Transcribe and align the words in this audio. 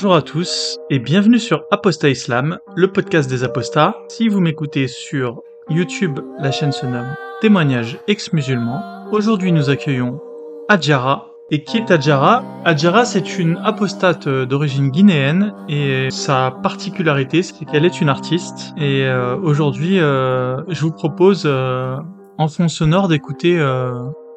Bonjour 0.00 0.14
à 0.14 0.22
tous 0.22 0.78
et 0.90 1.00
bienvenue 1.00 1.40
sur 1.40 1.64
Apostat 1.72 2.10
Islam, 2.10 2.60
le 2.76 2.92
podcast 2.92 3.28
des 3.28 3.42
apostats. 3.42 3.96
Si 4.08 4.28
vous 4.28 4.38
m'écoutez 4.38 4.86
sur 4.86 5.42
YouTube, 5.70 6.20
la 6.38 6.52
chaîne 6.52 6.70
se 6.70 6.86
nomme 6.86 7.16
Témoignages 7.40 7.98
ex-musulmans. 8.06 9.08
Aujourd'hui, 9.10 9.50
nous 9.50 9.70
accueillons 9.70 10.20
Adjara. 10.68 11.32
Et 11.50 11.64
qui 11.64 11.78
est 11.78 11.90
Adjara? 11.90 12.44
Adjara, 12.64 13.04
c'est 13.04 13.40
une 13.40 13.56
apostate 13.64 14.28
euh, 14.28 14.46
d'origine 14.46 14.90
guinéenne 14.90 15.52
et 15.68 16.12
sa 16.12 16.52
particularité, 16.62 17.42
c'est 17.42 17.64
qu'elle 17.64 17.84
est 17.84 18.00
une 18.00 18.08
artiste. 18.08 18.74
Et 18.76 19.02
euh, 19.02 19.36
aujourd'hui, 19.38 19.98
euh, 19.98 20.62
je 20.68 20.80
vous 20.80 20.92
propose 20.92 21.44
en 21.44 22.46
fond 22.46 22.68
sonore 22.68 23.08
d'écouter 23.08 23.60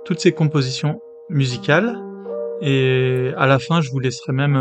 toutes 0.05 0.21
ses 0.21 0.31
compositions 0.31 0.99
musicales. 1.29 1.99
Et 2.61 3.31
à 3.37 3.45
la 3.45 3.59
fin, 3.59 3.79
je 3.81 3.91
vous 3.91 3.99
laisserai 3.99 4.33
même 4.33 4.57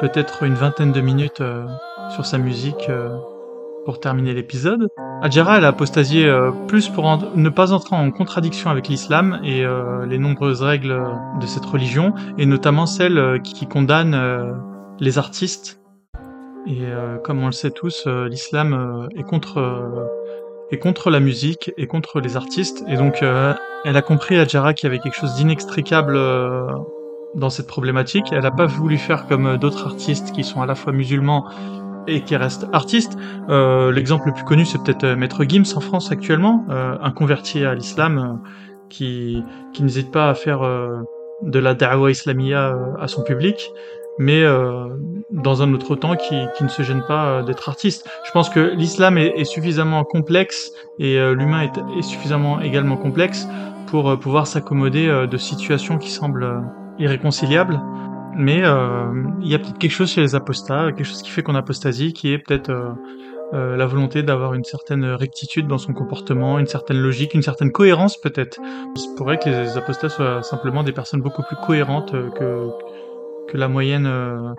peut-être 0.00 0.42
une 0.44 0.54
vingtaine 0.54 0.92
de 0.92 1.00
minutes 1.00 1.40
euh, 1.40 1.66
sur 2.10 2.24
sa 2.26 2.38
musique 2.38 2.88
euh, 2.88 3.16
pour 3.84 4.00
terminer 4.00 4.34
l'épisode. 4.34 4.88
Adjara, 5.22 5.58
elle 5.58 5.64
a 5.64 5.68
apostasié 5.68 6.26
euh, 6.26 6.50
plus 6.68 6.88
pour 6.88 7.04
ne 7.34 7.48
pas 7.48 7.72
entrer 7.72 7.96
en 7.96 8.10
contradiction 8.10 8.70
avec 8.70 8.88
l'islam 8.88 9.40
et 9.42 9.64
euh, 9.64 10.06
les 10.06 10.18
nombreuses 10.18 10.62
règles 10.62 10.92
euh, 10.92 11.08
de 11.40 11.46
cette 11.46 11.64
religion, 11.64 12.14
et 12.38 12.46
notamment 12.46 12.86
celles 12.86 13.18
euh, 13.18 13.38
qui 13.38 13.66
condamnent 13.66 14.60
les 15.00 15.18
artistes. 15.18 15.80
Et 16.66 16.82
comme 17.24 17.42
on 17.42 17.46
le 17.46 17.52
sait 17.52 17.70
tous, 17.70 18.06
l'islam 18.06 19.08
est 19.16 19.22
contre 19.22 20.08
est 20.70 20.78
contre 20.78 21.10
la 21.10 21.20
musique 21.20 21.72
et 21.78 21.86
contre 21.86 22.20
les 22.20 22.36
artistes, 22.36 22.84
et 22.88 22.96
donc 22.96 23.22
euh, 23.22 23.54
elle 23.84 23.96
a 23.96 24.02
compris 24.02 24.36
Adjara 24.36 24.74
qu'il 24.74 24.86
y 24.86 24.92
avait 24.92 24.98
quelque 24.98 25.16
chose 25.16 25.34
d'inextricable 25.34 26.14
euh, 26.16 26.66
dans 27.34 27.50
cette 27.50 27.66
problématique. 27.66 28.26
Elle 28.32 28.42
n'a 28.42 28.50
pas 28.50 28.66
voulu 28.66 28.96
faire 28.96 29.26
comme 29.26 29.46
euh, 29.46 29.56
d'autres 29.56 29.86
artistes 29.86 30.32
qui 30.32 30.44
sont 30.44 30.62
à 30.62 30.66
la 30.66 30.74
fois 30.74 30.92
musulmans 30.92 31.46
et 32.06 32.22
qui 32.22 32.36
restent 32.36 32.66
artistes. 32.72 33.18
Euh, 33.48 33.92
L'exemple 33.92 34.28
le 34.28 34.32
plus 34.32 34.44
connu, 34.44 34.64
c'est 34.64 34.82
peut-être 34.82 35.04
euh, 35.04 35.16
Maître 35.16 35.44
Gims 35.44 35.76
en 35.76 35.80
France 35.80 36.10
actuellement, 36.10 36.64
un 36.68 37.10
converti 37.10 37.64
à 37.64 37.74
l'islam 37.74 38.40
qui, 38.88 39.42
qui 39.72 39.82
n'hésite 39.82 40.10
pas 40.10 40.30
à 40.30 40.34
faire 40.34 40.60
de 41.42 41.58
la 41.58 41.74
da'wa 41.74 42.10
islamia 42.10 42.76
à 42.98 43.08
son 43.08 43.22
public, 43.22 43.70
mais 44.18 44.42
dans 45.30 45.62
un 45.62 45.72
autre 45.74 45.94
temps 45.96 46.16
qui, 46.16 46.34
qui 46.56 46.64
ne 46.64 46.68
se 46.68 46.82
gêne 46.82 47.02
pas 47.06 47.42
d'être 47.42 47.68
artiste. 47.68 48.08
Je 48.24 48.30
pense 48.32 48.48
que 48.48 48.60
l'islam 48.60 49.18
est, 49.18 49.44
suffisamment 49.44 50.04
complexe 50.04 50.72
et 50.98 51.18
l'humain 51.34 51.62
est, 51.62 52.02
suffisamment 52.02 52.60
également 52.60 52.96
complexe 52.96 53.46
pour 53.86 54.18
pouvoir 54.18 54.46
s'accommoder 54.46 55.26
de 55.30 55.36
situations 55.36 55.98
qui 55.98 56.10
semblent 56.10 56.62
irréconciliables. 56.98 57.80
Mais 58.34 58.60
euh, 58.62 59.24
il 59.40 59.48
y 59.48 59.54
a 59.54 59.58
peut-être 59.58 59.78
quelque 59.78 59.90
chose 59.92 60.10
chez 60.10 60.20
les 60.20 60.34
apostats, 60.34 60.92
quelque 60.92 61.06
chose 61.06 61.22
qui 61.22 61.30
fait 61.30 61.42
qu'on 61.42 61.56
apostasie, 61.56 62.12
qui 62.12 62.32
est 62.32 62.38
peut-être 62.38 62.70
euh, 62.70 62.90
euh, 63.54 63.76
la 63.76 63.86
volonté 63.86 64.22
d'avoir 64.22 64.52
une 64.52 64.64
certaine 64.64 65.04
rectitude 65.06 65.66
dans 65.66 65.78
son 65.78 65.94
comportement, 65.94 66.58
une 66.58 66.66
certaine 66.66 66.98
logique, 66.98 67.32
une 67.32 67.42
certaine 67.42 67.72
cohérence 67.72 68.20
peut-être. 68.20 68.60
Il 68.94 69.00
se 69.00 69.08
pourrait 69.16 69.38
que 69.38 69.48
les 69.48 69.78
apostats 69.78 70.10
soient 70.10 70.42
simplement 70.42 70.82
des 70.82 70.92
personnes 70.92 71.22
beaucoup 71.22 71.42
plus 71.42 71.56
cohérentes 71.66 72.12
que, 72.12 72.68
que 73.48 73.56
la 73.56 73.68
moyenne 73.68 74.06
euh, 74.06 74.52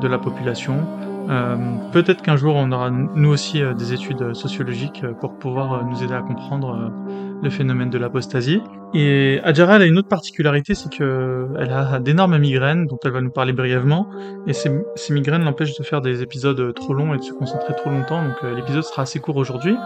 de 0.00 0.06
la 0.06 0.18
population. 0.18 0.86
Euh, 1.28 1.56
peut-être 1.92 2.22
qu'un 2.22 2.36
jour 2.36 2.54
on 2.54 2.70
aura 2.70 2.90
nous 2.90 3.30
aussi 3.30 3.60
des 3.76 3.92
études 3.92 4.32
sociologiques 4.32 5.04
pour 5.20 5.36
pouvoir 5.38 5.84
nous 5.84 6.04
aider 6.04 6.14
à 6.14 6.22
comprendre 6.22 6.92
le 7.42 7.50
phénomène 7.50 7.90
de 7.90 7.98
l'apostasie. 7.98 8.60
Et 8.94 9.40
Adjara, 9.44 9.76
elle 9.76 9.82
a 9.82 9.86
une 9.86 9.98
autre 9.98 10.08
particularité, 10.08 10.74
c'est 10.74 10.90
que 10.90 11.48
elle 11.58 11.70
a 11.70 11.98
d'énormes 12.00 12.38
migraines, 12.38 12.86
dont 12.86 12.98
elle 13.04 13.12
va 13.12 13.20
nous 13.20 13.30
parler 13.30 13.52
brièvement. 13.52 14.08
Et 14.46 14.52
ces, 14.52 14.70
migraines 15.10 15.44
l'empêchent 15.44 15.78
de 15.78 15.84
faire 15.84 16.00
des 16.00 16.22
épisodes 16.22 16.58
euh, 16.60 16.72
trop 16.72 16.94
longs 16.94 17.14
et 17.14 17.18
de 17.18 17.22
se 17.22 17.32
concentrer 17.32 17.74
trop 17.74 17.90
longtemps, 17.90 18.22
donc 18.22 18.36
euh, 18.44 18.54
l'épisode 18.54 18.84
sera 18.84 19.02
assez 19.02 19.18
court 19.18 19.36
aujourd'hui. 19.36 19.76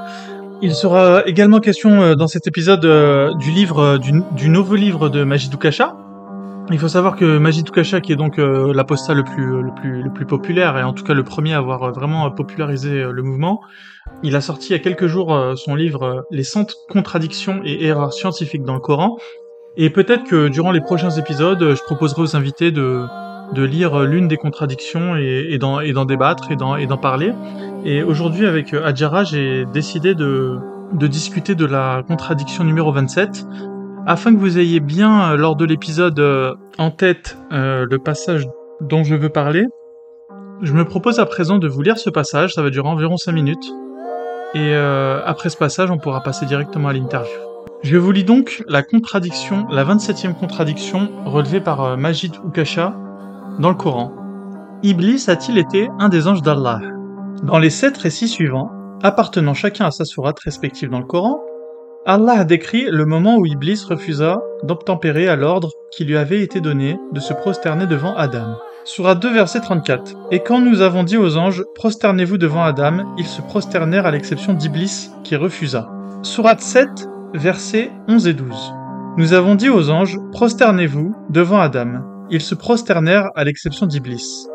Il 0.63 0.75
sera 0.75 1.25
également 1.27 1.59
question 1.59 2.03
euh, 2.03 2.15
dans 2.15 2.27
cet 2.27 2.47
épisode 2.47 2.85
euh, 2.85 3.35
du 3.37 3.51
livre, 3.51 3.79
euh, 3.79 3.99
du, 3.99 4.49
nouveau 4.51 4.75
livre 4.75 5.09
de 5.09 5.25
Majidou 5.25 5.57
Kacha. 5.57 5.97
Il 6.73 6.79
faut 6.79 6.89
savoir 6.89 7.17
que 7.17 7.39
Majidou 7.39 7.73
Kacha, 7.73 8.01
qui 8.01 8.13
est 8.13 8.17
donc 8.17 8.39
euh, 8.39 8.73
le 8.73 8.85
plus, 9.25 9.63
le, 9.63 9.75
plus, 9.75 10.03
le 10.03 10.13
plus 10.13 10.25
populaire, 10.25 10.79
et 10.79 10.85
en 10.85 10.93
tout 10.93 11.03
cas 11.03 11.15
le 11.15 11.25
premier 11.25 11.55
à 11.55 11.59
avoir 11.59 11.83
euh, 11.83 11.91
vraiment 11.91 12.27
euh, 12.27 12.31
popularisé 12.31 13.03
euh, 13.03 13.11
le 13.11 13.23
mouvement, 13.23 13.61
il 14.23 14.37
a 14.37 14.41
sorti 14.41 14.69
il 14.69 14.73
y 14.73 14.77
a 14.77 14.79
quelques 14.79 15.07
jours 15.07 15.35
euh, 15.35 15.55
son 15.57 15.75
livre 15.75 16.03
euh, 16.03 16.21
Les 16.31 16.45
100 16.45 16.75
contradictions 16.89 17.61
et 17.65 17.85
erreurs 17.85 18.13
scientifiques 18.13 18.65
dans 18.65 18.75
le 18.75 18.81
Coran. 18.81 19.17
Et 19.77 19.91
peut-être 19.91 20.25
que 20.25 20.49
durant 20.49 20.73
les 20.73 20.81
prochains 20.81 21.11
épisodes, 21.11 21.75
je 21.75 21.83
proposerai 21.83 22.23
aux 22.23 22.37
invités 22.37 22.71
de, 22.71 23.05
de 23.55 23.63
lire 23.63 24.01
euh, 24.01 24.07
l'une 24.07 24.29
des 24.29 24.37
contradictions 24.37 25.17
et, 25.17 25.49
et 25.51 25.59
d'en 25.59 26.05
débattre 26.05 26.51
et 26.51 26.57
d'en 26.57 26.97
parler. 26.99 27.33
Et 27.85 28.03
aujourd'hui, 28.03 28.47
avec 28.47 28.75
Adjara, 28.75 29.25
j'ai 29.25 29.65
décidé 29.67 30.15
de, 30.15 30.59
de 30.93 31.07
discuter 31.07 31.55
de 31.55 31.65
la 31.65 32.03
contradiction 32.07 32.65
numéro 32.65 32.93
27, 32.93 33.47
afin 34.07 34.35
que 34.35 34.39
vous 34.39 34.59
ayez 34.59 34.81
bien, 34.81 35.35
lors 35.37 35.57
de 35.57 35.65
l'épisode, 35.65 36.59
en 36.77 36.91
tête 36.91 37.39
le 37.51 37.97
passage 37.97 38.47
dont 38.83 39.03
je 39.03 39.15
veux 39.15 39.31
parler. 39.31 39.65
Je 40.63 40.75
me 40.75 40.85
propose 40.85 41.21
à 41.21 41.27
présent 41.27 41.59
de 41.59 41.69
vous 41.69 41.81
lire 41.81 41.97
ce 41.97 42.11
passage, 42.11 42.53
ça 42.53 42.63
va 42.63 42.69
durer 42.69 42.89
environ 42.89 43.17
5 43.17 43.33
minutes. 43.33 43.73
Et 44.53 44.75
euh, 44.75 45.21
après 45.25 45.49
ce 45.49 45.57
passage, 45.57 45.91
on 45.91 45.99
pourra 45.99 46.23
passer 46.23 46.45
directement 46.45 46.89
à 46.89 46.93
l'interview. 46.93 47.39
Je 47.83 47.97
vous 47.97 48.11
lis 48.11 48.25
donc 48.25 48.65
la 48.67 48.83
contradiction, 48.83 49.67
la 49.71 49.85
27e 49.85 50.35
contradiction 50.35 51.09
relevée 51.25 51.61
par 51.61 51.83
euh, 51.83 51.97
Majid 51.97 52.35
Ukasha 52.45 52.95
dans 53.61 53.69
le 53.69 53.77
Coran. 53.77 54.13
Iblis 54.83 55.27
a-t-il 55.29 55.57
été 55.57 55.89
un 56.01 56.09
des 56.09 56.27
anges 56.27 56.43
d'Allah? 56.43 56.81
Dans 57.45 57.59
les 57.59 57.71
sept 57.71 57.97
récits 57.97 58.29
suivants, 58.29 58.71
appartenant 59.03 59.55
chacun 59.55 59.87
à 59.87 59.91
sa 59.93 60.05
sourate 60.05 60.41
respective 60.41 60.91
dans 60.91 60.99
le 60.99 61.07
Coran, 61.07 61.41
Allah 62.05 62.45
décrit 62.45 62.87
le 62.91 63.07
moment 63.07 63.37
où 63.37 63.47
Iblis 63.47 63.85
refusa 63.89 64.43
d'obtempérer 64.65 65.29
à 65.29 65.37
l'ordre 65.37 65.71
qui 65.93 66.05
lui 66.05 66.17
avait 66.17 66.43
été 66.43 66.61
donné 66.61 66.99
de 67.13 67.21
se 67.21 67.33
prosterner 67.35 67.87
devant 67.87 68.17
Adam. 68.17 68.57
Sourate 68.85 69.21
2 69.21 69.35
verset 69.35 69.61
34. 69.61 70.17
Et 70.31 70.41
quand 70.41 70.61
nous 70.61 70.81
avons 70.81 71.05
dit 71.05 71.19
aux 71.19 71.37
anges, 71.37 71.65
prosternez-vous 71.75 72.39
devant 72.39 72.63
Adam, 72.63 73.15
ils 73.19 73.27
se 73.27 73.43
prosternèrent 73.43 74.07
à 74.07 74.11
l'exception 74.11 74.55
d'Iblis 74.55 75.11
qui 75.23 75.37
refusa. 75.37 75.91
Sourate 76.23 76.63
7 76.63 76.89
versets 77.35 77.91
11 78.09 78.27
et 78.27 78.33
12. 78.33 78.73
Nous 79.19 79.35
avons 79.35 79.55
dit 79.55 79.69
aux 79.69 79.91
anges, 79.91 80.19
prosternez-vous 80.33 81.15
devant 81.29 81.61
Adam. 81.61 82.01
Ils 82.31 82.41
se 82.41 82.55
prosternèrent 82.55 83.29
à 83.35 83.45
l'exception 83.45 83.85
d'Iblis. 83.85 84.47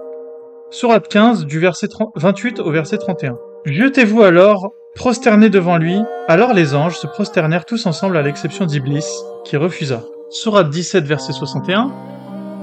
Sourate 0.72 1.08
15 1.08 1.46
du 1.46 1.60
verset 1.60 1.88
30 1.88 2.10
28 2.16 2.60
au 2.60 2.72
verset 2.72 2.98
31. 2.98 3.38
Jetez-vous 3.66 4.24
alors, 4.24 4.72
prosternez 4.96 5.50
devant 5.50 5.78
lui. 5.78 6.00
Alors 6.28 6.54
les 6.54 6.74
anges 6.74 6.98
se 6.98 7.06
prosternèrent 7.06 7.66
tous 7.66 7.86
ensemble 7.86 8.18
à 8.18 8.24
l'exception 8.24 8.66
d'Iblis, 8.66 9.06
qui 9.44 9.56
refusa. 9.56 10.02
Sourate 10.32 10.72
17 10.72 11.06
verset 11.06 11.32
61. 11.32 11.92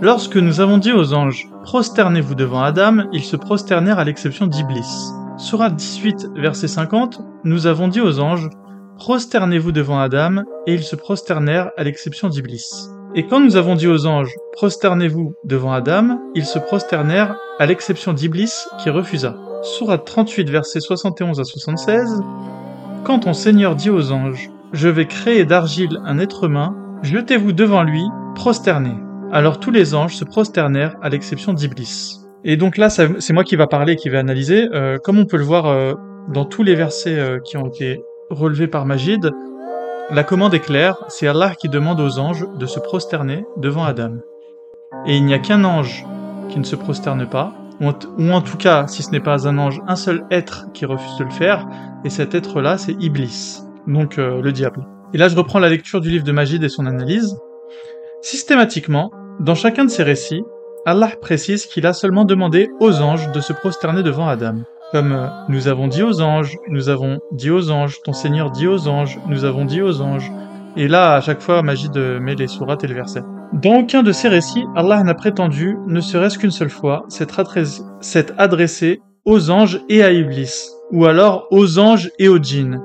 Lorsque 0.03 0.37
nous 0.37 0.59
avons 0.59 0.79
dit 0.79 0.91
aux 0.91 1.15
anges, 1.15 1.49
prosternez-vous 1.63 2.35
devant 2.35 2.61
Adam, 2.61 3.05
ils 3.13 3.23
se 3.23 3.37
prosternèrent 3.37 4.01
à 4.01 4.05
l'exception 4.05 4.49
d'Iblis. 4.49 5.13
Sourate 5.39 5.77
18 5.77 6.31
verset 6.35 6.67
50. 6.67 7.21
Nous 7.45 7.69
avons 7.69 7.87
dit 7.87 8.01
aux 8.01 8.19
anges, 8.19 8.51
prosternez-vous 8.97 9.71
devant 9.71 10.01
Adam, 10.01 10.43
et 10.67 10.75
ils 10.75 10.83
se 10.83 10.97
prosternèrent 10.97 11.71
à 11.77 11.85
l'exception 11.85 12.29
d'Iblis. 12.29 12.69
Et 13.15 13.29
quand 13.29 13.39
nous 13.39 13.55
avons 13.55 13.77
dit 13.77 13.87
aux 13.87 14.07
anges, 14.09 14.35
prosternez-vous 14.55 15.35
devant 15.45 15.73
Adam, 15.73 16.19
ils 16.35 16.47
se 16.47 16.59
prosternèrent 16.59 17.37
à 17.61 17.67
l'exception 17.67 18.13
d'Iblis 18.13 18.53
qui 18.81 18.91
refusa. 18.91 19.37
Sourate 19.63 20.05
38 20.05 20.51
versets 20.51 20.81
71 20.81 21.39
à 21.39 21.45
76. 21.45 22.25
Quand 23.05 23.21
ton 23.21 23.35
Seigneur 23.35 23.77
dit 23.77 23.91
aux 23.91 24.11
anges, 24.11 24.51
je 24.73 24.89
vais 24.89 25.07
créer 25.07 25.45
d'argile 25.45 26.01
un 26.05 26.19
être 26.19 26.43
humain, 26.43 26.75
jetez-vous 27.03 27.53
devant 27.53 27.85
lui, 27.85 28.03
prosternez. 28.35 28.97
Alors 29.35 29.59
tous 29.59 29.71
les 29.71 29.95
anges 29.95 30.15
se 30.15 30.27
prosternèrent 30.27 30.95
à 31.01 31.09
l'exception 31.09 31.55
d'Iblis. 31.55 32.19
Et 32.45 32.59
donc 32.59 32.77
là, 32.77 32.91
c'est 32.91 33.33
moi 33.33 33.45
qui 33.45 33.57
va 33.57 33.67
parler, 33.67 33.97
qui 33.97 34.11
va 34.11 34.19
analyser. 34.19 34.69
Euh, 34.75 34.99
comme 34.99 35.19
on 35.19 35.25
peut 35.25 35.39
le 35.39 35.45
voir 35.45 35.69
euh, 35.69 35.95
dans 36.29 36.45
tous 36.45 36.63
les 36.63 36.75
versets 36.75 37.19
euh, 37.19 37.39
qui 37.39 37.57
ont 37.57 37.67
été 37.67 38.03
relevés 38.29 38.67
par 38.67 38.85
Majid, 38.85 39.31
la 40.11 40.23
commande 40.23 40.53
est 40.53 40.61
claire, 40.61 40.97
c'est 41.09 41.27
Allah 41.27 41.55
qui 41.55 41.71
demande 41.71 41.99
aux 41.99 42.19
anges 42.19 42.45
de 42.59 42.67
se 42.67 42.79
prosterner 42.79 43.47
devant 43.57 43.85
Adam. 43.85 44.17
Et 45.07 45.17
il 45.17 45.25
n'y 45.25 45.33
a 45.33 45.39
qu'un 45.39 45.65
ange 45.65 46.05
qui 46.51 46.59
ne 46.59 46.65
se 46.65 46.77
prosterne 46.77 47.27
pas, 47.27 47.55
ou 47.81 47.87
en, 47.87 47.95
ou 48.19 48.33
en 48.33 48.43
tout 48.43 48.59
cas, 48.59 48.87
si 48.87 49.03
ce 49.03 49.13
n'est 49.13 49.21
pas 49.21 49.49
un 49.49 49.57
ange, 49.57 49.81
un 49.89 49.97
seul 49.97 50.27
être 50.31 50.67
qui 50.75 50.85
refuse 50.85 51.17
de 51.17 51.25
le 51.25 51.31
faire, 51.31 51.67
et 52.05 52.11
cet 52.11 52.35
être-là, 52.35 52.77
c'est 52.77 52.97
Iblis, 53.01 53.63
donc 53.87 54.19
le 54.19 54.53
diable. 54.53 54.87
Et 55.15 55.19
là, 55.19 55.29
je 55.29 55.37
reprends 55.37 55.59
la 55.59 55.71
lecture 55.71 56.03
du 56.03 56.11
livre 56.11 56.25
de 56.25 56.33
Majid 56.33 56.63
et 56.63 56.69
son 56.69 56.85
analyse. 56.85 57.35
Systématiquement, 58.21 59.11
dans 59.43 59.57
chacun 59.57 59.85
de 59.85 59.91
ces 59.91 60.05
récits, 60.05 60.45
Allah 60.87 61.11
précise 61.21 61.67
qu'il 61.67 61.85
a 61.87 61.93
seulement 61.93 62.25
demandé 62.25 62.71
aux 62.79 63.01
anges 63.01 63.31
de 63.33 63.41
se 63.41 63.53
prosterner 63.53 64.05
devant 64.05 64.29
Adam. 64.29 64.55
Comme 64.93 65.31
nous 65.49 65.67
avons 65.67 65.89
dit 65.89 66.05
aux 66.05 66.21
anges, 66.21 66.57
nous 66.69 66.89
avons 66.89 67.19
dit 67.33 67.51
aux 67.51 67.71
anges, 67.71 67.97
ton 68.05 68.13
Seigneur 68.13 68.53
dit 68.53 68.69
aux 68.69 68.87
anges, 68.87 69.19
nous 69.27 69.45
avons 69.45 69.65
dit 69.65 69.83
aux 69.83 70.01
anges. 70.01 70.31
Et 70.77 70.87
là, 70.87 71.15
à 71.15 71.21
chaque 71.21 71.41
fois, 71.41 71.63
Majid 71.63 71.97
euh, 71.97 72.21
met 72.21 72.37
les 72.37 72.47
sourates 72.47 72.85
et 72.85 72.87
le 72.87 72.95
verset. 72.95 73.23
Dans 73.53 73.81
aucun 73.81 74.03
de 74.03 74.13
ces 74.13 74.29
récits, 74.29 74.65
Allah 74.77 75.03
n'a 75.03 75.15
prétendu, 75.15 75.77
ne 75.87 76.01
serait-ce 76.01 76.39
qu'une 76.39 76.51
seule 76.53 76.71
fois, 76.71 77.05
s'être 77.09 78.33
adressé 78.39 79.01
aux 79.25 79.51
anges 79.51 79.81
et 79.89 80.05
à 80.05 80.13
Iblis, 80.13 80.71
ou 80.93 81.05
alors 81.05 81.49
aux 81.51 81.79
anges 81.79 82.11
et 82.19 82.29
aux 82.29 82.39
djinns. 82.39 82.81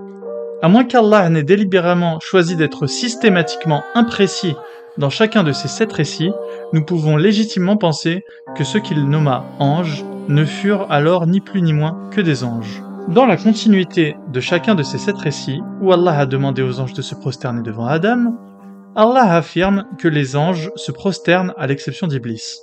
À 0.64 0.70
moins 0.70 0.86
qu'Allah 0.86 1.30
n'ait 1.30 1.44
délibérément 1.44 2.20
choisi 2.20 2.56
d'être 2.56 2.88
systématiquement 2.88 3.84
imprécis 3.94 4.56
dans 4.98 5.10
chacun 5.10 5.44
de 5.44 5.52
ces 5.52 5.68
sept 5.68 5.94
récits, 5.94 6.32
nous 6.74 6.84
pouvons 6.84 7.18
légitimement 7.18 7.78
penser 7.78 8.26
que 8.56 8.64
ceux 8.64 8.80
qu'il 8.80 9.08
nomma 9.08 9.46
anges 9.60 10.04
ne 10.28 10.44
furent 10.44 10.88
alors 10.90 11.28
ni 11.28 11.40
plus 11.40 11.62
ni 11.62 11.74
moins 11.74 12.10
que 12.12 12.22
des 12.22 12.44
anges. 12.44 12.82
Dans 13.08 13.26
la 13.26 13.38
continuité 13.38 14.18
de 14.34 14.40
chacun 14.40 14.76
de 14.76 14.84
ces 14.84 14.98
sept 14.98 15.18
récits, 15.18 15.62
où 15.82 15.94
Allah 15.94 16.20
a 16.20 16.26
demandé 16.26 16.62
aux 16.62 16.80
anges 16.80 16.94
de 16.94 17.02
se 17.02 17.16
prosterner 17.16 17.62
devant 17.62 17.86
Adam, 17.86 18.34
Allah 18.96 19.36
affirme 19.36 19.86
que 20.00 20.08
les 20.08 20.36
anges 20.36 20.72
se 20.76 20.92
prosternent 20.92 21.54
à 21.58 21.68
l'exception 21.68 22.08
d'Iblis. 22.08 22.62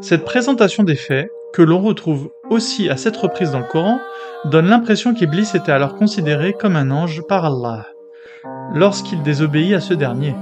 Cette 0.00 0.24
présentation 0.24 0.84
des 0.84 0.94
faits, 0.94 1.28
que 1.52 1.62
l'on 1.62 1.80
retrouve 1.80 2.30
aussi 2.50 2.88
à 2.88 2.96
cette 2.96 3.16
reprise 3.16 3.50
dans 3.50 3.58
le 3.58 3.64
Coran, 3.64 3.98
donne 4.44 4.68
l'impression 4.68 5.14
qu'Iblis 5.14 5.50
était 5.54 5.72
alors 5.72 5.96
considéré 5.96 6.52
comme 6.52 6.76
un 6.76 6.90
ange 6.90 7.22
par 7.28 7.44
Allah, 7.44 7.86
lorsqu'il 8.72 9.22
désobéit 9.22 9.74
à 9.74 9.80
ce 9.80 9.94
dernier. 9.94 10.34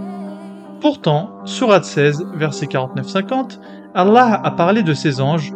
Pourtant, 0.82 1.31
Surat 1.44 1.84
16, 1.84 2.26
verset 2.34 2.67
49-50, 2.67 3.61
Allah 3.94 4.40
a 4.43 4.50
parlé 4.50 4.82
de 4.82 4.94
ces 4.94 5.20
anges 5.20 5.52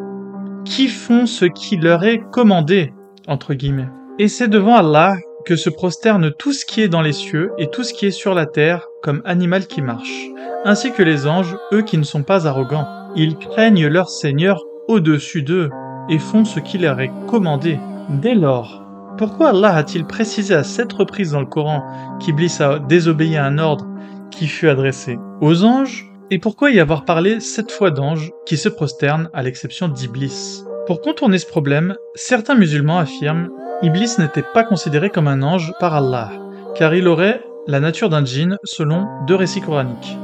qui 0.65 0.87
font 0.87 1.27
ce 1.27 1.47
qui 1.47 1.77
leur 1.77 2.05
est 2.05 2.23
commandé, 2.31 2.95
entre 3.27 3.55
guillemets. 3.55 3.89
Et 4.21 4.29
c'est 4.29 4.47
devant 4.47 4.77
Allah 4.77 5.17
que 5.45 5.57
se 5.57 5.69
prosterne 5.69 6.31
tout 6.39 6.53
ce 6.53 6.65
qui 6.65 6.81
est 6.81 6.89
dans 6.89 7.03
les 7.03 7.13
cieux 7.13 7.51
et 7.59 7.67
tout 7.67 7.83
ce 7.83 7.93
qui 7.93 8.07
est 8.07 8.13
sur 8.13 8.35
la 8.35 8.47
terre 8.47 8.87
comme 9.03 9.21
animal 9.25 9.67
qui 9.67 9.83
marche, 9.83 10.27
ainsi 10.65 10.93
que 10.93 11.03
les 11.03 11.27
anges, 11.27 11.57
eux 11.73 11.83
qui 11.83 11.99
ne 11.99 12.05
sont 12.05 12.23
pas 12.23 12.47
arrogants. 12.47 12.87
Ils 13.17 13.37
craignent 13.37 13.89
leur 13.89 14.11
Seigneur 14.11 14.63
au-dessus 14.87 15.43
d'eux 15.43 15.71
et 16.09 16.21
font 16.21 16.45
ce 16.45 16.61
qui 16.61 16.79
leur 16.79 17.01
est 17.01 17.11
commandé. 17.27 17.81
Dès 18.11 18.37
lors, 18.37 18.85
pourquoi 19.19 19.49
Allah 19.49 19.75
a-t-il 19.75 20.05
précisé 20.07 20.55
à 20.55 20.63
cette 20.63 20.93
reprise 20.93 21.33
dans 21.33 21.41
le 21.41 21.47
Coran 21.47 21.83
qu'Iblis 22.21 22.59
a 22.61 22.79
désobéi 22.79 23.37
à 23.37 23.45
un 23.45 23.59
ordre 23.59 23.89
qui 24.31 24.47
fut 24.47 24.69
adressé 24.69 25.19
aux 25.41 25.65
anges 25.65 26.11
Et 26.31 26.39
pourquoi 26.39 26.71
y 26.71 26.81
avoir 26.81 27.05
parlé 27.05 27.41
sept 27.41 27.71
fois 27.71 27.91
d'anges 27.91 28.33
qui 28.47 28.57
se 28.57 28.69
prosternent 28.69 29.31
à 29.33 29.43
l'exception 29.43 29.89
d'Iblis 29.89 30.63
Pour 30.87 31.01
contourner 31.01 31.39
ce 31.39 31.47
problème, 31.47 31.97
certains 32.15 32.55
musulmans 32.55 32.99
affirment 32.99 33.51
Iblis 33.83 34.17
n'était 34.19 34.43
pas 34.43 34.65
considéré 34.65 35.11
comme 35.11 35.29
un 35.29 35.43
ange 35.43 35.73
par 35.79 35.95
Allah, 35.95 36.31
car 36.75 36.95
il 36.95 37.09
aurait 37.09 37.43
la 37.67 37.79
nature 37.79 38.09
d'un 38.09 38.25
djinn 38.25 38.57
selon 38.65 39.07
deux 39.27 39.35
récits 39.35 39.61
coraniques. 39.61 40.17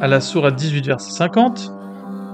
À 0.00 0.08
la 0.08 0.20
sourate 0.20 0.56
18 0.56 0.86
verset 0.86 1.12
50, 1.12 1.72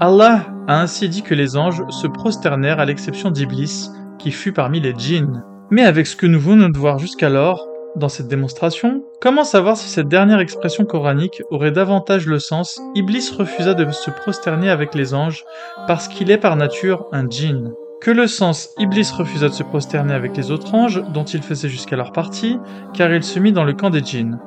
Allah 0.01 0.47
a 0.67 0.81
ainsi 0.81 1.09
dit 1.09 1.23
que 1.23 1.35
les 1.35 1.57
anges 1.57 1.85
se 1.91 2.09
prosternèrent 2.09 2.81
à 2.81 2.85
l'exception 2.85 3.31
d'Iblis, 3.31 3.91
qui 4.19 4.33
fut 4.33 4.53
parmi 4.53 4.81
les 4.81 4.95
djinns. 4.97 5.45
Mais 5.71 5.85
avec 5.85 6.09
ce 6.09 6.17
que 6.17 6.27
nous 6.27 6.41
venons 6.41 6.71
de 6.71 6.79
voir 6.79 6.99
jusqu'alors, 6.99 7.69
dans 7.97 8.09
cette 8.09 8.29
démonstration, 8.29 9.05
comment 9.21 9.45
savoir 9.45 9.77
si 9.77 9.89
cette 9.89 10.09
dernière 10.09 10.41
expression 10.41 10.85
coranique 10.85 11.43
aurait 11.51 11.73
davantage 11.73 12.27
le 12.27 12.39
sens? 12.39 12.81
Iblis 12.95 13.31
refusa 13.37 13.75
de 13.75 13.91
se 13.91 14.11
prosterner 14.11 14.71
avec 14.71 14.95
les 14.95 15.15
anges 15.15 15.45
parce 15.87 16.09
qu'il 16.09 16.31
est 16.31 16.39
par 16.39 16.57
nature 16.57 17.07
un 17.13 17.29
djinn 17.29 17.73
que 18.03 18.11
le 18.11 18.27
sens? 18.27 18.71
Iblis 18.79 19.13
refusa 19.17 19.49
de 19.49 19.55
se 19.55 19.63
prosterner 19.63 20.13
avec 20.13 20.37
les 20.37 20.51
autres 20.51 20.75
anges 20.75 21.05
dont 21.15 21.23
il 21.23 21.41
faisait 21.41 21.69
jusqu'alors 21.69 22.11
partie, 22.11 22.59
car 22.95 23.13
il 23.13 23.23
se 23.23 23.39
mit 23.39 23.53
dans 23.53 23.63
le 23.63 23.75
camp 23.75 23.91
des 23.91 24.03
djinns. 24.03 24.41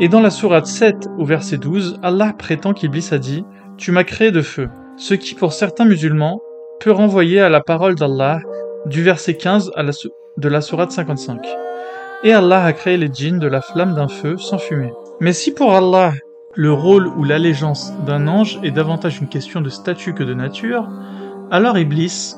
Et 0.00 0.08
dans 0.08 0.20
la 0.20 0.30
sourate 0.30 0.66
7 0.66 1.06
au 1.16 1.24
verset 1.24 1.58
12, 1.58 2.00
Allah 2.02 2.32
prétend 2.36 2.72
qu'Iblis 2.72 3.10
a 3.12 3.18
dit 3.18 3.44
Tu 3.78 3.92
m'as 3.92 4.02
créé 4.02 4.32
de 4.32 4.42
feu, 4.42 4.70
ce 4.96 5.14
qui 5.14 5.36
pour 5.36 5.52
certains 5.52 5.84
musulmans 5.84 6.40
peut 6.80 6.90
renvoyer 6.90 7.40
à 7.40 7.48
la 7.48 7.60
parole 7.60 7.94
d'Allah 7.94 8.40
du 8.86 9.04
verset 9.04 9.36
15 9.36 9.70
à 9.76 9.84
la 9.84 9.92
de 10.36 10.48
la 10.48 10.60
sourate 10.60 10.90
55. 10.90 11.46
Et 12.26 12.32
Allah 12.32 12.64
a 12.64 12.72
créé 12.72 12.96
les 12.96 13.10
djinns 13.12 13.38
de 13.38 13.46
la 13.46 13.60
flamme 13.60 13.94
d'un 13.94 14.08
feu 14.08 14.38
sans 14.38 14.56
fumée. 14.56 14.94
Mais 15.20 15.34
si 15.34 15.52
pour 15.52 15.74
Allah 15.74 16.14
le 16.54 16.72
rôle 16.72 17.06
ou 17.06 17.22
l'allégeance 17.22 17.92
d'un 18.06 18.28
ange 18.28 18.58
est 18.62 18.70
davantage 18.70 19.20
une 19.20 19.28
question 19.28 19.60
de 19.60 19.68
statut 19.68 20.14
que 20.14 20.22
de 20.22 20.32
nature, 20.32 20.88
alors 21.50 21.76
Iblis, 21.76 22.34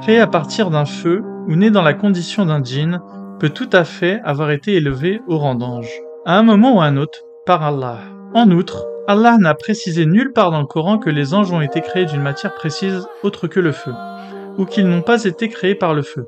créé 0.00 0.18
à 0.18 0.26
partir 0.26 0.70
d'un 0.70 0.86
feu 0.86 1.22
ou 1.46 1.56
né 1.56 1.70
dans 1.70 1.82
la 1.82 1.92
condition 1.92 2.46
d'un 2.46 2.64
djinn, 2.64 3.00
peut 3.38 3.50
tout 3.50 3.68
à 3.70 3.84
fait 3.84 4.18
avoir 4.24 4.50
été 4.50 4.72
élevé 4.72 5.20
au 5.28 5.36
rang 5.36 5.54
d'ange, 5.54 5.90
à 6.24 6.38
un 6.38 6.42
moment 6.42 6.76
ou 6.76 6.80
à 6.80 6.86
un 6.86 6.96
autre, 6.96 7.18
par 7.44 7.62
Allah. 7.62 7.98
En 8.32 8.50
outre, 8.50 8.86
Allah 9.08 9.36
n'a 9.38 9.52
précisé 9.52 10.06
nulle 10.06 10.32
part 10.32 10.50
dans 10.50 10.60
le 10.60 10.66
Coran 10.66 10.96
que 10.96 11.10
les 11.10 11.34
anges 11.34 11.52
ont 11.52 11.60
été 11.60 11.82
créés 11.82 12.06
d'une 12.06 12.22
matière 12.22 12.54
précise 12.54 13.06
autre 13.22 13.46
que 13.46 13.60
le 13.60 13.72
feu, 13.72 13.92
ou 14.56 14.64
qu'ils 14.64 14.88
n'ont 14.88 15.02
pas 15.02 15.24
été 15.24 15.50
créés 15.50 15.74
par 15.74 15.92
le 15.92 16.02
feu. 16.02 16.26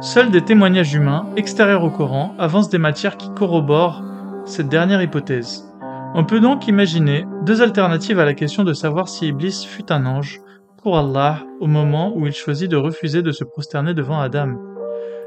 Seuls 0.00 0.30
des 0.30 0.42
témoignages 0.42 0.94
humains, 0.94 1.26
extérieurs 1.36 1.84
au 1.84 1.90
Coran, 1.90 2.34
avancent 2.38 2.70
des 2.70 2.78
matières 2.78 3.16
qui 3.16 3.30
corroborent 3.30 4.02
cette 4.44 4.68
dernière 4.68 5.02
hypothèse. 5.02 5.70
On 6.14 6.24
peut 6.24 6.40
donc 6.40 6.66
imaginer 6.66 7.26
deux 7.42 7.60
alternatives 7.60 8.18
à 8.18 8.24
la 8.24 8.32
question 8.32 8.64
de 8.64 8.72
savoir 8.72 9.08
si 9.08 9.28
Iblis 9.28 9.66
fut 9.68 9.92
un 9.92 10.06
ange, 10.06 10.40
pour 10.82 10.96
Allah 10.96 11.40
au 11.60 11.66
moment 11.66 12.12
où 12.16 12.26
il 12.26 12.32
choisit 12.32 12.70
de 12.70 12.76
refuser 12.76 13.20
de 13.20 13.32
se 13.32 13.44
prosterner 13.44 13.92
devant 13.92 14.20
Adam. 14.20 14.54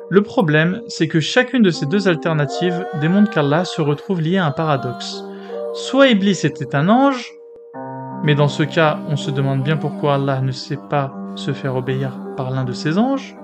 Le 0.10 0.24
problème, 0.24 0.82
c'est 0.88 1.08
que 1.08 1.20
chacune 1.20 1.62
de 1.62 1.70
ces 1.70 1.86
deux 1.86 2.08
alternatives 2.08 2.86
démontre 3.02 3.30
qu'Allah 3.30 3.66
se 3.66 3.82
retrouve 3.82 4.22
lié 4.22 4.38
à 4.38 4.46
un 4.46 4.52
paradoxe. 4.52 5.24
Soit 5.74 6.08
Iblis 6.08 6.42
était 6.44 6.76
un 6.76 6.90
ange, 6.90 7.30
mais 8.24 8.34
dans 8.34 8.48
ce 8.48 8.64
cas, 8.64 9.00
on 9.10 9.16
se 9.16 9.30
demande 9.30 9.62
bien 9.62 9.78
pourquoi 9.78 10.16
Allah 10.16 10.42
ne 10.42 10.52
sait 10.52 10.80
pas 10.90 11.14
se 11.36 11.54
faire 11.54 11.76
obéir 11.76 12.18
par 12.36 12.50
l'un 12.50 12.64
de 12.64 12.74
ses 12.74 12.98
anges, 12.98 13.36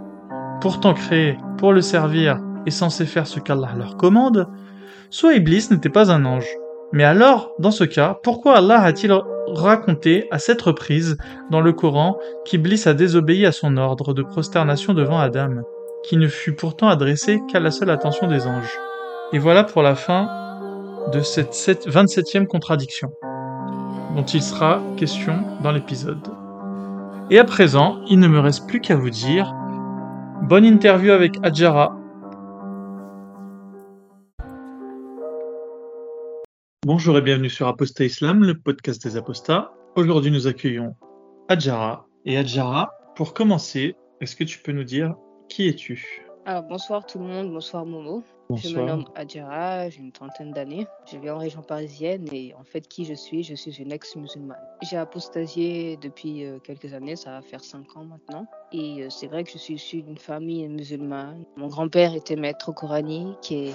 pourtant 0.61 0.93
créé 0.93 1.37
pour 1.57 1.73
le 1.73 1.81
servir 1.81 2.39
et 2.65 2.71
censé 2.71 3.05
faire 3.05 3.27
ce 3.27 3.39
qu'Allah 3.39 3.73
leur 3.77 3.97
commande, 3.97 4.47
soit 5.09 5.35
Iblis 5.35 5.67
n'était 5.71 5.89
pas 5.89 6.11
un 6.11 6.25
ange. 6.25 6.49
Mais 6.91 7.03
alors, 7.03 7.51
dans 7.59 7.71
ce 7.71 7.83
cas, 7.83 8.19
pourquoi 8.23 8.57
Allah 8.57 8.81
a-t-il 8.81 9.13
raconté 9.47 10.27
à 10.31 10.39
cette 10.39 10.61
reprise 10.61 11.17
dans 11.51 11.61
le 11.61 11.73
Coran 11.73 12.17
qu'Iblis 12.45 12.83
a 12.85 12.93
désobéi 12.93 13.45
à 13.45 13.51
son 13.51 13.77
ordre 13.77 14.13
de 14.13 14.23
prosternation 14.23 14.93
devant 14.93 15.19
Adam, 15.19 15.61
qui 16.03 16.17
ne 16.17 16.27
fut 16.27 16.55
pourtant 16.55 16.87
adressé 16.87 17.41
qu'à 17.51 17.59
la 17.59 17.71
seule 17.71 17.89
attention 17.89 18.27
des 18.27 18.47
anges? 18.47 18.79
Et 19.33 19.39
voilà 19.39 19.63
pour 19.63 19.81
la 19.81 19.95
fin 19.95 20.29
de 21.11 21.19
cette 21.21 21.87
27e 21.87 22.47
contradiction, 22.47 23.11
dont 24.15 24.23
il 24.23 24.41
sera 24.41 24.81
question 24.97 25.43
dans 25.61 25.71
l'épisode. 25.71 26.27
Et 27.29 27.39
à 27.39 27.43
présent, 27.43 27.99
il 28.07 28.19
ne 28.19 28.27
me 28.27 28.39
reste 28.39 28.67
plus 28.67 28.81
qu'à 28.81 28.95
vous 28.95 29.09
dire 29.09 29.53
bonne 30.43 30.65
interview 30.65 31.11
avec 31.11 31.37
Adjara. 31.43 31.95
Bonjour 36.85 37.17
et 37.17 37.21
bienvenue 37.21 37.49
sur 37.49 37.67
Apostat 37.67 38.05
Islam, 38.05 38.43
le 38.43 38.57
podcast 38.59 39.01
des 39.03 39.17
apostats. 39.17 39.71
Aujourd'hui, 39.95 40.31
nous 40.31 40.47
accueillons 40.47 40.95
Adjara. 41.47 42.07
Et 42.25 42.37
Adjara, 42.37 42.91
pour 43.15 43.33
commencer, 43.33 43.95
est-ce 44.21 44.35
que 44.35 44.43
tu 44.43 44.59
peux 44.59 44.71
nous 44.71 44.83
dire 44.83 45.15
qui 45.49 45.67
es-tu? 45.67 46.24
Alors, 46.47 46.61
bonsoir 46.61 47.03
tout 47.07 47.17
le 47.17 47.25
monde, 47.25 47.51
bonsoir 47.51 47.87
Momo. 47.87 48.21
Je 48.51 48.67
me 48.67 48.73
Bonsoir. 48.75 48.85
nomme 48.85 49.05
Adjara, 49.15 49.89
j'ai 49.89 49.99
une 49.99 50.11
trentaine 50.11 50.51
d'années. 50.51 50.85
Je 51.11 51.17
vis 51.17 51.31
en 51.31 51.39
région 51.39 51.63
parisienne 51.63 52.27
et 52.31 52.53
en 52.53 52.63
fait, 52.63 52.87
qui 52.87 53.03
je 53.03 53.15
suis? 53.15 53.41
Je 53.41 53.55
suis 53.55 53.75
une 53.81 53.91
ex-musulmane. 53.91 54.61
J'ai 54.83 54.97
apostasié 54.97 55.97
depuis 55.97 56.45
euh, 56.45 56.59
quelques 56.59 56.93
années, 56.93 57.15
ça 57.15 57.31
va 57.31 57.41
faire 57.41 57.63
cinq 57.63 57.97
ans 57.97 58.05
maintenant. 58.05 58.45
Et 58.71 59.01
euh, 59.01 59.09
c'est 59.09 59.25
vrai 59.25 59.43
que 59.43 59.49
je 59.49 59.57
suis 59.57 59.73
issue 59.73 60.03
d'une 60.03 60.19
famille 60.19 60.67
musulmane. 60.67 61.45
Mon 61.55 61.65
grand-père 61.67 62.13
était 62.13 62.35
maître 62.35 62.71
coranique 62.71 63.51
et 63.51 63.71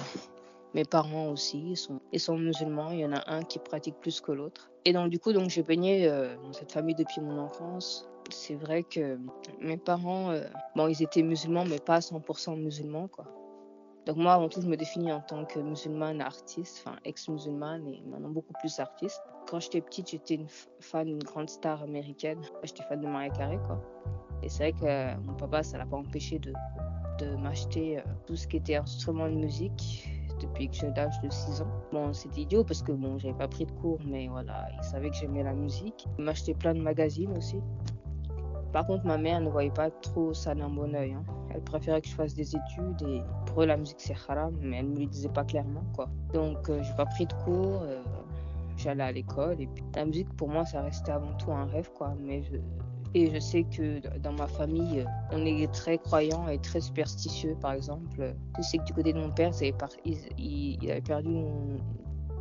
mes 0.73 0.85
parents 0.85 1.27
aussi 1.27 1.71
ils 1.71 1.77
sont, 1.77 1.99
ils 2.13 2.21
sont 2.21 2.37
musulmans. 2.37 2.91
Il 2.91 2.99
y 2.99 3.05
en 3.05 3.11
a 3.11 3.29
un 3.29 3.43
qui 3.43 3.59
pratique 3.59 3.95
plus 3.99 4.21
que 4.21 4.31
l'autre. 4.31 4.71
Et 4.85 4.93
donc, 4.93 5.09
du 5.09 5.19
coup, 5.19 5.33
donc, 5.33 5.49
j'ai 5.49 5.61
baigné 5.61 6.07
euh, 6.07 6.37
dans 6.37 6.53
cette 6.53 6.71
famille 6.71 6.95
depuis 6.95 7.19
mon 7.19 7.37
enfance. 7.37 8.07
C'est 8.31 8.55
vrai 8.55 8.83
que 8.83 9.19
mes 9.59 9.77
parents, 9.77 10.31
euh, 10.31 10.43
bon, 10.75 10.87
ils 10.87 11.01
étaient 11.03 11.23
musulmans, 11.23 11.65
mais 11.65 11.79
pas 11.79 11.95
à 11.95 11.99
100% 11.99 12.57
musulmans, 12.57 13.07
quoi. 13.07 13.25
Donc 14.07 14.17
moi, 14.17 14.33
avant 14.33 14.49
tout, 14.49 14.61
je 14.61 14.67
me 14.67 14.75
définis 14.75 15.11
en 15.11 15.21
tant 15.21 15.45
que 15.45 15.59
musulmane 15.59 16.21
artiste, 16.21 16.83
enfin 16.83 16.97
ex-musulmane 17.05 17.87
et 17.87 18.01
maintenant 18.07 18.29
beaucoup 18.29 18.53
plus 18.59 18.79
artiste. 18.79 19.21
Quand 19.47 19.59
j'étais 19.59 19.81
petite, 19.81 20.09
j'étais 20.09 20.35
une 20.35 20.47
fan 20.79 21.05
d'une 21.05 21.23
grande 21.23 21.49
star 21.49 21.83
américaine. 21.83 22.41
J'étais 22.63 22.83
fan 22.83 22.99
de 22.99 23.07
Maria 23.07 23.29
Carey, 23.29 23.59
quoi. 23.67 23.79
Et 24.41 24.49
c'est 24.49 24.71
vrai 24.71 24.73
que 24.73 24.85
euh, 24.85 25.15
mon 25.23 25.35
papa, 25.35 25.61
ça 25.61 25.77
l'a 25.77 25.85
pas 25.85 25.97
empêché 25.97 26.39
de, 26.39 26.51
de 27.19 27.35
m'acheter 27.35 27.99
euh, 27.99 28.01
tout 28.25 28.35
ce 28.35 28.47
qui 28.47 28.57
était 28.57 28.75
instrument 28.75 29.29
de 29.29 29.35
musique 29.35 30.09
depuis 30.41 30.67
que 30.69 30.75
j'ai 30.75 30.89
l'âge 30.95 31.19
de 31.21 31.29
6 31.29 31.61
ans. 31.61 31.71
Bon, 31.91 32.11
c'était 32.13 32.41
idiot 32.41 32.63
parce 32.63 32.81
que 32.81 32.91
bon, 32.91 33.19
j'avais 33.19 33.37
pas 33.37 33.47
pris 33.47 33.65
de 33.65 33.71
cours, 33.71 33.99
mais 34.05 34.27
voilà, 34.27 34.67
il 34.75 34.83
savait 34.83 35.11
que 35.11 35.15
j'aimais 35.15 35.43
la 35.43 35.53
musique. 35.53 36.07
Il 36.17 36.25
m'achetait 36.25 36.55
plein 36.55 36.73
de 36.73 36.81
magazines 36.81 37.37
aussi. 37.37 37.59
Par 38.71 38.85
contre, 38.87 39.05
ma 39.05 39.17
mère 39.17 39.41
ne 39.41 39.49
voyait 39.49 39.71
pas 39.71 39.89
trop 39.89 40.33
ça 40.33 40.55
d'un 40.55 40.69
bon 40.69 40.93
oeil. 40.95 41.13
Hein. 41.13 41.23
Elle 41.53 41.61
préférait 41.61 42.01
que 42.01 42.07
je 42.07 42.15
fasse 42.15 42.33
des 42.33 42.55
études 42.55 43.01
et 43.07 43.21
pour 43.45 43.63
eux, 43.63 43.65
la 43.65 43.77
musique 43.77 43.99
c'est 43.99 44.15
haram, 44.27 44.55
mais 44.61 44.77
elle 44.77 44.89
ne 44.89 44.95
me 44.95 44.99
le 45.01 45.05
disait 45.07 45.29
pas 45.29 45.43
clairement, 45.43 45.83
quoi. 45.95 46.09
Donc, 46.33 46.69
euh, 46.69 46.81
j'ai 46.81 46.93
pas 46.93 47.05
pris 47.05 47.25
de 47.25 47.33
cours, 47.33 47.81
euh, 47.83 48.01
j'allais 48.77 49.03
à 49.03 49.11
l'école 49.11 49.59
et 49.59 49.67
puis 49.67 49.83
la 49.95 50.05
musique 50.05 50.33
pour 50.35 50.49
moi, 50.49 50.65
ça 50.65 50.81
restait 50.81 51.11
avant 51.11 51.33
tout 51.37 51.51
un 51.51 51.65
rêve, 51.65 51.89
quoi. 51.97 52.13
Mais 52.19 52.43
et 53.13 53.29
je 53.33 53.39
sais 53.39 53.63
que 53.63 53.99
dans 54.19 54.31
ma 54.31 54.47
famille, 54.47 55.05
on 55.31 55.45
est 55.45 55.71
très 55.73 55.97
croyants 55.97 56.47
et 56.47 56.57
très 56.59 56.79
superstitieux. 56.79 57.57
Par 57.59 57.73
exemple, 57.73 58.33
je 58.57 58.61
sais 58.61 58.77
que 58.77 58.85
du 58.85 58.93
côté 58.93 59.11
de 59.11 59.19
mon 59.19 59.31
père, 59.31 59.51
il, 59.61 60.89
avait 60.89 61.01
perdu 61.01 61.29
une, 61.29 61.81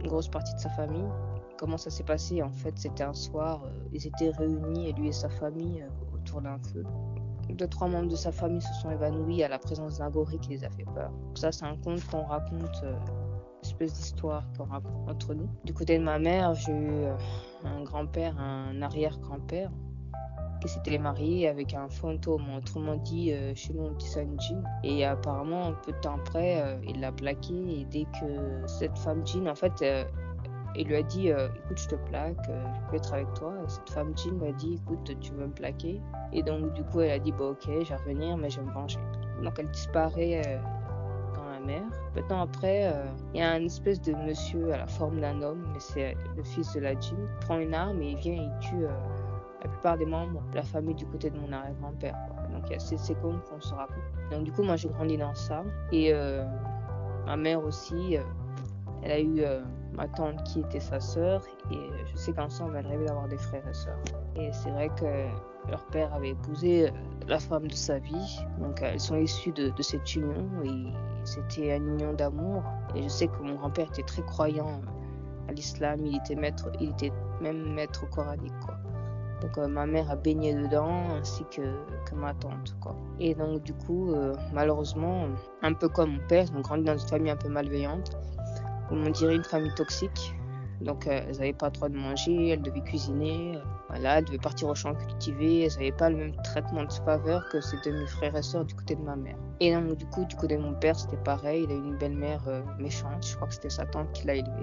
grosse 0.04 0.28
partie 0.28 0.54
de 0.54 0.60
sa 0.60 0.70
famille. 0.70 1.08
Comment 1.58 1.76
ça 1.76 1.90
s'est 1.90 2.04
passé? 2.04 2.40
En 2.40 2.50
fait, 2.50 2.72
c'était 2.78 3.02
un 3.02 3.12
soir, 3.12 3.64
euh, 3.64 3.70
ils 3.92 4.06
étaient 4.06 4.30
réunis, 4.30 4.92
lui 4.94 5.08
et 5.08 5.12
sa 5.12 5.28
famille, 5.28 5.82
euh, 5.82 5.88
autour 6.20 6.42
d'un 6.42 6.58
feu. 6.58 6.84
Deux, 7.48 7.66
trois 7.66 7.88
membres 7.88 8.08
de 8.08 8.16
sa 8.16 8.30
famille 8.30 8.62
se 8.62 8.72
sont 8.74 8.90
évanouis 8.90 9.42
à 9.42 9.48
la 9.48 9.58
présence 9.58 9.98
d'un 9.98 10.10
gorille 10.10 10.38
qui 10.38 10.50
les 10.50 10.64
a 10.64 10.70
fait 10.70 10.84
peur. 10.94 11.10
Ça, 11.34 11.50
c'est 11.50 11.64
un 11.64 11.76
conte 11.76 12.04
qu'on 12.06 12.22
raconte, 12.22 12.80
euh, 12.84 12.92
une 12.92 13.68
espèce 13.68 13.92
d'histoire 13.94 14.44
qu'on 14.56 14.64
raconte 14.64 15.10
entre 15.10 15.34
nous. 15.34 15.48
Du 15.64 15.74
côté 15.74 15.98
de 15.98 16.04
ma 16.04 16.18
mère, 16.18 16.54
j'ai 16.54 16.72
eu 16.72 17.06
un 17.64 17.82
grand-père, 17.82 18.38
un 18.38 18.80
arrière-grand-père 18.82 19.70
qui 20.60 20.68
s'était 20.68 20.98
marié 20.98 21.48
avec 21.48 21.74
un 21.74 21.88
fantôme, 21.88 22.44
autrement 22.54 22.96
dit, 22.96 23.32
euh, 23.32 23.54
chez 23.54 23.72
nous 23.72 23.84
on 23.84 23.92
dit 23.92 24.06
Sanjin. 24.06 24.62
Et 24.84 25.04
apparemment, 25.04 25.68
un 25.68 25.72
peu 25.72 25.92
de 25.92 25.98
temps 25.98 26.16
après, 26.16 26.62
euh, 26.62 26.76
il 26.86 27.00
l'a 27.00 27.12
plaqué. 27.12 27.80
Et 27.80 27.84
dès 27.86 28.04
que 28.04 28.66
cette 28.66 28.96
femme 28.98 29.26
Jean, 29.26 29.46
en 29.48 29.54
fait, 29.54 29.82
euh, 30.76 30.80
il 30.80 30.88
lui 30.88 30.96
a 30.96 31.02
dit 31.02 31.28
Écoute, 31.28 31.78
je 31.78 31.88
te 31.88 31.94
plaque, 31.94 32.36
je 32.46 32.90
peux 32.90 32.96
être 32.96 33.12
avec 33.12 33.32
toi. 33.34 33.54
Et 33.64 33.68
cette 33.68 33.90
femme 33.90 34.16
Jean 34.16 34.38
lui 34.38 34.48
a 34.48 34.52
dit 34.52 34.80
Écoute, 34.82 35.18
tu 35.20 35.32
veux 35.32 35.46
me 35.46 35.52
plaquer? 35.52 36.00
Et 36.32 36.42
donc, 36.42 36.72
du 36.74 36.84
coup, 36.84 37.00
elle 37.00 37.12
a 37.12 37.18
dit 37.18 37.32
Bah, 37.32 37.46
ok, 37.46 37.64
je 37.66 37.88
vais 37.88 37.96
revenir, 37.96 38.36
mais 38.36 38.50
je 38.50 38.60
vais 38.60 38.66
me 38.66 38.72
venger. 38.72 38.98
Donc, 39.42 39.58
elle 39.58 39.70
disparaît 39.70 40.60
dans 41.34 41.44
la 41.44 41.60
mer. 41.60 41.82
Peu 42.14 42.22
de 42.22 42.26
temps 42.26 42.42
après, 42.42 42.92
il 43.34 43.40
y 43.40 43.42
a 43.42 43.52
un 43.52 43.64
espèce 43.64 44.00
de 44.00 44.12
monsieur 44.12 44.72
à 44.72 44.78
la 44.78 44.86
forme 44.86 45.20
d'un 45.20 45.42
homme, 45.42 45.64
mais 45.72 45.80
c'est 45.80 46.16
le 46.36 46.42
fils 46.42 46.72
de 46.74 46.80
la 46.80 46.92
Jean, 46.92 47.16
prend 47.40 47.58
une 47.58 47.74
arme 47.74 48.02
et 48.02 48.10
il 48.10 48.16
vient 48.16 48.34
et 48.34 48.46
il 48.46 48.58
tue 48.60 48.86
la 49.62 49.68
plupart 49.68 49.98
des 49.98 50.06
membres 50.06 50.42
de 50.50 50.56
la 50.56 50.62
famille 50.62 50.94
du 50.94 51.06
côté 51.06 51.30
de 51.30 51.38
mon 51.38 51.52
arrière-grand-père. 51.52 52.16
Donc 52.52 52.64
c'est 52.78 52.98
ces 52.98 53.14
contes 53.16 53.44
qu'on 53.44 53.60
se 53.60 53.74
raconte. 53.74 53.96
Donc 54.30 54.44
du 54.44 54.52
coup, 54.52 54.62
moi 54.62 54.76
j'ai 54.76 54.88
grandi 54.88 55.16
dans 55.16 55.34
ça. 55.34 55.62
Et 55.92 56.12
euh, 56.12 56.44
ma 57.26 57.36
mère 57.36 57.62
aussi, 57.62 58.16
euh, 58.16 58.22
elle 59.02 59.10
a 59.10 59.20
eu 59.20 59.40
euh, 59.40 59.62
ma 59.92 60.08
tante 60.08 60.42
qui 60.44 60.60
était 60.60 60.80
sa 60.80 61.00
sœur. 61.00 61.42
Et 61.70 61.78
je 62.10 62.16
sais 62.16 62.32
qu'ensemble, 62.32 62.76
elle 62.76 62.86
rêvait 62.86 63.06
d'avoir 63.06 63.28
des 63.28 63.38
frères 63.38 63.66
et 63.68 63.74
sœurs. 63.74 63.98
Et 64.36 64.50
c'est 64.52 64.70
vrai 64.70 64.88
que 64.98 65.70
leur 65.70 65.84
père 65.86 66.12
avait 66.14 66.30
épousé 66.30 66.90
la 67.28 67.38
femme 67.38 67.68
de 67.68 67.74
sa 67.74 67.98
vie. 67.98 68.40
Donc 68.58 68.80
elles 68.82 69.00
sont 69.00 69.16
issues 69.16 69.52
de, 69.52 69.72
cette 69.80 70.14
union. 70.14 70.48
Et 70.64 70.92
c'était 71.24 71.76
une 71.76 71.88
union 71.94 72.12
d'amour. 72.12 72.62
Et 72.94 73.02
je 73.02 73.08
sais 73.08 73.28
que 73.28 73.42
mon 73.42 73.54
grand-père 73.54 73.88
était 73.88 74.02
très 74.02 74.22
croyant 74.22 74.80
à 75.48 75.52
l'islam. 75.52 76.00
Il 76.04 76.16
était 76.16 76.36
maître, 76.36 76.70
il 76.80 76.90
était 76.90 77.12
même 77.40 77.74
maître 77.74 78.08
coranique. 78.10 78.58
Quoi. 78.64 78.76
Donc 79.40 79.56
euh, 79.56 79.66
ma 79.66 79.86
mère 79.86 80.10
a 80.10 80.16
baigné 80.16 80.54
dedans 80.54 81.10
ainsi 81.18 81.44
que, 81.50 81.62
ma 82.14 82.34
tante. 82.34 82.76
Et 83.18 83.34
donc 83.34 83.62
du 83.62 83.72
coup, 83.72 84.12
euh, 84.12 84.34
malheureusement, 84.52 85.28
un 85.62 85.72
peu 85.72 85.88
comme 85.88 86.14
mon 86.14 86.26
père, 86.28 86.44
ils 86.50 86.56
ont 86.56 86.60
grandi 86.60 86.84
dans 86.84 86.96
une 86.96 87.08
famille 87.08 87.30
un 87.30 87.36
peu 87.36 87.48
malveillante. 87.48 88.16
On 88.90 89.08
dirait 89.10 89.36
une 89.36 89.44
famille 89.44 89.74
toxique. 89.74 90.34
Donc 90.80 91.06
euh, 91.06 91.20
elles 91.28 91.36
n'avaient 91.36 91.52
pas 91.52 91.66
le 91.66 91.72
droit 91.72 91.88
de 91.90 91.96
manger, 91.96 92.48
elles 92.48 92.62
devaient 92.62 92.80
cuisiner, 92.80 93.58
voilà, 93.90 94.18
elles 94.18 94.24
devaient 94.24 94.38
partir 94.38 94.68
au 94.68 94.74
champ 94.74 94.94
cultiver, 94.94 95.64
elles 95.64 95.72
n'avaient 95.72 95.92
pas 95.92 96.08
le 96.08 96.16
même 96.16 96.36
traitement 96.42 96.84
de 96.84 96.92
faveur 96.92 97.46
que 97.50 97.60
ses 97.60 97.76
demi-frères 97.84 98.34
et 98.34 98.42
sœurs 98.42 98.64
du 98.64 98.74
côté 98.74 98.94
de 98.94 99.02
ma 99.02 99.14
mère. 99.14 99.36
Et 99.60 99.74
donc 99.74 99.94
du 99.96 100.06
coup, 100.06 100.24
du 100.24 100.36
côté 100.36 100.56
de 100.56 100.62
mon 100.62 100.72
père, 100.72 100.98
c'était 100.98 101.18
pareil, 101.18 101.64
il 101.64 101.70
a 101.70 101.74
eu 101.74 101.84
une 101.84 101.98
belle-mère 101.98 102.40
méchante, 102.78 103.26
je 103.26 103.36
crois 103.36 103.48
que 103.48 103.54
c'était 103.54 103.68
sa 103.68 103.84
tante 103.84 104.10
qui 104.12 104.26
l'a 104.26 104.36
élevé 104.36 104.62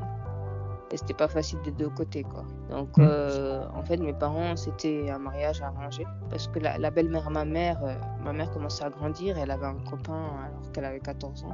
et 0.92 0.98
c'était 0.98 1.14
pas 1.14 1.28
facile 1.28 1.60
des 1.64 1.72
deux 1.72 1.90
côtés 1.90 2.24
quoi. 2.24 2.46
Donc 2.70 2.98
mm. 2.98 3.02
euh, 3.02 3.66
en 3.74 3.84
fait 3.84 3.98
mes 3.98 4.14
parents 4.14 4.56
c'était 4.56 5.10
un 5.10 5.20
mariage 5.20 5.62
arrangé 5.62 6.06
parce 6.30 6.48
que 6.48 6.60
la, 6.60 6.92
belle-mère 6.92 7.30
ma 7.30 7.46
mère 7.46 7.84
euh, 7.84 7.96
ma 8.24 8.34
mère 8.34 8.50
commençait 8.52 8.84
à 8.84 8.90
grandir 8.90 9.38
elle 9.38 9.52
avait 9.52 9.66
un 9.66 9.80
copain 9.90 10.30
alors 10.46 10.72
qu'elle 10.72 10.86
avait 10.86 11.00
14 11.00 11.44
ans. 11.46 11.52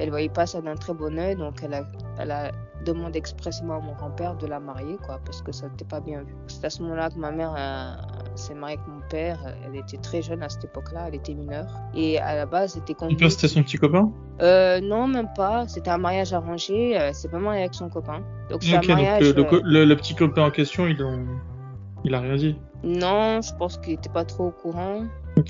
Elle 0.00 0.10
voyait 0.10 0.28
pas 0.28 0.46
ça 0.46 0.60
d'un 0.60 0.74
très 0.74 0.94
bon 0.94 1.18
oeil 1.18 1.36
donc 1.36 1.60
elle 1.62 1.74
a, 1.74 1.84
elle 2.18 2.30
a 2.30 2.50
demandé 2.84 3.18
expressément 3.18 3.76
à 3.76 3.80
mon 3.80 3.92
grand-père 3.92 4.36
de 4.36 4.46
la 4.46 4.58
marier 4.58 4.96
quoi 5.04 5.20
parce 5.24 5.42
que 5.42 5.52
ça 5.52 5.68
n'était 5.68 5.84
pas 5.84 6.00
bien 6.00 6.22
vu. 6.22 6.34
C'est 6.48 6.64
à 6.64 6.70
ce 6.70 6.82
moment-là 6.82 7.10
que 7.10 7.18
ma 7.18 7.30
mère 7.30 7.54
euh, 7.56 7.92
s'est 8.34 8.54
mariée 8.54 8.76
avec 8.76 8.88
mon 8.88 9.00
père. 9.08 9.38
Elle 9.64 9.76
était 9.76 9.98
très 9.98 10.22
jeune 10.22 10.42
à 10.42 10.48
cette 10.48 10.64
époque-là, 10.64 11.06
elle 11.08 11.14
était 11.14 11.34
mineure. 11.34 11.66
Et 11.94 12.18
à 12.18 12.34
la 12.34 12.46
base, 12.46 12.72
c'était 12.72 12.94
Ton 12.94 13.14
père, 13.14 13.30
c'était 13.30 13.48
son 13.48 13.62
petit 13.62 13.76
copain? 13.76 14.10
Euh, 14.40 14.80
Non, 14.80 15.06
même 15.06 15.28
pas. 15.36 15.68
C'était 15.68 15.90
un 15.90 15.98
mariage 15.98 16.32
arrangé. 16.32 16.98
Euh, 16.98 17.10
c'est 17.12 17.30
pas 17.30 17.38
marié 17.38 17.62
avec 17.62 17.74
son 17.74 17.88
copain. 17.88 18.22
Donc, 18.48 18.62
c'est 18.62 18.76
un 18.76 18.94
mariage. 18.94 19.34
Donc, 19.34 19.52
euh, 19.52 19.60
le, 19.64 19.94
petit 19.94 20.14
copain 20.14 20.42
en 20.42 20.50
question, 20.50 20.86
il, 20.86 21.00
a... 21.02 21.12
il 22.04 22.14
a 22.14 22.20
rien 22.20 22.36
dit 22.36 22.56
Non, 22.82 23.40
je 23.42 23.54
pense 23.54 23.78
qu'il 23.78 23.94
était 23.94 24.10
pas 24.10 24.24
trop 24.24 24.46
au 24.46 24.52
courant. 24.52 25.04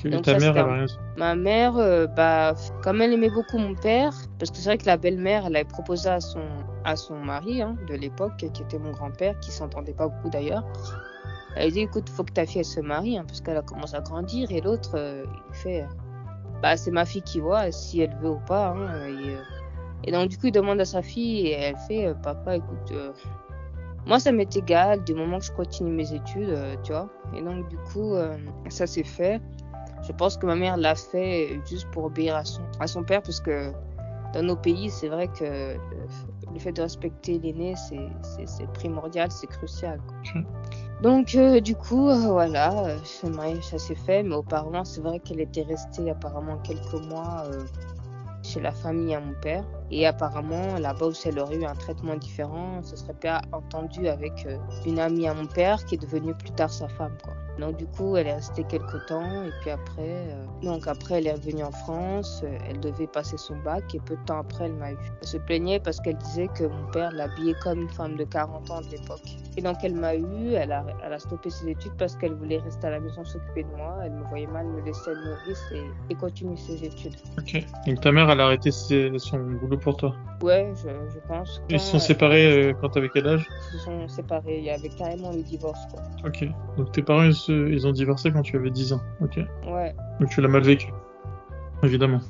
Donc, 0.04 0.23
ta 0.23 0.38
mère, 0.38 0.56
elle 0.56 0.59
a 0.59 0.73
rien 0.73 0.85
dit 0.87 0.99
Ma 1.16 1.35
mère, 1.35 2.09
bah, 2.16 2.54
comme 2.82 3.02
elle 3.02 3.12
aimait 3.12 3.30
beaucoup 3.30 3.59
mon 3.59 3.75
père, 3.75 4.12
parce 4.38 4.50
que 4.50 4.56
c'est 4.56 4.68
vrai 4.68 4.78
que 4.78 4.87
la 4.87 4.97
belle-mère, 4.97 5.47
elle 5.47 5.56
avait 5.56 5.64
proposé 5.64 6.09
à 6.09 6.20
son, 6.20 6.44
à 6.85 6.97
son 6.97 7.16
mari 7.16 7.62
hein, 7.62 7.76
de 7.88 7.94
l'époque, 7.94 8.37
qui 8.37 8.47
était 8.62 8.78
mon 8.78 8.92
grand-père, 8.92 9.38
qui 9.40 9.50
s'entendait 9.50 9.94
pas 9.94 10.09
beaucoup 10.09 10.30
d'ailleurs. 10.30 10.64
Elle 11.56 11.73
dit 11.73 11.80
écoute, 11.80 12.09
faut 12.09 12.25
que 12.25 12.32
ta 12.32 12.47
fille 12.47 12.61
elle 12.61 12.64
se 12.64 12.80
marie 12.80 13.18
hein, 13.18 13.25
parce 13.26 13.40
qu'elle 13.40 13.56
a 13.56 13.62
commencé 13.62 13.94
à 13.94 14.00
grandir 14.00 14.50
et 14.50 14.61
l'autre 14.61 14.92
euh, 14.94 15.25
il 15.49 15.54
fait 15.54 15.87
bah 16.62 16.76
c'est 16.76 16.90
ma 16.90 17.04
fille 17.04 17.23
qui 17.23 17.40
voit 17.40 17.73
si 17.73 18.00
elle 18.00 18.14
veut 18.20 18.30
ou 18.30 18.40
pas. 18.47 18.68
Hein, 18.68 19.06
et, 19.06 19.35
euh, 19.35 19.42
et, 20.04 20.12
donc 20.12 20.28
du 20.28 20.38
coup 20.38 20.47
il 20.47 20.52
demande 20.52 20.80
à 20.80 20.85
sa 20.85 21.02
fille 21.02 21.49
et 21.49 21.52
elle 21.52 21.76
fait 21.88 22.06
euh, 22.06 22.14
papa 22.14 22.56
écoute 22.56 22.92
moi 24.06 24.18
ça 24.18 24.32
m'est 24.32 24.56
égal 24.56 25.02
du 25.04 25.14
moment 25.14 25.38
que 25.38 25.44
je 25.44 25.52
continue 25.52 25.90
mes 25.90 26.12
études 26.12 26.56
tu 26.85 26.92
vois. 26.92 27.09
Et 27.37 27.42
donc 27.42 27.68
du 27.68 27.76
coup 27.92 28.14
ça 28.70 28.87
s'est 28.87 29.04
fait. 29.04 29.40
Je 30.02 30.12
pense 30.12 30.37
que 30.37 30.47
ma 30.47 30.57
mère 30.57 30.76
l'a 30.76 30.95
fait 30.95 31.61
juste 31.69 31.88
pour 31.90 32.04
obéir 32.04 32.37
à 32.37 32.45
son, 32.45 32.62
à 32.78 32.87
son 32.87 33.02
père 33.02 33.23
parce 33.23 33.40
que 33.40 33.73
dans 34.33 34.42
nos 34.42 34.57
pays 34.57 34.90
c'est 34.90 35.09
vrai 35.09 35.28
que 35.28 35.76
le 36.52 36.59
fait 36.59 36.73
de 36.73 36.83
respecter 36.83 37.38
l'aîné 37.38 37.75
c'est 37.76 38.73
primordial, 38.73 39.30
c'est 39.30 39.47
crucial. 39.47 40.00
Donc, 41.02 41.35
euh, 41.35 41.61
du 41.61 41.75
coup, 41.75 42.11
euh, 42.11 42.28
voilà, 42.28 42.85
euh, 42.85 42.99
ça 43.62 43.78
s'est 43.78 43.95
fait. 43.95 44.23
Mais 44.23 44.35
auparavant, 44.35 44.85
c'est 44.85 45.00
vrai 45.00 45.19
qu'elle 45.19 45.40
était 45.40 45.62
restée 45.62 46.11
apparemment 46.11 46.59
quelques 46.59 47.02
mois 47.09 47.45
chez 48.42 48.61
la 48.61 48.73
famille 48.73 49.14
à 49.14 49.21
mon 49.21 49.35
père. 49.40 49.64
Et 49.90 50.06
apparemment, 50.06 50.78
là-bas 50.78 51.09
où 51.09 51.12
elle 51.25 51.38
aurait 51.38 51.56
eu 51.56 51.64
un 51.64 51.75
traitement 51.75 52.16
différent, 52.16 52.82
ce 52.82 52.97
serait 52.97 53.14
pas 53.14 53.42
entendu 53.52 54.09
avec 54.09 54.47
une 54.87 54.99
amie 54.99 55.26
à 55.26 55.35
mon 55.35 55.47
père 55.47 55.85
qui 55.85 55.97
est 55.97 55.99
devenue 55.99 56.35
plus 56.35 56.52
tard 56.52 56.70
sa 56.70 56.88
femme. 56.88 57.16
Donc 57.61 57.76
du 57.76 57.87
coup, 57.87 58.16
elle 58.16 58.26
est 58.26 58.35
restée 58.35 58.64
quelques 58.64 59.06
temps 59.06 59.44
et 59.44 59.50
puis 59.61 59.70
après, 59.70 59.99
euh, 59.99 60.47
donc 60.62 60.87
après, 60.87 61.18
elle 61.18 61.26
est 61.26 61.32
revenue 61.32 61.62
en 61.62 61.70
France. 61.70 62.40
Euh, 62.42 62.59
elle 62.68 62.80
devait 62.80 63.06
passer 63.06 63.37
son 63.37 63.56
bac 63.56 63.94
et 63.94 64.00
peu 64.00 64.16
de 64.16 64.25
temps 64.25 64.40
après, 64.40 64.64
elle 64.64 64.75
m'a 64.75 64.92
eu. 64.92 64.97
Elle 65.20 65.28
se 65.28 65.37
plaignait 65.37 65.78
parce 65.78 66.00
qu'elle 66.00 66.16
disait 66.16 66.49
que 66.49 66.64
mon 66.64 66.90
père 66.90 67.12
l'habillait 67.12 67.54
comme 67.62 67.82
une 67.82 67.90
femme 67.90 68.16
de 68.16 68.25
40 68.25 68.70
ans 68.70 68.80
de 68.80 68.88
l'époque. 68.88 69.37
Et 69.59 69.62
donc 69.62 69.76
elle 69.82 69.94
m'a 69.94 70.14
eu. 70.14 70.52
Elle 70.52 70.73
a, 70.73 71.18
stoppé 71.18 71.50
ses 71.50 71.68
études 71.68 71.92
parce 71.99 72.16
qu'elle 72.16 72.35
voulait 72.35 72.59
rester 72.59 72.87
à 72.87 72.90
la 72.90 73.00
maison 73.00 73.25
s'occuper 73.25 73.64
de 73.64 73.76
moi. 73.76 73.99
Elle 74.04 74.12
me 74.12 74.25
voyait 74.28 74.47
mal 74.47 74.66
me 74.66 74.80
laisser 74.80 75.11
le 75.11 75.23
nourrice 75.23 75.62
et, 75.73 76.12
et 76.12 76.14
continuer 76.14 76.56
ses 76.56 76.82
études. 76.82 77.16
Ok. 77.37 77.62
Donc 77.87 78.00
ta 78.00 78.11
mère, 78.11 78.30
elle 78.30 78.40
a 78.40 78.47
arrêté 78.47 78.70
son 78.70 79.38
boulot 79.38 79.76
pour 79.81 79.97
toi. 79.97 80.15
Ouais, 80.43 80.73
je, 80.77 80.89
je 81.13 81.19
pense. 81.29 81.63
Ils 81.69 81.81
se 81.81 81.93
sont 81.93 81.99
séparés 81.99 82.71
euh, 82.71 82.73
quand 82.81 82.89
t'avais 82.91 83.09
quel 83.11 83.27
âge? 83.27 83.47
Ils 83.51 83.79
se 83.79 83.85
sont 83.85 84.09
séparés. 84.09 84.59
Il 84.59 84.65
y 84.65 84.71
avait 84.71 84.89
carrément 84.89 85.33
le 85.33 85.43
divorce 85.43 85.81
quoi. 85.93 86.01
Ok. 86.25 86.47
Donc 86.79 86.93
tes 86.93 87.03
parents 87.03 87.25
ils 87.25 87.35
se 87.35 87.53
ils 87.71 87.87
ont 87.87 87.93
divorcé 87.93 88.33
quand 88.33 88.43
tu 88.43 88.57
avais 88.57 88.71
10 88.71 88.93
ans. 88.95 89.01
Ok. 89.21 89.39
Ouais. 89.67 89.95
Donc 90.19 90.31
tu 90.31 90.41
l'as 90.41 90.49
mal 90.49 90.63
vécu. 90.63 90.93
Évidemment. 91.83 92.21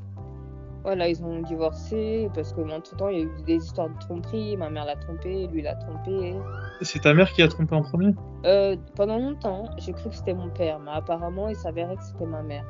Voilà, 0.83 1.09
ils 1.09 1.23
ont 1.23 1.43
divorcé 1.43 2.31
parce 2.35 2.53
que 2.55 2.63
entre 2.63 2.97
temps 2.97 3.09
il 3.11 3.19
y 3.19 3.21
a 3.21 3.25
eu 3.25 3.43
des 3.47 3.57
histoires 3.57 3.91
de 3.91 3.99
tromperie. 3.99 4.57
Ma 4.57 4.71
mère 4.71 4.87
l'a 4.87 4.97
trompé, 4.97 5.47
lui 5.49 5.63
l'a 5.63 5.75
trompé. 5.75 6.35
C'est 6.81 7.01
ta 7.01 7.13
mère 7.13 7.31
qui 7.33 7.43
a 7.43 7.49
trompé 7.49 7.75
en 7.75 7.83
premier? 7.83 8.15
Euh, 8.47 8.77
pendant 8.97 9.19
longtemps, 9.19 9.67
j'ai 9.77 9.93
cru 9.93 10.09
que 10.09 10.17
c'était 10.17 10.33
mon 10.33 10.49
père, 10.49 10.81
mais 10.81 10.91
apparemment 10.93 11.49
il 11.49 11.57
s'avérait 11.57 11.97
que 11.97 12.03
c'était 12.03 12.27
ma 12.27 12.43
mère. 12.43 12.65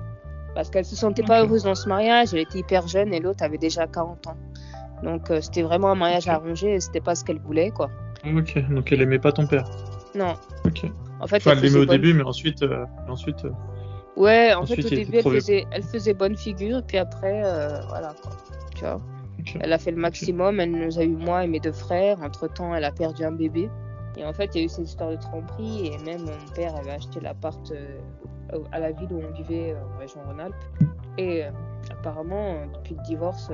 Parce 0.55 0.69
qu'elle 0.71 0.85
se 0.85 0.97
sentait 0.97 1.23
pas 1.23 1.43
heureuse 1.45 1.63
dans 1.65 1.75
ce 1.75 1.89
mariage, 1.89 2.35
elle 2.35 2.41
était 2.41 2.59
hyper 2.59 2.87
jeune 2.89 3.15
et 3.15 3.21
l'autre 3.21 3.43
avait 3.45 3.59
déjà 3.59 3.87
40 3.87 4.27
ans. 4.27 4.37
Donc 5.03 5.31
euh, 5.31 5.41
c'était 5.41 5.63
vraiment 5.63 5.91
un 5.91 5.95
mariage 5.95 6.29
arrangé 6.29 6.75
et 6.75 6.81
c'était 6.81 7.01
pas 7.01 7.15
ce 7.15 7.25
qu'elle 7.25 7.39
voulait 7.41 7.71
quoi. 7.71 7.89
Ok, 8.37 8.59
donc 8.71 8.91
elle 8.93 9.01
aimait 9.03 9.19
pas 9.19 9.33
ton 9.33 9.47
père. 9.47 9.65
Non, 10.15 10.35
Ok. 10.67 10.85
en 11.21 11.27
fait 11.27 11.37
Enfin, 11.37 11.53
elle 11.53 11.61
l'aimait 11.61 11.77
au 11.79 11.87
bonne- 11.87 11.89
début, 12.01 12.15
mais 12.15 12.25
ensuite, 12.25 12.63
euh, 12.63 12.85
ensuite 13.09 13.45
euh, 13.45 13.51
Ouais, 14.17 14.53
en 14.55 14.63
Ensuite, 14.63 14.83
fait, 14.89 14.95
au 14.95 14.99
début, 14.99 15.17
elle 15.19 15.23
faisait, 15.23 15.67
elle 15.71 15.83
faisait 15.85 16.13
bonne 16.15 16.37
figure, 16.37 16.83
puis 16.87 16.99
après, 16.99 17.41
voilà, 17.89 18.13
quoi. 18.21 18.33
Tu 18.75 18.81
vois, 18.85 19.01
elle 19.61 19.73
a 19.73 19.79
fait 19.79 19.93
le 19.93 19.97
maximum, 19.97 20.59
elle 20.61 20.73
nous 20.73 20.99
a 20.99 21.05
eu 21.05 21.17
moi 21.17 21.45
et 21.45 21.47
mes 21.47 21.61
deux 21.61 21.73
frères. 21.73 22.19
Entre-temps, 22.21 22.75
elle 22.75 22.85
a 22.85 22.91
perdu 22.91 23.25
un 23.25 23.33
bébé. 23.33 23.71
Et 24.19 24.25
en 24.27 24.33
fait, 24.35 24.51
il 24.55 24.59
y 24.59 24.61
a 24.63 24.65
eu 24.67 24.69
cette 24.69 24.85
histoire 24.85 25.11
de 25.11 25.17
tromperie, 25.17 25.87
et 25.95 25.99
même 26.05 26.23
mon 26.23 26.55
père 26.55 26.75
avait 26.77 26.91
acheté 26.91 27.21
l'appart 27.21 27.73
à 28.73 28.79
la 28.79 28.93
ville 28.93 29.13
où 29.13 29.21
on 29.21 29.33
vivait, 29.33 29.73
euh, 29.73 29.95
en 29.95 29.99
région 29.99 30.21
Rhône-Alpes. 30.27 30.55
Et 31.19 31.45
euh, 31.45 31.51
apparemment, 31.91 32.55
euh, 32.55 32.67
depuis 32.75 32.95
le 32.95 33.03
divorce, 33.03 33.51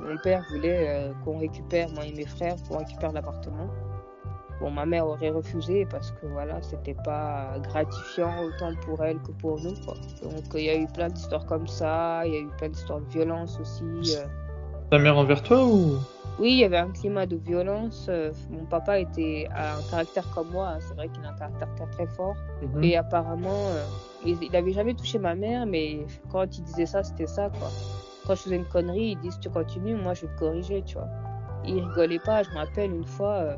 mon 0.00 0.16
père 0.18 0.42
voulait 0.50 1.10
qu'on 1.24 1.38
récupère, 1.38 1.88
moi 1.90 2.04
et 2.06 2.12
mes 2.12 2.26
frères, 2.26 2.56
qu'on 2.68 2.78
récupère 2.78 3.12
l'appartement. 3.12 3.68
Bon, 4.60 4.70
ma 4.70 4.84
mère 4.84 5.06
aurait 5.06 5.30
refusé 5.30 5.86
parce 5.86 6.10
que 6.12 6.26
voilà, 6.26 6.60
c'était 6.60 6.96
pas 7.04 7.54
gratifiant 7.62 8.42
autant 8.42 8.74
pour 8.84 9.02
elle 9.02 9.18
que 9.20 9.32
pour 9.32 9.58
nous. 9.58 9.74
Donc 10.22 10.44
il 10.54 10.64
y 10.64 10.68
a 10.68 10.76
eu 10.76 10.86
plein 10.86 11.08
d'histoires 11.08 11.46
comme 11.46 11.66
ça, 11.66 12.26
il 12.26 12.34
y 12.34 12.36
a 12.36 12.40
eu 12.40 12.48
plein 12.58 12.68
d'histoires 12.68 13.00
de 13.00 13.08
violence 13.08 13.58
aussi. 13.58 14.18
Ta 14.90 14.98
mère 14.98 15.16
envers 15.16 15.42
toi 15.42 15.64
ou? 15.64 15.96
Oui, 16.40 16.52
il 16.52 16.58
y 16.58 16.64
avait 16.64 16.78
un 16.78 16.90
climat 16.90 17.26
de 17.26 17.36
violence. 17.36 18.06
euh, 18.08 18.32
mon 18.50 18.64
papa 18.64 18.98
était 18.98 19.46
a 19.54 19.76
un 19.76 19.82
caractère 19.90 20.24
comme 20.34 20.48
moi, 20.50 20.68
hein, 20.70 20.78
c'est 20.80 20.94
vrai 20.94 21.08
qu'il 21.10 21.22
a 21.24 21.28
un 21.28 21.34
caractère 21.34 21.68
très, 21.76 21.86
très 21.88 22.06
fort. 22.06 22.34
Mhm. 22.62 22.82
Et 22.82 22.96
apparemment, 22.96 23.66
euh, 23.68 23.84
il 24.24 24.38
il 24.42 24.56
avait 24.56 24.72
jamais 24.72 24.94
touché 24.94 25.18
ma 25.18 25.34
mère, 25.34 25.66
mais 25.66 26.06
quand 26.32 26.56
il 26.56 26.64
disait 26.64 26.86
ça, 26.86 27.02
c'était 27.02 27.26
ça 27.26 27.50
quoi. 27.50 27.68
Quand 28.26 28.34
je 28.36 28.42
faisais 28.42 28.56
une 28.56 28.64
connerie, 28.64 29.10
il 29.12 29.18
dit 29.20 29.30
si 29.30 29.38
tu 29.40 29.50
continues, 29.50 29.96
moi 29.96 30.14
je 30.14 30.22
vais 30.22 30.32
te 30.32 30.38
corriger, 30.38 30.82
tu 30.82 30.94
vois. 30.94 31.08
Il 31.66 31.84
rigolait 31.84 32.18
pas. 32.18 32.42
Je 32.42 32.50
me 32.50 32.56
rappelle 32.56 32.90
une 32.90 33.04
fois, 33.06 33.34
euh, 33.34 33.56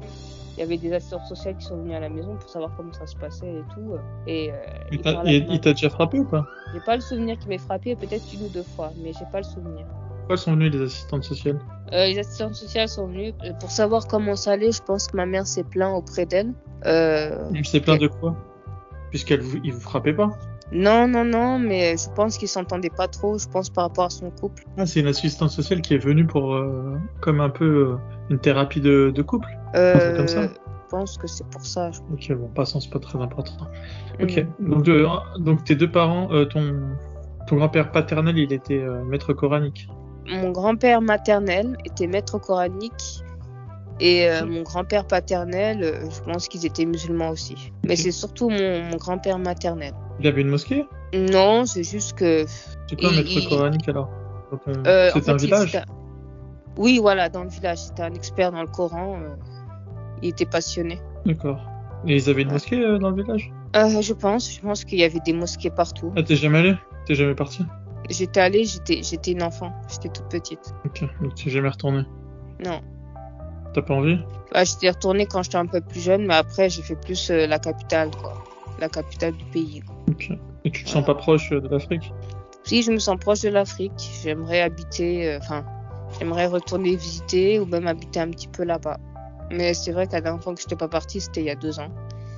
il 0.57 0.61
y 0.61 0.63
avait 0.65 0.77
des 0.77 0.93
assistants 0.93 1.25
sociaux 1.25 1.55
qui 1.59 1.65
sont 1.65 1.77
venus 1.79 1.95
à 1.95 2.01
la 2.01 2.09
maison 2.09 2.37
pour 2.37 2.51
savoir 2.51 2.73
comment 2.77 2.93
ça 2.93 3.07
se 3.07 3.17
passait 3.17 3.47
et 3.61 3.65
tout. 3.75 3.95
Et 4.27 4.51
euh, 4.51 4.57
il 4.91 5.61
t'a 5.61 5.73
déjà 5.73 5.89
frappé 5.89 6.19
ou 6.19 6.25
pas? 6.25 6.45
J'ai 6.75 6.81
pas 6.81 6.97
le 6.97 7.01
souvenir 7.01 7.39
qu'il 7.39 7.49
m'ait 7.49 7.59
frappé, 7.59 7.95
peut-être 7.95 8.25
une 8.35 8.43
ou 8.47 8.49
deux 8.49 8.65
fois, 8.65 8.91
mais 9.03 9.13
j'ai 9.13 9.27
pas 9.31 9.39
le 9.39 9.45
souvenir. 9.45 9.87
Pourquoi 10.23 10.37
sont 10.37 10.53
venues 10.53 10.71
les 10.71 10.81
assistantes 10.83 11.25
sociales 11.25 11.59
Euh, 11.93 12.07
les 12.07 12.19
assistantes 12.19 12.55
sociales 12.55 12.89
sont 12.89 13.07
venues 13.09 13.33
euh, 13.45 13.53
pour 13.59 13.71
savoir 13.71 14.07
comment 14.07 14.37
ça 14.37 14.53
allait. 14.53 14.71
Je 14.73 14.81
pense 14.83 15.09
que 15.09 15.17
ma 15.17 15.27
mère 15.27 15.47
s'est 15.47 15.65
plaint 15.65 15.95
auprès 15.97 16.27
d'elle. 16.27 16.53
Euh, 16.87 17.49
Il 17.53 17.67
s'est 17.67 17.81
plaint 17.81 18.01
de 18.01 18.07
quoi? 18.07 18.37
Puisqu'il 19.11 19.41
vous, 19.41 19.59
il 19.65 19.73
vous 19.73 19.81
frappait 19.81 20.15
pas? 20.15 20.31
Non, 20.71 21.07
non, 21.09 21.25
non, 21.25 21.59
mais 21.59 21.97
je 21.99 22.09
pense 22.15 22.39
qu'ils 22.39 22.49
s'entendaient 22.49 22.89
pas 22.97 23.09
trop. 23.09 23.37
Je 23.37 23.47
pense 23.49 23.69
par 23.69 23.85
rapport 23.85 24.05
à 24.07 24.11
son 24.11 24.31
couple. 24.31 24.65
Ah, 24.79 24.87
c'est 24.87 25.01
une 25.01 25.09
assistante 25.09 25.51
sociale 25.51 25.83
qui 25.83 25.95
est 25.95 25.99
venue 25.99 26.25
pour 26.27 26.55
euh, 26.55 26.95
comme 27.21 27.41
un 27.41 27.51
peu 27.51 27.97
une 28.31 28.39
thérapie 28.39 28.81
de, 28.81 29.11
de 29.15 29.23
couple? 29.23 29.49
Euh, 29.75 30.17
comme 30.17 30.29
ça? 30.29 30.45
Je 30.45 30.49
pense 30.89 31.19
que 31.19 31.27
c'est 31.27 31.47
pour 31.49 31.67
ça. 31.67 31.91
je- 31.91 31.99
Ok, 32.13 32.33
bon, 32.39 32.49
passons, 32.49 32.79
c'est 32.81 32.91
pas 32.91 33.01
très 33.01 33.19
important. 33.21 33.67
Ok, 34.23 34.47
Mm. 34.61 34.71
donc, 34.71 34.83
de- 34.85 35.07
donc 35.41 35.65
tes 35.65 35.75
deux 35.75 35.91
parents, 35.91 36.31
euh, 36.33 36.45
ton, 36.45 36.75
ton 37.49 37.57
grand-père 37.57 37.91
paternel, 37.91 38.39
il 38.39 38.53
était 38.53 38.79
euh, 38.79 39.03
maître 39.05 39.33
coranique. 39.35 39.89
Mon 40.29 40.51
grand-père 40.51 41.01
maternel 41.01 41.77
était 41.85 42.07
maître 42.07 42.39
coranique. 42.39 43.23
Et 44.01 44.29
euh, 44.29 44.47
mon 44.47 44.63
grand-père 44.63 45.07
paternel, 45.07 45.83
euh, 45.83 46.11
je 46.11 46.21
pense 46.23 46.49
qu'ils 46.49 46.67
étaient 46.67 46.87
musulmans 46.87 47.31
aussi. 47.31 47.73
Mais 47.87 47.95
c'est 47.95 48.11
surtout 48.11 48.49
mon, 48.49 48.83
mon 48.83 48.97
grand-père 48.97 49.39
maternel. 49.39 49.93
Il 50.19 50.27
avait 50.27 50.41
une 50.41 50.49
mosquée? 50.49 50.87
Non, 51.15 51.67
c'est 51.67 51.85
juste 51.85 52.15
que 52.15 52.45
C'est 52.89 52.99
quoi 52.99 53.11
un 53.11 53.13
maître 53.17 53.31
il- 53.31 53.49
coranique 53.49 53.89
alors? 53.89 54.11
Euh, 54.87 55.11
C'était 55.15 55.31
un 55.31 55.39
fait, 55.39 55.45
village? 55.47 55.83
Oui, 56.77 56.99
voilà, 57.01 57.29
dans 57.29 57.45
le 57.45 57.51
village. 57.51 57.79
C'était 57.79 58.03
un 58.03 58.15
expert 58.15 58.51
dans 58.51 58.63
le 58.63 58.69
Coran. 58.69 59.19
Il 60.23 60.31
était 60.31 60.47
passionné. 60.47 61.01
D'accord. 61.27 61.61
Et 62.07 62.17
ils 62.17 62.29
avaient 62.31 62.43
une 62.43 62.53
mosquée 62.53 62.81
dans 62.99 63.11
le 63.11 63.23
village? 63.23 63.53
Je 63.75 64.13
pense, 64.13 64.53
je 64.53 64.61
pense 64.61 64.85
qu'il 64.85 64.99
y 64.99 65.05
avait 65.05 65.21
des 65.21 65.33
mosquées 65.33 65.71
partout. 65.71 66.13
Ah, 66.17 66.23
t'es 66.23 66.37
jamais 66.37 66.59
allé? 66.59 66.75
T'es 67.07 67.15
jamais 67.15 67.35
parti? 67.35 67.65
J'étais 68.11 68.41
allée, 68.41 68.65
j'étais, 68.65 69.03
j'étais 69.03 69.33
une 69.33 69.43
enfant, 69.43 69.73
j'étais 69.89 70.09
toute 70.09 70.29
petite. 70.29 70.75
Ok, 70.85 71.05
donc 71.21 71.35
t'es 71.35 71.51
jamais 71.51 71.69
retourné 71.69 72.05
Non. 72.65 72.81
T'as 73.75 73.83
pas 73.83 73.95
envie? 73.95 74.19
Bah, 74.53 74.65
j'étais 74.65 74.91
retournée 74.91 75.27
quand 75.27 75.43
j'étais 75.43 75.57
un 75.57 75.67
peu 75.67 75.81
plus 75.81 76.01
jeune, 76.01 76.27
mais 76.27 76.35
après 76.35 76.69
j'ai 76.69 76.83
fait 76.83 76.97
plus 76.97 77.31
euh, 77.31 77.47
la 77.47 77.59
capitale, 77.59 78.11
quoi. 78.21 78.35
La 78.79 78.89
capitale 78.89 79.33
du 79.35 79.45
pays. 79.47 79.81
quoi. 79.81 79.95
Ok. 80.11 80.31
Et 80.65 80.71
tu 80.71 80.85
te 80.85 80.91
Voilà. 80.91 81.01
sens 81.01 81.07
pas 81.07 81.15
proche 81.15 81.53
euh, 81.53 81.61
de 81.61 81.69
l'Afrique? 81.69 82.13
Si 82.65 82.83
je 82.83 82.91
me 82.93 82.99
sens 82.99 83.17
proche 83.19 83.41
de 83.43 83.49
l'Afrique, 83.49 83.93
j'aimerais 84.23 84.61
habiter, 84.61 85.33
euh, 85.33 85.39
enfin, 85.39 85.65
j'aimerais 86.19 86.47
retourner 86.47 86.95
visiter 86.97 87.59
ou 87.61 87.67
même 87.67 87.87
habiter 87.87 88.21
un 88.21 88.31
petit 88.31 88.49
peu 88.49 88.65
là-bas. 88.65 88.99
Mais 89.51 89.75
c'est 89.75 89.93
vrai 89.93 90.07
qu'à 90.07 90.17
la 90.19 90.21
dernière 90.23 90.43
fois 90.43 90.55
que 90.55 90.61
j'étais 90.61 90.77
pas 90.77 90.89
partie, 90.89 91.21
c'était 91.21 91.41
il 91.41 91.47
y 91.47 91.51
a 91.51 91.55
deux 91.57 91.79
ans. 91.81 91.89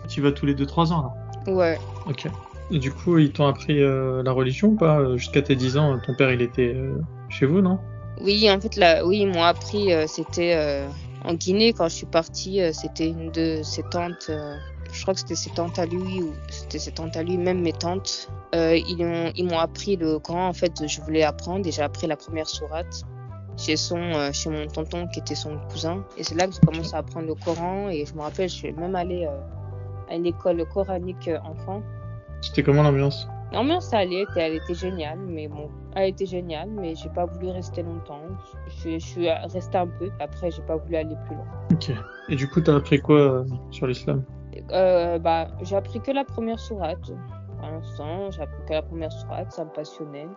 Tu 0.08 0.20
vas 0.20 0.32
tous 0.32 0.46
les 0.46 0.54
2-3 0.54 0.92
ans 0.92 1.14
là 1.46 1.52
Ouais. 1.52 1.78
Ok. 2.06 2.26
Du 2.70 2.92
coup, 2.92 3.18
ils 3.18 3.30
t'ont 3.30 3.46
appris 3.46 3.82
euh, 3.82 4.22
la 4.22 4.32
religion 4.32 4.68
ou 4.68 4.76
pas? 4.76 4.98
Euh, 4.98 5.16
Jusqu'à 5.16 5.42
tes 5.42 5.56
10 5.56 5.76
ans, 5.76 5.98
ton 6.04 6.14
père 6.14 6.32
il 6.32 6.42
était 6.42 6.74
euh, 6.74 6.98
chez 7.28 7.46
vous, 7.46 7.60
non? 7.60 7.78
Oui, 8.20 8.50
en 8.50 8.60
fait, 8.60 8.80
oui, 9.04 9.20
ils 9.20 9.26
m'ont 9.26 9.42
appris, 9.42 9.92
euh, 9.92 10.06
c'était 10.06 10.54
euh, 10.56 10.86
en 11.24 11.34
Guinée 11.34 11.72
quand 11.72 11.88
je 11.88 11.94
suis 11.94 12.06
partie, 12.06 12.60
euh, 12.60 12.72
c'était 12.72 13.08
une 13.08 13.30
de 13.32 13.60
ses 13.62 13.82
tantes, 13.82 14.26
euh, 14.30 14.54
je 14.92 15.02
crois 15.02 15.14
que 15.14 15.20
c'était 15.20 15.34
ses 15.34 15.50
tantes 15.50 15.78
à 15.78 15.86
lui, 15.86 16.22
ou 16.22 16.32
c'était 16.48 16.78
ses 16.78 16.92
tantes 16.92 17.16
à 17.16 17.22
lui, 17.22 17.36
même 17.36 17.60
mes 17.60 17.72
tantes. 17.72 18.28
Euh, 18.54 18.76
ils 18.76 19.04
m'ont 19.04 19.32
ils 19.34 19.44
m'ont 19.44 19.58
appris 19.58 19.96
le 19.96 20.18
Coran, 20.20 20.46
en 20.48 20.52
fait, 20.52 20.86
je 20.86 21.00
voulais 21.00 21.24
apprendre 21.24 21.66
et 21.66 21.72
j'ai 21.72 21.82
appris 21.82 22.06
la 22.06 22.16
première 22.16 22.48
sourate 22.48 23.02
chez, 23.56 23.76
son, 23.76 23.98
euh, 23.98 24.32
chez 24.32 24.50
mon 24.50 24.66
tonton 24.66 25.06
qui 25.08 25.20
était 25.20 25.34
son 25.34 25.58
cousin. 25.70 26.04
Et 26.16 26.24
c'est 26.24 26.34
là 26.34 26.46
que 26.46 26.54
j'ai 26.54 26.60
commencé 26.60 26.94
à 26.94 26.98
apprendre 26.98 27.26
le 27.26 27.34
Coran 27.34 27.88
et 27.88 28.04
je 28.06 28.14
me 28.14 28.20
rappelle, 28.20 28.48
je 28.48 28.54
suis 28.54 28.72
même 28.72 28.94
allée 28.94 29.26
euh, 29.26 30.10
à 30.10 30.14
une 30.14 30.26
école 30.26 30.64
coranique 30.72 31.28
euh, 31.28 31.38
enfant. 31.44 31.82
C'était 32.44 32.62
comment 32.62 32.82
l'ambiance? 32.82 33.26
L'ambiance, 33.52 33.86
ça 33.86 33.98
allait, 33.98 34.26
elle 34.36 34.56
était 34.56 34.74
géniale, 34.74 35.18
mais 35.18 35.48
bon, 35.48 35.70
elle 35.96 36.10
était 36.10 36.26
géniale, 36.26 36.68
mais 36.68 36.94
j'ai 36.94 37.08
pas 37.08 37.24
voulu 37.24 37.48
rester 37.48 37.82
longtemps. 37.82 38.20
Je, 38.68 38.90
je 38.90 38.98
suis 38.98 39.30
restée 39.30 39.78
un 39.78 39.86
peu, 39.86 40.10
après 40.20 40.50
j'ai 40.50 40.60
pas 40.62 40.76
voulu 40.76 40.96
aller 40.96 41.16
plus 41.26 41.36
loin. 41.36 41.46
Ok. 41.72 41.90
Et 42.28 42.36
du 42.36 42.46
coup, 42.48 42.60
t'as 42.60 42.76
appris 42.76 43.00
quoi 43.00 43.18
euh, 43.18 43.44
sur 43.70 43.86
l'islam? 43.86 44.24
Euh, 44.72 45.18
bah, 45.18 45.48
j'ai 45.62 45.74
appris 45.74 46.00
que 46.00 46.10
la 46.10 46.24
première 46.24 46.58
sourate. 46.60 47.12
Pour 47.58 47.68
l'instant, 47.68 48.30
j'ai 48.30 48.42
appris 48.42 48.62
que 48.68 48.72
la 48.74 48.82
première 48.82 49.12
sourate, 49.12 49.50
ça 49.50 49.64
me 49.64 49.70
passionnait. 49.70 50.28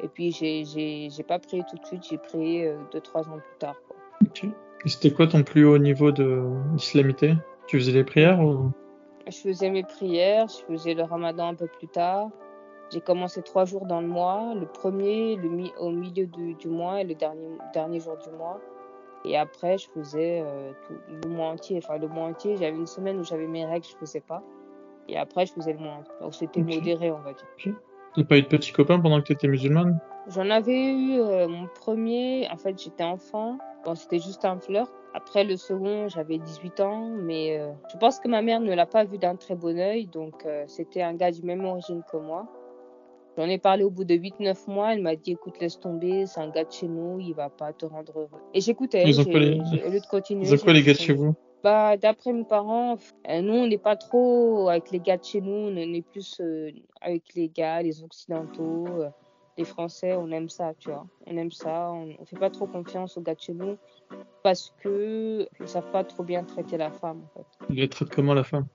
Et 0.00 0.08
puis 0.08 0.30
j'ai 0.30 1.22
pas 1.26 1.40
prié 1.40 1.64
tout 1.68 1.76
de 1.76 1.86
suite, 1.86 2.06
j'ai 2.08 2.18
prié 2.18 2.68
euh, 2.68 2.76
deux 2.92 3.00
trois 3.00 3.22
ans 3.22 3.38
plus 3.38 3.58
tard. 3.58 3.76
Quoi. 3.88 3.96
Ok. 4.26 4.44
Et 4.84 4.88
c'était 4.88 5.10
quoi 5.10 5.26
ton 5.26 5.42
plus 5.42 5.64
haut 5.64 5.78
niveau 5.78 6.12
d'islamité? 6.12 7.34
Tu 7.66 7.78
faisais 7.78 7.92
les 7.92 8.04
prières 8.04 8.40
ou? 8.40 8.70
Je 9.26 9.36
faisais 9.36 9.70
mes 9.70 9.82
prières, 9.82 10.46
je 10.48 10.64
faisais 10.72 10.94
le 10.94 11.02
ramadan 11.02 11.48
un 11.48 11.54
peu 11.54 11.66
plus 11.66 11.88
tard. 11.88 12.30
J'ai 12.92 13.00
commencé 13.00 13.42
trois 13.42 13.64
jours 13.64 13.84
dans 13.86 14.00
le 14.00 14.06
mois, 14.06 14.54
le 14.54 14.66
premier 14.66 15.34
le 15.34 15.48
mi 15.48 15.72
au 15.78 15.90
milieu 15.90 16.26
du, 16.26 16.54
du 16.54 16.68
mois 16.68 17.00
et 17.00 17.04
le 17.04 17.14
dernier, 17.14 17.58
dernier 17.74 17.98
jour 17.98 18.16
du 18.18 18.30
mois. 18.30 18.60
Et 19.24 19.36
après, 19.36 19.76
je 19.78 19.88
faisais 19.90 20.42
euh, 20.46 20.70
tout, 20.86 20.94
le 21.24 21.28
mois 21.28 21.48
entier. 21.48 21.80
Enfin, 21.82 21.98
le 21.98 22.06
mois 22.06 22.28
entier, 22.28 22.56
j'avais 22.56 22.76
une 22.76 22.86
semaine 22.86 23.18
où 23.18 23.24
j'avais 23.24 23.48
mes 23.48 23.64
règles, 23.64 23.84
je 23.84 23.96
faisais 23.96 24.20
pas. 24.20 24.42
Et 25.08 25.18
après, 25.18 25.46
je 25.46 25.52
faisais 25.54 25.72
le 25.72 25.80
mois 25.80 25.94
entier. 25.94 26.14
Donc, 26.20 26.34
c'était 26.34 26.62
modéré, 26.62 27.10
on 27.10 27.18
va 27.18 27.32
dire. 27.32 27.74
T'as 28.14 28.24
pas 28.24 28.38
eu 28.38 28.42
de 28.42 28.46
petits 28.46 28.72
copains 28.72 29.00
pendant 29.00 29.20
que 29.20 29.26
t'étais 29.26 29.48
musulmane? 29.48 29.98
J'en 30.28 30.48
avais 30.50 30.92
eu 30.92 31.18
euh, 31.18 31.48
mon 31.48 31.66
premier, 31.66 32.48
en 32.52 32.56
fait, 32.56 32.80
j'étais 32.80 33.02
enfant. 33.02 33.58
Bon, 33.84 33.96
c'était 33.96 34.20
juste 34.20 34.44
un 34.44 34.60
flirt. 34.60 34.92
Après 35.16 35.44
le 35.44 35.56
second, 35.56 36.08
j'avais 36.08 36.36
18 36.36 36.80
ans, 36.80 37.08
mais 37.08 37.58
euh, 37.58 37.72
je 37.90 37.96
pense 37.96 38.20
que 38.20 38.28
ma 38.28 38.42
mère 38.42 38.60
ne 38.60 38.74
l'a 38.74 38.84
pas 38.84 39.04
vu 39.04 39.16
d'un 39.16 39.34
très 39.34 39.54
bon 39.54 39.78
œil, 39.78 40.06
donc 40.06 40.44
euh, 40.44 40.64
c'était 40.66 41.00
un 41.00 41.14
gars 41.14 41.30
du 41.30 41.42
même 41.42 41.64
origine 41.64 42.02
que 42.12 42.18
moi. 42.18 42.46
J'en 43.38 43.44
ai 43.44 43.56
parlé 43.56 43.82
au 43.82 43.88
bout 43.88 44.04
de 44.04 44.14
8-9 44.14 44.70
mois, 44.70 44.92
elle 44.92 45.00
m'a 45.00 45.16
dit 45.16 45.32
écoute, 45.32 45.58
laisse 45.58 45.80
tomber, 45.80 46.26
c'est 46.26 46.40
un 46.40 46.50
gars 46.50 46.64
de 46.64 46.70
chez 46.70 46.86
nous, 46.86 47.18
il 47.18 47.32
va 47.32 47.48
pas 47.48 47.72
te 47.72 47.86
rendre 47.86 48.12
heureux. 48.14 48.40
Et 48.52 48.60
j'écoutais, 48.60 49.04
au 49.04 49.06
lieu 49.06 50.00
de 50.00 50.06
continuer. 50.10 50.44
Ils 50.44 50.54
ont 50.54 50.58
quoi 50.58 50.74
les 50.74 50.82
gars 50.82 50.92
de 50.92 50.98
chez 50.98 51.14
vous? 51.14 51.34
Bah, 51.64 51.96
d'après 51.96 52.34
mes 52.34 52.44
parents, 52.44 52.98
euh, 53.30 53.40
nous, 53.40 53.54
on 53.54 53.66
n'est 53.66 53.78
pas 53.78 53.96
trop 53.96 54.68
avec 54.68 54.90
les 54.90 55.00
gars 55.00 55.16
de 55.16 55.24
chez 55.24 55.40
nous, 55.40 55.50
on 55.50 55.76
est 55.76 56.02
plus 56.02 56.42
euh, 56.42 56.70
avec 57.00 57.22
les 57.34 57.48
gars, 57.48 57.80
les 57.80 58.02
Occidentaux, 58.02 58.86
euh, 59.00 59.08
les 59.58 59.64
Français, 59.64 60.14
on 60.14 60.30
aime 60.30 60.48
ça, 60.48 60.72
tu 60.78 60.90
vois. 60.90 61.06
On 61.26 61.36
aime 61.36 61.50
ça, 61.52 61.90
on, 61.92 62.14
on 62.20 62.24
fait 62.24 62.38
pas 62.38 62.50
trop 62.50 62.66
confiance 62.66 63.16
aux 63.16 63.20
gars 63.22 63.34
de 63.34 63.40
chez 63.40 63.54
nous 63.54 63.76
parce 64.42 64.72
que 64.82 65.48
ils 65.60 65.68
savent 65.68 65.90
pas 65.90 66.04
trop 66.04 66.22
bien 66.22 66.44
traiter 66.44 66.76
la 66.76 66.90
femme, 66.90 67.22
en 67.24 67.38
fait. 67.38 67.46
Ils 67.70 67.76
les 67.76 67.88
traitent 67.88 68.10
comment 68.14 68.34
la 68.34 68.44
femme? 68.44 68.66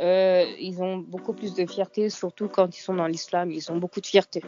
Euh, 0.00 0.44
ils 0.60 0.80
ont 0.82 0.98
beaucoup 0.98 1.32
plus 1.32 1.54
de 1.54 1.66
fierté, 1.66 2.08
surtout 2.08 2.48
quand 2.48 2.76
ils 2.76 2.80
sont 2.80 2.94
dans 2.94 3.06
l'islam, 3.08 3.50
ils 3.50 3.70
ont 3.72 3.76
beaucoup 3.78 4.00
de 4.00 4.06
fierté. 4.06 4.42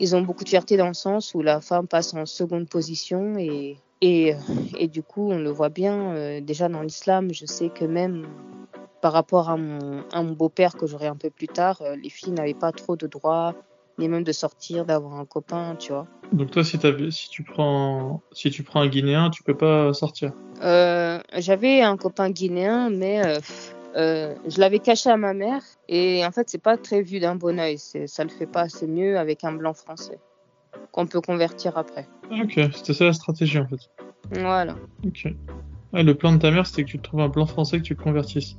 ils 0.00 0.16
ont 0.16 0.22
beaucoup 0.22 0.44
de 0.44 0.48
fierté 0.48 0.76
dans 0.76 0.88
le 0.88 0.94
sens 0.94 1.34
où 1.34 1.42
la 1.42 1.60
femme 1.60 1.86
passe 1.86 2.14
en 2.14 2.26
seconde 2.26 2.68
position 2.68 3.36
et, 3.38 3.76
et, 4.00 4.34
et 4.78 4.88
du 4.88 5.02
coup, 5.02 5.30
on 5.30 5.38
le 5.38 5.50
voit 5.50 5.68
bien. 5.68 6.14
euh, 6.14 6.40
déjà 6.40 6.68
dans 6.68 6.82
l'islam, 6.82 7.32
je 7.32 7.46
sais 7.46 7.68
que 7.68 7.84
même 7.84 8.26
par 9.02 9.12
rapport 9.12 9.50
à 9.50 9.56
mon, 9.56 10.02
à 10.12 10.22
mon 10.22 10.32
beau-père 10.32 10.76
que 10.76 10.86
j'aurai 10.86 11.06
un 11.06 11.16
peu 11.16 11.30
plus 11.30 11.48
tard, 11.48 11.82
euh, 11.82 11.94
les 11.96 12.08
filles 12.08 12.32
n'avaient 12.32 12.54
pas 12.54 12.72
trop 12.72 12.96
de 12.96 13.06
droits, 13.06 13.54
ni 13.98 14.08
même 14.08 14.24
de 14.24 14.32
sortir, 14.32 14.84
d'avoir 14.84 15.14
un 15.14 15.24
copain, 15.24 15.76
tu 15.78 15.92
vois. 15.92 16.06
Donc 16.32 16.50
toi, 16.50 16.64
si, 16.64 16.78
tu 17.30 17.42
prends, 17.44 18.22
si 18.32 18.50
tu 18.50 18.62
prends 18.62 18.80
un 18.80 18.88
Guinéen, 18.88 19.30
tu 19.30 19.42
peux 19.42 19.56
pas 19.56 19.92
sortir. 19.92 20.32
Euh, 20.62 21.20
J'avais 21.36 21.82
un 21.82 21.96
copain 21.96 22.30
guinéen, 22.30 22.90
mais 22.90 23.24
euh, 23.24 23.38
euh, 23.96 24.34
je 24.48 24.58
l'avais 24.60 24.78
caché 24.78 25.10
à 25.10 25.16
ma 25.16 25.34
mère. 25.34 25.62
Et 25.88 26.24
en 26.24 26.30
fait, 26.30 26.48
c'est 26.50 26.62
pas 26.62 26.76
très 26.76 27.02
vu 27.02 27.20
d'un 27.20 27.36
bon 27.36 27.58
oeil. 27.58 27.78
Ça 27.78 28.24
le 28.24 28.30
fait 28.30 28.46
pas. 28.46 28.68
C'est 28.68 28.86
mieux 28.86 29.18
avec 29.18 29.44
un 29.44 29.52
blanc 29.52 29.74
français 29.74 30.18
qu'on 30.92 31.06
peut 31.06 31.20
convertir 31.20 31.76
après. 31.76 32.06
Ah, 32.30 32.36
Ok, 32.42 32.58
c'était 32.72 32.94
ça 32.94 33.04
la 33.04 33.12
stratégie 33.12 33.58
en 33.58 33.66
fait. 33.66 33.90
Voilà. 34.30 34.76
Ok. 35.04 35.28
Ouais, 35.92 36.02
le 36.02 36.14
plan 36.14 36.32
de 36.32 36.38
ta 36.38 36.50
mère, 36.50 36.66
c'était 36.66 36.84
que 36.84 36.90
tu 36.90 36.98
trouves 36.98 37.20
un 37.20 37.30
plan 37.30 37.46
français 37.46 37.78
que 37.78 37.84
tu 37.84 37.94
convertisses. 37.94 38.56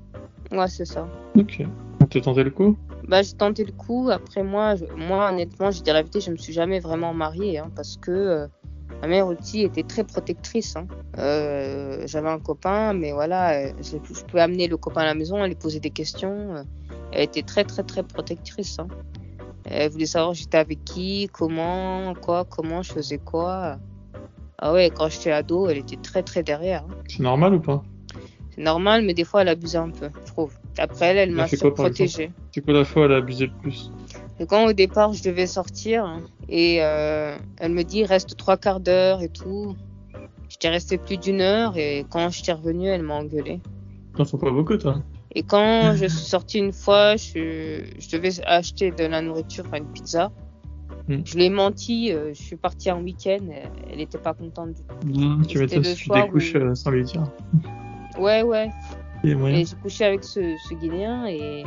Ouais, 0.52 0.68
c'est 0.68 0.86
ça. 0.86 1.08
Ok. 1.38 1.62
T'as 2.10 2.22
tenté 2.22 2.44
le 2.44 2.52
coup? 2.52 2.78
Bah, 3.08 3.22
j'ai 3.22 3.34
tenté 3.34 3.64
le 3.64 3.72
coup. 3.72 4.10
Après, 4.12 4.44
moi, 4.44 4.76
je- 4.76 4.86
moi 4.96 5.30
honnêtement, 5.30 5.72
je 5.72 5.82
dis 5.82 5.88
la 5.92 6.02
vérité, 6.02 6.20
je 6.22 6.32
me 6.32 6.38
suis 6.38 6.54
jamais 6.54 6.80
vraiment 6.80 7.14
mariée. 7.14 7.60
hein, 7.60 7.70
parce 7.76 7.98
que 7.98 8.12
euh, 8.12 8.48
ma 9.02 9.08
mère 9.08 9.28
aussi 9.28 9.62
était 9.62 9.84
très 9.84 10.04
protectrice. 10.04 10.76
hein. 10.76 10.88
Euh, 11.20 12.04
J'avais 12.08 12.30
un 12.30 12.40
copain, 12.40 12.94
mais 12.94 13.12
voilà, 13.12 13.54
euh, 13.68 13.72
je, 13.82 13.98
je 14.14 14.24
pouvais 14.24 14.42
amener 14.42 14.68
le 14.68 14.78
copain 14.78 15.02
à 15.02 15.06
la 15.06 15.14
maison, 15.14 15.38
elle 15.44 15.50
lui 15.50 15.56
posait 15.56 15.80
des 15.80 15.92
questions. 15.92 16.66
elle 17.12 17.22
était 17.24 17.44
très, 17.44 17.64
très, 17.64 17.84
très 17.84 18.04
protectrice. 18.04 18.78
hein. 18.80 18.88
Elle 19.68 19.92
voulait 19.92 20.06
savoir 20.06 20.34
j'étais 20.34 20.58
avec 20.58 20.84
qui, 20.84 21.28
comment, 21.32 22.14
quoi, 22.16 22.46
comment, 22.46 22.82
je 22.84 22.92
faisais 22.94 23.18
quoi. 23.18 23.78
Ah 24.60 24.74
ouais, 24.74 24.90
quand 24.96 25.10
j'étais 25.10 25.32
ado, 25.32 25.68
elle 25.70 25.78
était 25.80 25.98
très, 25.98 26.24
très 26.24 26.44
derrière. 26.44 26.86
C'est 27.08 27.24
normal 27.24 27.56
ou 27.56 27.60
pas? 27.60 27.84
C'est 28.54 28.62
normal, 28.62 29.04
mais 29.06 29.14
des 29.14 29.24
fois, 29.26 29.42
elle 29.42 29.50
abusait 29.50 29.78
un 29.80 29.90
peu, 29.90 30.10
je 30.22 30.32
trouve. 30.32 30.54
Après, 30.78 31.16
elle, 31.16 31.32
m'a 31.32 31.48
fait 31.48 31.58
quoi, 31.58 31.74
par 31.74 31.86
protégée. 31.86 32.32
C'est 32.52 32.62
quoi 32.64 32.74
la 32.74 32.84
fois 32.86 33.06
elle 33.06 33.14
a 33.14 33.18
abusé 33.18 33.48
le 33.48 33.54
plus 33.62 33.92
Et 34.40 34.46
quand 34.46 34.66
au 34.66 34.74
départ 34.74 35.14
je 35.14 35.24
devais 35.24 35.48
sortir 35.48 36.20
et 36.50 36.80
euh, 36.84 37.38
elle 37.58 37.72
me 37.72 37.84
dit 37.84 38.04
reste 38.06 38.36
trois 38.38 38.58
quarts 38.58 38.80
d'heure 38.82 39.22
et 39.22 39.30
tout, 39.30 39.76
j'étais 40.50 40.70
restée 40.70 40.98
plus 40.98 41.18
d'une 41.18 41.42
heure 41.42 41.78
et 41.78 42.06
quand 42.10 42.30
j'étais 42.30 42.52
revenue 42.54 42.88
elle 42.88 43.04
m'a 43.04 43.16
engueulée. 43.16 43.62
T'en 44.18 44.26
faut 44.26 44.38
pas 44.38 44.52
beaucoup 44.52 44.76
toi. 44.78 45.02
Et 45.34 45.44
quand 45.44 45.94
je 45.96 46.08
suis 46.08 46.26
sortie 46.26 46.60
une 46.60 46.74
fois, 46.74 47.16
je, 47.16 47.84
je 48.00 48.10
devais 48.18 48.32
acheter 48.46 48.92
de 48.92 49.06
la 49.06 49.22
nourriture, 49.22 49.64
enfin 49.68 49.78
une 49.78 49.92
pizza. 49.92 50.32
Hmm. 51.08 51.22
Je 51.24 51.36
lui 51.36 51.46
ai 51.46 51.50
menti, 51.50 52.12
euh, 52.12 52.34
je 52.34 52.42
suis 52.42 52.56
partie 52.56 52.90
en 52.92 53.02
week-end, 53.02 53.38
elle- 53.52 53.70
elle 53.94 54.02
était 54.02 54.18
pas 54.18 54.34
contente 54.34 54.74
du 54.74 54.82
tout. 54.82 55.48
tu 55.48 55.60
m'étonnes 55.60 55.84
le 55.84 55.84
si 55.84 55.96
tu 56.04 56.10
découches 56.10 56.56
où- 56.56 56.58
euh, 56.58 56.76
sans 56.76 56.90
lui 56.92 57.04
dire. 57.04 57.24
Ouais, 58.18 58.42
ouais. 58.44 58.70
Et 59.26 59.66
j'ai 59.66 59.76
couché 59.82 60.06
avec 60.06 60.24
ce, 60.24 60.56
ce 60.58 60.74
Guinéen 60.76 61.26
et, 61.26 61.64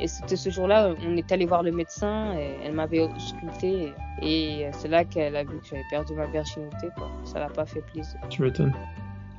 et 0.00 0.06
c'était 0.08 0.36
ce 0.36 0.50
jour-là, 0.50 0.94
on 1.06 1.16
est 1.16 1.30
allé 1.30 1.46
voir 1.46 1.62
le 1.62 1.70
médecin 1.70 2.34
et 2.36 2.56
elle 2.64 2.72
m'avait 2.72 3.00
ausculté 3.00 3.92
et 4.22 4.66
c'est 4.72 4.88
là 4.88 5.04
qu'elle 5.04 5.36
a 5.36 5.44
vu 5.44 5.58
que 5.58 5.66
j'avais 5.66 5.82
perdu 5.90 6.14
ma 6.14 6.26
virginité. 6.26 6.88
Quoi. 6.96 7.10
Ça 7.24 7.38
l'a 7.38 7.48
pas 7.48 7.64
fait 7.64 7.82
plaisir. 7.92 8.18
Tu 8.28 8.42
m'étonnes. 8.42 8.74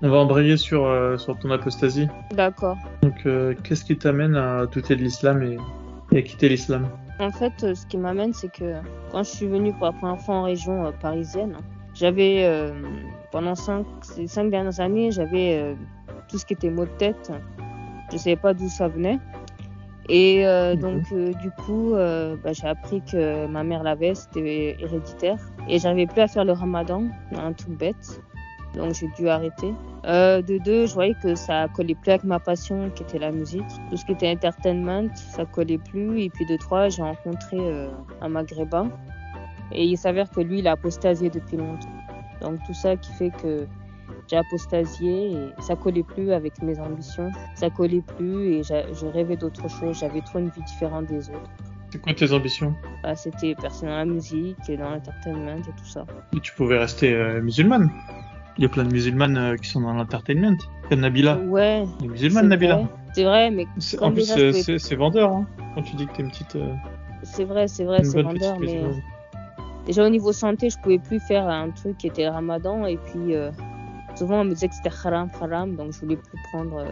On 0.02 0.10
va 0.10 0.18
embrayer 0.20 0.56
sur, 0.56 0.86
euh, 0.86 1.18
sur 1.18 1.38
ton 1.40 1.52
apostasie. 1.52 2.08
D'accord. 2.32 2.78
Donc, 3.02 3.26
euh, 3.26 3.54
qu'est-ce 3.64 3.84
qui 3.84 3.98
t'amène 3.98 4.36
à 4.38 4.66
douter 4.66 4.96
de 4.96 5.04
l'islam 5.04 5.44
et, 5.44 5.58
et 6.14 6.20
à 6.20 6.22
quitter 6.22 6.48
l'islam? 6.48 6.88
En 7.20 7.32
fait, 7.32 7.52
euh, 7.64 7.76
ce 7.76 7.86
qui 7.86 7.98
m'amène, 7.98 8.32
c'est 8.34 8.50
que 8.50 8.76
quand 9.12 9.24
je 9.24 9.30
suis 9.30 9.48
venue 9.48 9.74
pour 9.74 9.88
la 9.88 9.92
première 9.92 10.22
fois 10.22 10.36
en 10.36 10.44
région 10.44 10.94
parisienne, 11.02 11.58
j'avais, 11.94 12.72
pendant 13.32 13.56
cinq, 13.56 13.86
ces 14.04 14.28
cinq 14.28 14.52
dernières 14.52 14.80
années, 14.80 15.12
j'avais 15.12 15.76
tout 16.30 16.38
ce 16.38 16.46
qui 16.46 16.54
était 16.54 16.70
maux 16.70 16.86
de 16.86 16.92
tête. 16.92 17.32
Je 18.12 18.18
savais 18.18 18.36
pas 18.36 18.54
d'où 18.54 18.70
ça 18.70 18.88
venait. 18.88 19.20
Et 20.08 20.48
euh, 20.48 20.74
Mhm. 20.74 20.82
donc, 20.82 21.04
euh, 21.12 21.34
du 21.34 21.52
coup, 21.52 21.94
euh, 21.94 22.36
bah, 22.44 22.52
j'ai 22.54 22.66
appris 22.68 23.02
que 23.02 23.46
ma 23.48 23.64
mère 23.64 23.84
l'avait, 23.84 24.16
c'était 24.16 24.76
héréditaire. 24.80 25.38
Et 25.68 25.78
j'arrivais 25.78 26.08
plus 26.08 26.22
à 26.22 26.28
faire 26.28 26.46
le 26.46 26.54
ramadan, 26.54 27.04
un 27.36 27.54
truc 27.54 27.78
bête. 27.78 28.22
Donc, 28.76 28.94
j'ai 28.96 29.08
dû 29.18 29.28
arrêter. 29.30 29.74
Euh, 30.06 30.42
de 30.42 30.58
deux, 30.60 30.88
je 30.88 30.94
voyais 30.94 31.16
que 31.22 31.36
ça 31.36 31.68
collait 31.76 31.96
plus 31.96 32.12
avec 32.12 32.24
ma 32.24 32.40
passion, 32.40 32.90
qui 32.96 33.04
était 33.04 33.20
la 33.20 33.32
musique. 33.32 33.66
Tout 33.90 33.98
ce 33.98 34.06
qui 34.06 34.14
était 34.14 34.32
entertainment, 34.32 35.10
ça 35.14 35.46
collait 35.46 35.78
plus. 35.78 36.22
Et 36.22 36.30
puis 36.30 36.46
de 36.46 36.56
trois, 36.58 36.90
j'ai 36.90 37.02
rencontré 37.04 37.58
euh, 37.60 37.90
un 38.22 38.30
maghrébin. 38.30 38.90
Et 39.72 39.86
il 39.86 39.98
s'avère 39.98 40.30
que 40.32 40.42
lui, 40.42 40.60
il 40.60 40.68
a 40.68 40.72
apostasié 40.72 41.30
depuis 41.30 41.58
longtemps. 41.58 41.90
Donc 42.42 42.60
tout 42.66 42.74
ça 42.74 42.96
qui 42.96 43.12
fait 43.14 43.32
que 43.32 43.68
j'ai 44.30 44.38
apostasié 44.38 45.32
et 45.32 45.50
ça 45.62 45.76
collait 45.76 46.04
plus 46.04 46.32
avec 46.32 46.62
mes 46.62 46.80
ambitions. 46.80 47.30
Ça 47.56 47.70
collait 47.70 48.04
plus 48.18 48.56
et 48.56 48.64
je 48.64 49.06
rêvais 49.08 49.36
d'autre 49.38 49.68
chose. 49.70 49.98
J'avais 50.00 50.22
trop 50.22 50.40
une 50.40 50.50
vie 50.50 50.62
différente 50.64 51.08
des 51.08 51.30
autres. 51.30 51.50
C'est 51.92 52.00
quoi 52.00 52.14
tes 52.14 52.32
ambitions? 52.32 52.76
Bah, 53.02 53.16
C'était 53.16 53.56
percer 53.56 53.88
dans 53.88 53.96
la 53.98 54.06
musique 54.06 54.58
et 54.70 54.78
dans 54.78 54.92
l'entertainment 54.92 55.58
et 55.58 55.62
tout 55.62 55.86
ça. 55.86 56.06
Et 56.36 56.40
Tu 56.40 56.54
pouvais 56.54 56.78
rester 56.78 57.14
euh, 57.14 57.42
musulmane. 57.42 57.90
Il 58.58 58.64
y 58.64 58.66
a 58.66 58.70
plein 58.70 58.84
de 58.84 58.92
musulmanes 58.92 59.38
euh, 59.38 59.56
qui 59.56 59.70
sont 59.70 59.82
dans 59.82 59.94
l'entertainment. 59.94 60.58
Comme 60.90 61.00
Nabila. 61.00 61.38
Ouais, 61.38 61.80
Elle 61.80 61.84
est 61.84 61.88
c'est 62.02 62.08
musulmane, 62.08 62.48
Nabila. 62.50 62.82
C'est 63.14 63.24
vrai, 63.24 63.50
mais 63.50 63.66
En 64.02 64.12
plus, 64.12 64.26
c'est- 64.78 64.96
vendeur. 64.96 65.32
Hein, 65.32 65.48
quand 65.74 65.82
tu 65.82 65.96
dis 65.96 66.06
que 66.06 66.14
t'es 66.14 66.22
une 66.22 66.30
petite. 66.30 66.56
euh, 66.58 66.74
c'est 67.24 67.46
vrai, 67.46 67.68
c'est 67.68 67.86
vrai, 67.86 68.04
c'est 68.04 68.22
vendeur. 68.22 68.60
Mais 68.60 68.82
déjà 69.88 70.06
au 70.06 70.10
niveau 70.10 70.32
santé, 70.32 70.70
je 70.70 70.78
pouvais 70.78 71.00
plus 71.00 71.20
faire 71.20 71.48
un 71.48 71.72
truc 71.72 71.98
qui 71.98 72.06
était 72.08 72.26
le 72.26 72.30
ramadan. 72.30 72.86
Et 72.86 72.98
puis 72.98 73.34
euh, 73.36 73.50
souvent 74.20 74.42
on 74.42 74.46
me 74.46 74.52
disait 74.52 74.68
que 74.68 74.76
c'était 74.76 74.92
haram, 75.04 75.30
haram. 75.42 75.76
Donc 75.76 75.94
je 75.94 76.00
voulais 76.02 76.18
plus 76.18 76.38
prendre. 76.52 76.78
euh, 76.78 76.86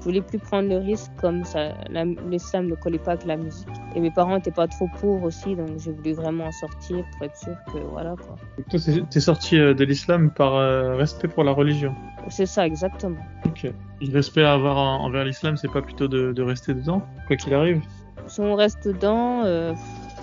je 0.00 0.04
voulais 0.04 0.20
plus 0.20 0.38
prendre 0.38 0.68
le 0.68 0.76
risque 0.78 1.10
comme 1.20 1.44
ça. 1.44 1.72
la- 1.90 2.04
L'islam 2.04 2.66
ne 2.68 2.76
collait 2.76 3.00
pas 3.00 3.12
avec 3.12 3.26
la 3.26 3.36
musique. 3.36 3.66
Et 3.96 4.00
mes 4.00 4.12
parents 4.12 4.36
n'étaient 4.36 4.52
pas 4.52 4.68
trop 4.68 4.88
pour 5.00 5.22
aussi. 5.24 5.56
Donc 5.56 5.70
j'ai 5.78 5.90
voulu 5.92 6.12
vraiment 6.12 6.44
en 6.46 6.52
sortir 6.52 7.04
pour 7.12 7.26
être 7.26 7.36
sûr 7.36 7.56
que 7.72 7.78
voilà 7.78 8.14
quoi. 8.16 8.36
Donc 8.56 8.68
Toi, 8.68 8.78
t'es- 9.10 9.20
sorti 9.20 9.58
euh, 9.58 9.74
de 9.74 9.84
l'islam 9.84 10.30
par 10.30 10.54
euh, 10.54 10.94
respect 10.94 11.26
pour 11.28 11.42
la 11.42 11.50
religion? 11.52 11.92
C'est 12.28 12.46
ça 12.46 12.64
exactement. 12.64 13.18
Ok. 13.46 13.66
Le 14.00 14.12
respect 14.14 14.44
à 14.44 14.52
avoir 14.52 14.76
en- 14.76 15.04
envers 15.04 15.24
l'islam, 15.24 15.56
c'est 15.56 15.72
pas 15.72 15.82
plutôt 15.82 16.06
de, 16.06 16.32
de 16.32 16.42
rester 16.42 16.74
dedans, 16.74 17.02
quoi 17.26 17.34
qu'il 17.36 17.52
arrive? 17.54 17.82
Si 18.28 18.40
on 18.40 18.54
reste 18.54 18.86
dedans, 18.86 19.42
euh, 19.44 19.72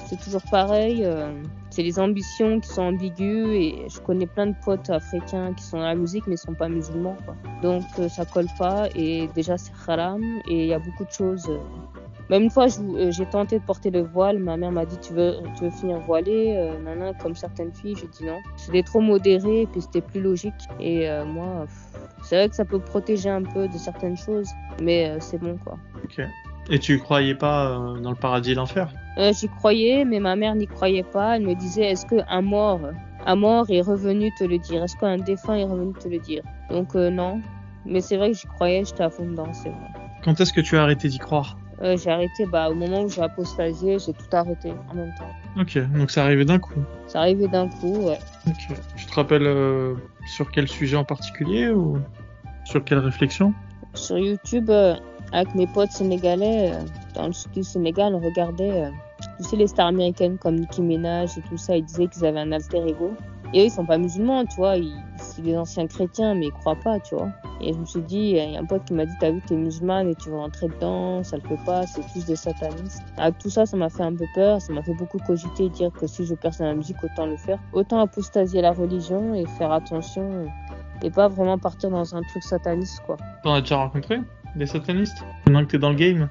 c'est 0.06 0.20
toujours 0.20 0.44
pareil. 0.50 1.04
euh, 1.04 1.32
c'est 1.76 1.84
les 1.84 2.00
ambitions 2.00 2.62
qui 2.62 2.70
sont 2.70 2.84
ambiguës 2.84 3.50
et 3.50 3.90
je 3.90 4.00
connais 4.00 4.28
plein 4.28 4.48
de 4.48 4.56
potes 4.64 4.90
africains 4.90 5.54
qui 5.54 5.64
sont 5.64 5.78
dans 5.78 5.84
la 5.84 5.96
musique 5.96 6.26
mais 6.26 6.36
ils 6.36 6.38
sont 6.38 6.54
pas 6.54 6.70
musulmans. 6.70 7.18
Donc 7.62 7.84
euh, 8.00 8.08
ça 8.08 8.24
colle 8.24 8.48
pas 8.58 8.88
et 8.96 9.28
déjà 9.36 9.58
c'est 9.58 9.74
haram 9.86 10.22
et 10.50 10.64
il 10.64 10.68
y 10.68 10.74
a 10.74 10.80
beaucoup 10.80 11.04
de 11.04 11.12
choses. 11.12 11.52
Même 12.30 12.44
une 12.44 12.50
fois 12.50 12.68
euh, 12.80 13.12
j'ai 13.12 13.26
tenté 13.26 13.60
de 13.60 13.66
porter 13.66 13.92
le 13.92 14.04
voile, 14.04 14.40
ma 14.40 14.56
mère 14.56 14.72
m'a 14.72 14.86
dit 14.86 14.98
tu 15.00 15.12
veux, 15.12 15.34
finir 15.82 16.00
voilée, 16.00 16.54
euh, 16.56 17.12
comme 17.22 17.36
certaines 17.36 17.74
filles. 17.74 17.96
J'ai 18.00 18.08
dit 18.08 18.24
non. 18.24 18.40
C'était 18.56 18.84
trop 18.84 19.02
modéré 19.02 19.64
et 19.64 19.68
puis 19.68 19.82
c'était 19.82 20.00
plus 20.00 20.22
logique. 20.22 20.54
Et 20.80 21.10
moi, 21.26 21.66
c'est 22.24 22.38
vrai 22.38 22.48
que 22.48 22.56
ça 22.56 22.64
peut 22.64 22.80
protéger 22.80 23.30
un 23.30 23.44
peu 23.44 23.68
de 23.68 23.78
certaines 23.78 24.18
choses 24.18 24.50
mais 24.82 25.18
c'est 25.20 25.40
bon 25.40 25.58
quoi. 25.58 25.78
Et 26.70 26.80
tu 26.80 26.98
croyais 27.00 27.36
pas 27.36 27.68
euh, 27.68 28.00
dans 28.00 28.10
le 28.10 28.16
paradis 28.16 28.52
et 28.52 28.56
l'enfer? 28.56 28.90
Euh, 29.18 29.32
J'y 29.34 29.48
croyais, 29.48 30.04
mais 30.04 30.20
ma 30.20 30.36
mère 30.36 30.56
n'y 30.56 30.68
croyait 30.68 31.04
pas. 31.04 31.36
Elle 31.38 31.44
me 31.44 31.54
disait 31.54 31.92
est-ce 31.92 32.06
qu'un 32.06 32.42
mort, 32.42 32.82
un 33.26 33.36
mort 33.36 33.66
est 33.70 33.82
revenu 33.82 34.32
te 34.34 34.44
le 34.44 34.58
dire? 34.58 34.84
Est-ce 34.84 34.98
qu'un 34.98 35.18
défunt 35.18 35.56
est 35.56 35.66
revenu 35.66 35.94
te 35.94 36.08
le 36.08 36.20
dire? 36.20 36.44
Donc 36.70 36.96
euh, 36.96 37.10
non. 37.10 37.42
Mais 37.86 38.02
c'est 38.02 38.18
vrai 38.18 38.32
que 38.32 38.38
j'y 38.38 38.48
croyais, 38.48 38.84
j'étais 38.84 39.04
à 39.04 39.12
fond 39.12 39.28
dedans, 39.28 39.54
c'est 39.54 39.70
vrai. 39.70 39.88
Quand 40.24 40.40
est-ce 40.42 40.52
que 40.52 40.62
tu 40.62 40.76
as 40.76 40.82
arrêté 40.82 41.08
d'y 41.08 41.20
croire? 41.20 41.56
J'ai 41.82 42.10
arrêté, 42.10 42.46
bah, 42.48 42.70
au 42.70 42.74
moment 42.74 43.04
où 43.04 43.10
j'ai 43.10 43.22
apostasié, 43.22 44.00
j'ai 44.00 44.14
tout 44.14 44.26
arrêté 44.32 44.74
en 44.90 44.96
même 44.96 45.14
temps. 45.20 45.62
Ok, 45.62 45.78
donc 45.94 46.10
c'est 46.10 46.22
arrivé 46.22 46.46
d'un 46.46 46.58
coup. 46.58 46.80
C'est 47.06 47.18
arrivé 47.18 47.48
d'un 47.48 47.68
coup, 47.68 48.08
ouais. 48.08 48.18
Ok. 48.48 48.76
Tu 48.96 49.06
te 49.06 49.14
rappelles 49.14 49.96
sur 50.26 50.50
quel 50.50 50.68
sujet 50.68 50.96
en 50.96 51.04
particulier 51.04 51.70
ou 51.70 52.00
sur 52.64 52.84
quelle 52.84 53.00
réflexion? 53.00 53.54
Sur 53.94 54.18
YouTube, 54.18 54.72
avec 55.32 55.54
mes 55.56 55.68
potes 55.68 55.92
sénégalais, 55.92 56.72
euh, 56.74 56.80
dans 57.14 57.28
le 57.28 57.34
sud 57.34 57.52
du 57.52 57.64
Sénégal, 57.64 58.16
on 58.16 58.20
regardait, 58.20 58.84
euh, 58.84 58.90
tu 59.38 59.44
sais, 59.44 59.56
les 59.56 59.68
stars 59.68 59.88
américaines 59.88 60.38
comme 60.38 60.56
Nicki 60.56 60.82
Minaj 60.82 61.38
et 61.38 61.42
tout 61.42 61.58
ça, 61.58 61.76
ils 61.76 61.84
disaient 61.84 62.08
qu'ils 62.08 62.26
avaient 62.26 62.40
un 62.40 62.52
alter 62.52 62.86
ego. 62.88 63.12
Et 63.54 63.62
eux, 63.62 63.66
ils 63.66 63.72
sont 63.72 63.86
pas 63.86 63.98
musulmans, 63.98 64.44
tu 64.46 64.58
vois, 64.58 64.76
ils, 64.76 64.94
c'est 65.18 65.42
des 65.42 65.56
anciens 65.56 65.88
chrétiens, 65.88 66.36
mais 66.36 66.48
ils 66.48 66.52
croient 66.52 66.78
pas, 66.84 67.00
tu 67.00 67.16
vois. 67.16 67.30
Et 67.62 67.72
je 67.72 67.78
me 67.78 67.86
suis 67.86 68.02
dit, 68.02 68.18
il 68.18 68.52
y 68.52 68.58
a 68.58 68.60
un 68.60 68.66
pote 68.66 68.84
qui 68.86 68.94
m'a 68.94 69.06
dit, 69.06 69.14
t'as 69.20 69.32
vu, 69.32 69.42
t'es 69.42 69.56
musulmane 69.56 70.10
et 70.10 70.16
tu 70.16 70.30
veux 70.30 70.36
rentrer 70.38 70.68
dedans, 70.68 71.24
ça 71.24 71.38
le 71.38 71.44
fait 71.44 71.64
pas, 71.66 71.86
c'est 71.86 72.02
tous 72.12 72.26
des 72.26 72.36
satanistes. 72.36 73.04
Avec 73.18 73.38
tout 73.38 73.50
ça, 73.50 73.66
ça 73.66 73.78
m'a 73.78 73.90
fait 73.90 74.04
un 74.04 74.14
peu 74.14 74.26
peur, 74.34 74.62
ça 74.62 74.74
m'a 74.74 74.82
fait 74.82 74.96
beaucoup 74.96 75.20
cogiter, 75.20 75.70
dire 75.70 75.92
que 75.92 76.08
si 76.08 76.26
je 76.26 76.34
perce 76.34 76.58
dans 76.58 76.66
la 76.66 76.76
musique, 76.76 76.98
autant 77.04 77.28
le 77.28 77.38
faire. 77.38 77.60
Autant 77.72 78.00
apostasier 78.00 78.62
la 78.62 78.72
religion 78.72 79.34
et 79.34 79.46
faire 79.46 79.72
attention 79.72 80.48
et 81.02 81.10
pas 81.10 81.28
vraiment 81.28 81.58
partir 81.58 81.90
dans 81.92 82.16
un 82.16 82.22
truc 82.24 82.44
sataniste, 82.44 83.02
quoi. 83.06 83.18
T'en 83.44 83.54
as 83.54 83.62
déjà 83.62 83.78
rencontré? 83.78 84.20
Des 84.56 84.66
satanistes 84.66 85.24
Maintenant 85.46 85.62
que 85.66 85.72
t'es 85.72 85.78
dans 85.78 85.90
le 85.90 85.96
game 85.96 86.30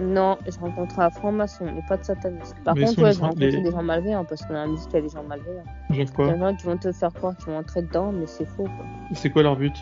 Non, 0.00 0.38
je 0.46 0.58
rencontre 0.58 0.98
un 0.98 1.10
franc-maçon, 1.10 1.66
mais 1.74 1.82
pas 1.88 1.96
de 1.96 2.04
sataniste. 2.04 2.54
Par 2.64 2.74
Mais 2.74 2.84
contre, 2.84 3.02
ouais, 3.02 3.12
j'ai 3.12 3.20
rencontré 3.20 3.50
les- 3.50 3.60
des 3.62 3.70
gens 3.70 3.82
malveillants 3.82 4.24
parce 4.24 4.42
que 4.42 4.48
dans 4.48 4.54
la 4.60 4.66
musique, 4.66 4.88
il 4.92 4.96
y 4.96 4.98
a 4.98 5.02
des 5.02 5.08
gens 5.08 5.22
malveillants. 5.24 5.64
Genre 5.90 5.98
Il 5.98 6.02
y 6.02 6.06
quoi 6.06 6.28
a 6.30 6.32
des 6.34 6.38
gens 6.40 6.54
qui 6.56 6.66
vont 6.66 6.76
te 6.78 6.92
faire 6.92 7.12
croire 7.12 7.36
qu'ils 7.36 7.52
vont 7.52 7.58
entrer 7.58 7.82
dedans, 7.82 8.12
mais 8.12 8.26
c'est 8.26 8.46
faux. 8.46 8.64
quoi. 8.64 8.84
C'est 9.12 9.30
quoi 9.30 9.42
leur 9.42 9.56
but 9.56 9.74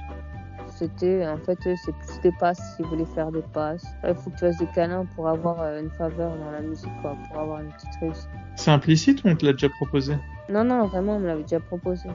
C'était, 0.66 1.24
en 1.26 1.36
fait, 1.38 1.58
eux, 1.66 1.74
c'est 1.84 1.92
plus 1.94 2.20
des 2.22 2.32
passes, 2.40 2.60
s'ils 2.76 2.86
voulaient 2.86 3.04
faire 3.04 3.30
des 3.30 3.42
passes. 3.52 3.86
Il 4.06 4.14
faut 4.14 4.30
que 4.30 4.34
tu 4.36 4.40
fasses 4.40 4.58
des 4.58 4.66
câlins 4.66 5.04
pour 5.14 5.28
avoir 5.28 5.60
euh, 5.60 5.80
une 5.80 5.90
faveur 5.90 6.36
dans 6.36 6.50
la 6.50 6.60
musique, 6.60 6.90
quoi, 7.00 7.16
pour 7.28 7.38
avoir 7.40 7.60
une 7.60 7.68
petite 7.68 7.94
réussite. 8.00 8.28
C'est 8.56 8.70
implicite 8.72 9.22
ou 9.24 9.28
on 9.28 9.36
te 9.36 9.46
l'a 9.46 9.52
déjà 9.52 9.68
proposé 9.68 10.16
Non, 10.48 10.64
non, 10.64 10.86
vraiment, 10.86 11.16
on 11.16 11.20
me 11.20 11.26
l'avait 11.28 11.42
déjà 11.42 11.60
proposé. 11.60 12.08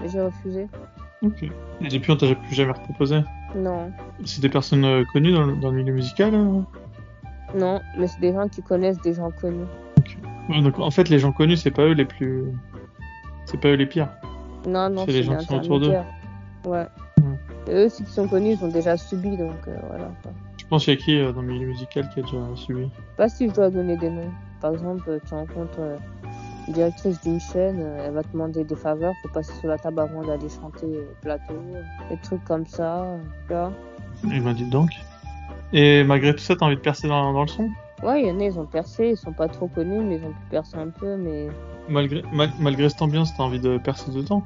Mais 0.00 0.08
j'ai 0.08 0.20
refusé. 0.20 0.68
Ok. 1.22 1.42
Et 1.42 1.88
depuis, 1.88 2.12
on 2.12 2.16
t'a 2.16 2.32
plus 2.34 2.54
jamais 2.54 2.72
proposé 2.72 3.20
Non, 3.54 3.92
C'est 4.24 4.40
des 4.40 4.48
personnes 4.48 4.84
euh, 4.84 5.04
connues 5.12 5.32
dans 5.32 5.44
le, 5.44 5.56
dans 5.56 5.70
le 5.70 5.76
milieu 5.76 5.92
musical 5.92 6.34
euh 6.34 6.60
non, 7.54 7.80
mais 7.96 8.08
c'est 8.08 8.20
des 8.20 8.32
gens 8.32 8.48
qui 8.48 8.62
connaissent 8.62 9.00
des 9.00 9.14
gens 9.14 9.30
connus. 9.30 9.66
Ouais, 10.48 10.60
donc 10.60 10.78
en 10.78 10.90
fait, 10.90 11.08
les 11.08 11.18
gens 11.18 11.32
connus, 11.32 11.56
c'est 11.56 11.70
pas 11.70 11.82
eux 11.82 11.92
les 11.92 12.04
plus. 12.04 12.44
C'est 13.46 13.60
pas 13.60 13.68
eux 13.68 13.74
les 13.74 13.86
pires. 13.86 14.08
Non, 14.66 14.90
non, 14.90 15.04
C'est 15.06 15.12
les 15.12 15.22
gens 15.22 15.36
qui 15.36 15.46
sont 15.46 15.56
autour 15.56 15.80
d'eux. 15.80 15.90
Ouais. 15.90 16.04
Ouais. 16.66 16.86
Et 17.68 17.74
eux, 17.74 17.88
ceux 17.88 18.04
qui 18.04 18.10
sont 18.10 18.28
connus, 18.28 18.56
ils 18.58 18.64
ont 18.64 18.68
déjà 18.68 18.96
subi, 18.96 19.36
donc 19.36 19.52
euh, 19.68 19.76
voilà. 19.88 20.10
quoi. 20.22 20.32
Je 20.58 20.64
pense 20.66 20.84
qu'il 20.84 20.94
y 20.94 20.96
a 20.96 21.00
qui 21.00 21.18
euh, 21.18 21.32
dans 21.32 21.42
le 21.42 21.48
milieu 21.48 21.68
musical 21.68 22.08
qui 22.12 22.20
a 22.20 22.22
déjà 22.22 22.38
subi? 22.56 22.82
Je 22.82 22.86
sais 22.86 23.16
pas 23.16 23.28
si 23.28 23.48
je 23.48 23.54
dois 23.54 23.70
donner 23.70 23.96
des 23.96 24.10
noms. 24.10 24.30
Par 24.60 24.72
exemple, 24.72 25.20
tu 25.26 25.34
rencontres 25.34 25.78
euh, 25.78 25.96
directrice 26.72 27.20
d'une 27.22 27.40
chaîne, 27.40 27.80
euh, 27.80 28.06
elle 28.06 28.12
va 28.14 28.22
te 28.22 28.32
demander 28.32 28.64
des 28.64 28.76
faveurs, 28.76 29.14
faut 29.22 29.28
passer 29.28 29.52
sur 29.60 29.68
la 29.68 29.78
table 29.78 30.00
avant 30.00 30.22
d'aller 30.22 30.48
chanter 30.48 30.86
plateau, 31.22 31.54
euh, 31.54 31.82
des 32.10 32.16
trucs 32.18 32.44
comme 32.44 32.66
ça, 32.66 33.02
euh, 33.02 33.18
vois. 33.48 33.72
Eh 34.32 34.40
ben, 34.40 34.52
dites 34.54 34.70
donc. 34.70 34.90
Et 35.72 36.04
malgré 36.04 36.32
tout 36.32 36.40
ça, 36.40 36.56
t'as 36.56 36.66
envie 36.66 36.76
de 36.76 36.80
percer 36.80 37.08
dans, 37.08 37.32
dans 37.32 37.42
le 37.42 37.48
son? 37.48 37.68
Ouais, 38.02 38.22
il 38.22 38.28
y 38.28 38.30
en 38.30 38.40
a, 38.40 38.44
ils 38.44 38.58
ont 38.58 38.66
percé, 38.66 39.10
ils 39.10 39.16
sont 39.16 39.32
pas 39.32 39.48
trop 39.48 39.66
connus, 39.68 40.02
mais 40.02 40.16
ils 40.16 40.24
ont 40.24 40.30
pu 40.32 40.46
percer 40.50 40.76
un 40.76 40.88
peu, 40.88 41.16
mais 41.16 41.48
malgré, 41.88 42.22
mal- 42.32 42.52
malgré 42.58 42.88
cette 42.88 43.02
ambiance, 43.02 43.34
t'as 43.36 43.42
envie 43.42 43.60
de 43.60 43.78
percer 43.78 44.10
dedans? 44.10 44.42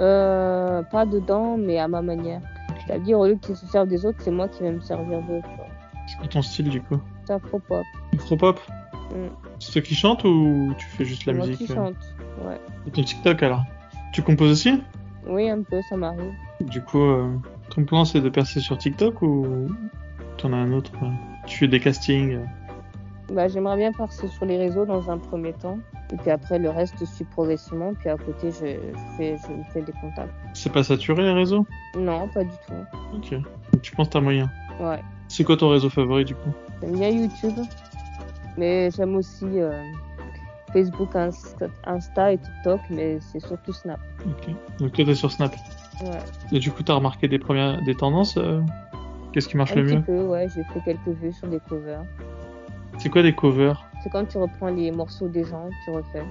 Euh, 0.00 0.82
pas 0.82 1.06
dedans, 1.06 1.56
mais 1.56 1.78
à 1.78 1.88
ma 1.88 2.02
manière. 2.02 2.40
C'est-à-dire, 2.86 3.18
au 3.18 3.26
lieu 3.26 3.36
qu'ils 3.36 3.56
se 3.56 3.66
servent 3.66 3.88
des 3.88 4.04
autres, 4.04 4.18
c'est 4.20 4.30
moi 4.30 4.48
qui 4.48 4.62
vais 4.62 4.72
me 4.72 4.80
servir 4.80 5.20
d'eux, 5.22 5.40
tu 5.42 5.56
vois. 5.56 5.66
C'est 6.06 6.18
quoi 6.18 6.26
ton 6.26 6.42
style 6.42 6.68
du 6.68 6.82
coup? 6.82 6.98
C'est 7.24 7.32
afro-pop. 7.32 7.84
Afro-pop 8.14 8.60
Mm. 9.14 9.28
C'est 9.60 9.72
toi 9.72 9.82
qui 9.82 9.94
chantes 9.94 10.24
ou 10.24 10.74
tu 10.76 10.86
fais 10.86 11.04
juste 11.04 11.24
la 11.26 11.32
moi 11.32 11.46
musique 11.46 11.66
qui 11.66 11.72
euh 11.72 11.76
chante. 11.76 11.94
Ouais. 12.44 12.60
C'est 12.84 12.92
ton 12.92 13.02
TikTok 13.02 13.42
alors? 13.42 13.62
Tu 14.12 14.22
composes 14.22 14.50
aussi? 14.50 14.82
Oui, 15.26 15.48
un 15.48 15.62
peu, 15.62 15.80
ça 15.88 15.96
m'arrive. 15.96 16.32
Du 16.60 16.82
coup, 16.82 17.02
euh, 17.02 17.30
ton 17.70 17.84
plan 17.84 18.04
c'est 18.04 18.20
de 18.20 18.28
percer 18.28 18.60
sur 18.60 18.76
TikTok 18.76 19.22
ou 19.22 19.68
t'en 20.36 20.52
as 20.52 20.56
un 20.56 20.72
autre 20.72 20.92
euh 21.02 21.08
Tu 21.46 21.58
fais 21.58 21.68
des 21.68 21.80
castings 21.80 22.40
Bah, 23.32 23.48
j'aimerais 23.48 23.76
bien 23.76 23.92
passer 23.92 24.28
sur 24.28 24.44
les 24.44 24.58
réseaux 24.58 24.84
dans 24.84 25.10
un 25.10 25.18
premier 25.18 25.52
temps. 25.52 25.78
Et 26.12 26.16
puis 26.16 26.30
après, 26.30 26.58
le 26.58 26.70
reste 26.70 27.04
suit 27.06 27.24
progressivement. 27.24 27.94
Puis 27.94 28.08
à 28.10 28.16
côté, 28.16 28.50
je, 28.50 28.66
je 28.66 29.16
fais, 29.16 29.36
je 29.74 29.80
des 29.80 29.92
contacts. 29.92 30.32
C'est 30.52 30.72
pas 30.72 30.82
saturé 30.82 31.22
les 31.22 31.32
réseaux? 31.32 31.66
Non, 31.96 32.28
pas 32.28 32.44
du 32.44 32.50
tout. 32.66 33.16
Ok. 33.16 33.30
Donc, 33.72 33.82
tu 33.82 33.92
penses 33.92 34.08
que 34.08 34.12
t'as 34.12 34.20
moyen? 34.20 34.50
Ouais. 34.80 35.00
C'est 35.28 35.44
quoi 35.44 35.56
ton 35.56 35.70
réseau 35.70 35.88
favori 35.88 36.24
du 36.24 36.34
coup? 36.34 36.50
J'aime 36.82 36.98
bien 36.98 37.08
YouTube. 37.08 37.54
Mais 38.56 38.90
j'aime 38.90 39.16
aussi 39.16 39.44
euh, 39.44 39.82
Facebook, 40.72 41.14
Insta, 41.16 41.66
Insta 41.84 42.32
et 42.32 42.38
TikTok. 42.38 42.80
Mais 42.90 43.18
c'est 43.20 43.40
surtout 43.40 43.72
Snap. 43.72 44.00
Ok. 44.26 44.54
Donc 44.78 44.92
toi 44.92 45.04
t'es 45.04 45.14
sur 45.14 45.30
Snap. 45.30 45.54
Ouais. 46.02 46.10
Et 46.52 46.58
du 46.58 46.70
coup 46.70 46.82
t'as 46.82 46.94
remarqué 46.94 47.28
des 47.28 47.38
premières 47.38 47.82
des 47.82 47.94
tendances 47.94 48.36
euh 48.36 48.60
Qu'est-ce 49.34 49.48
qui 49.48 49.56
marche 49.56 49.72
Un 49.72 49.80
le 49.80 49.84
petit 49.84 49.96
mieux 49.96 50.02
peu, 50.02 50.22
ouais. 50.26 50.46
J'ai 50.54 50.62
fait 50.62 50.80
quelques 50.84 51.18
vues 51.20 51.32
sur 51.32 51.48
des 51.48 51.58
covers. 51.68 52.04
C'est 52.98 53.08
quoi 53.08 53.20
des 53.22 53.34
covers 53.34 53.84
C'est 54.00 54.08
quand 54.08 54.24
tu 54.26 54.38
reprends 54.38 54.68
les 54.68 54.92
morceaux 54.92 55.26
des 55.26 55.42
gens, 55.42 55.68
tu 55.84 55.90
refais. 55.90 56.22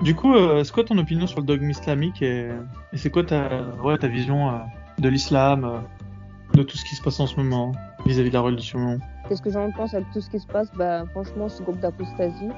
Du 0.00 0.14
coup, 0.14 0.34
euh, 0.34 0.64
c'est 0.64 0.72
quoi 0.72 0.84
ton 0.84 0.96
opinion 0.96 1.26
sur 1.26 1.40
le 1.40 1.44
dogme 1.44 1.68
islamique 1.68 2.22
et, 2.22 2.48
et 2.94 2.96
c'est 2.96 3.10
quoi 3.10 3.24
ta, 3.24 3.66
ouais, 3.84 3.98
ta 3.98 4.08
vision 4.08 4.48
euh, 4.48 4.58
de 4.98 5.08
l'islam, 5.10 5.64
euh, 5.64 6.56
de 6.56 6.62
tout 6.62 6.78
ce 6.78 6.84
qui 6.86 6.94
se 6.94 7.02
passe 7.02 7.20
en 7.20 7.26
ce 7.26 7.36
moment 7.36 7.72
vis-à-vis 8.06 8.30
de 8.30 8.34
la 8.34 8.40
religion? 8.40 8.98
Qu'est-ce 9.30 9.42
que 9.42 9.50
j'en 9.50 9.70
pense 9.70 9.94
avec 9.94 10.10
tout 10.10 10.20
ce 10.20 10.28
qui 10.28 10.40
se 10.40 10.46
passe? 10.48 10.72
Bah, 10.72 11.04
franchement, 11.12 11.48
ce 11.48 11.62
groupe 11.62 11.78
d'apostasie, 11.78 12.48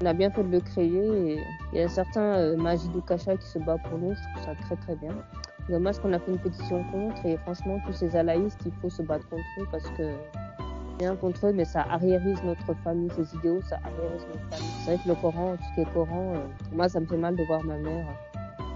on 0.00 0.06
a 0.06 0.12
bien 0.12 0.30
fait 0.30 0.44
de 0.44 0.52
le 0.52 0.60
créer. 0.60 1.32
Et 1.32 1.40
il 1.72 1.78
y 1.80 1.82
a 1.82 1.86
un 1.86 1.88
certain 1.88 2.22
euh, 2.22 2.56
Majidou 2.56 3.00
Kacha 3.00 3.36
qui 3.36 3.44
se 3.48 3.58
bat 3.58 3.76
pour 3.76 3.98
nous. 3.98 4.14
Je 4.14 4.20
trouve 4.20 4.44
ça 4.44 4.54
très 4.66 4.76
très 4.76 4.94
bien. 4.94 5.10
Dommage 5.68 5.98
qu'on 5.98 6.12
a 6.12 6.20
fait 6.20 6.30
une 6.30 6.38
pétition 6.38 6.84
contre. 6.92 7.26
Et 7.26 7.36
franchement, 7.38 7.80
tous 7.84 7.92
ces 7.92 8.14
alaïstes, 8.14 8.60
il 8.64 8.72
faut 8.80 8.88
se 8.88 9.02
battre 9.02 9.28
contre 9.30 9.42
eux 9.58 9.66
parce 9.72 9.90
que 9.98 10.14
rien 11.00 11.16
contre 11.16 11.48
eux, 11.48 11.52
mais 11.52 11.64
ça 11.64 11.84
arriérise 11.90 12.40
notre 12.44 12.72
famille. 12.84 13.10
Ces 13.16 13.34
idéaux, 13.38 13.60
ça 13.62 13.80
arriérise 13.82 14.24
notre 14.32 14.48
famille. 14.48 14.72
C'est 14.84 14.94
vrai 14.94 15.02
que 15.02 15.08
le 15.08 15.14
Coran, 15.16 15.56
tout 15.56 15.64
ce 15.70 15.74
qui 15.74 15.80
est 15.80 15.92
Coran, 15.92 16.34
euh, 16.36 16.46
moi, 16.72 16.88
ça 16.88 17.00
me 17.00 17.06
fait 17.06 17.16
mal 17.16 17.34
de 17.34 17.42
voir 17.48 17.64
ma 17.64 17.78
mère 17.78 18.06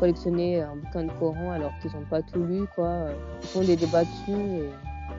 collectionner 0.00 0.61
un 0.61 0.74
bouquin 0.74 1.05
de 1.05 1.12
Coran 1.12 1.53
alors 1.53 1.72
qu'ils 1.81 1.92
n'ont 1.92 2.05
pas 2.11 2.20
tout 2.22 2.42
lu. 2.42 2.64
Quoi. 2.74 3.11
Ils 3.40 3.46
font 3.46 3.61
des 3.61 3.77
débats 3.77 4.03
dessus. 4.03 4.33
Et 4.33 4.70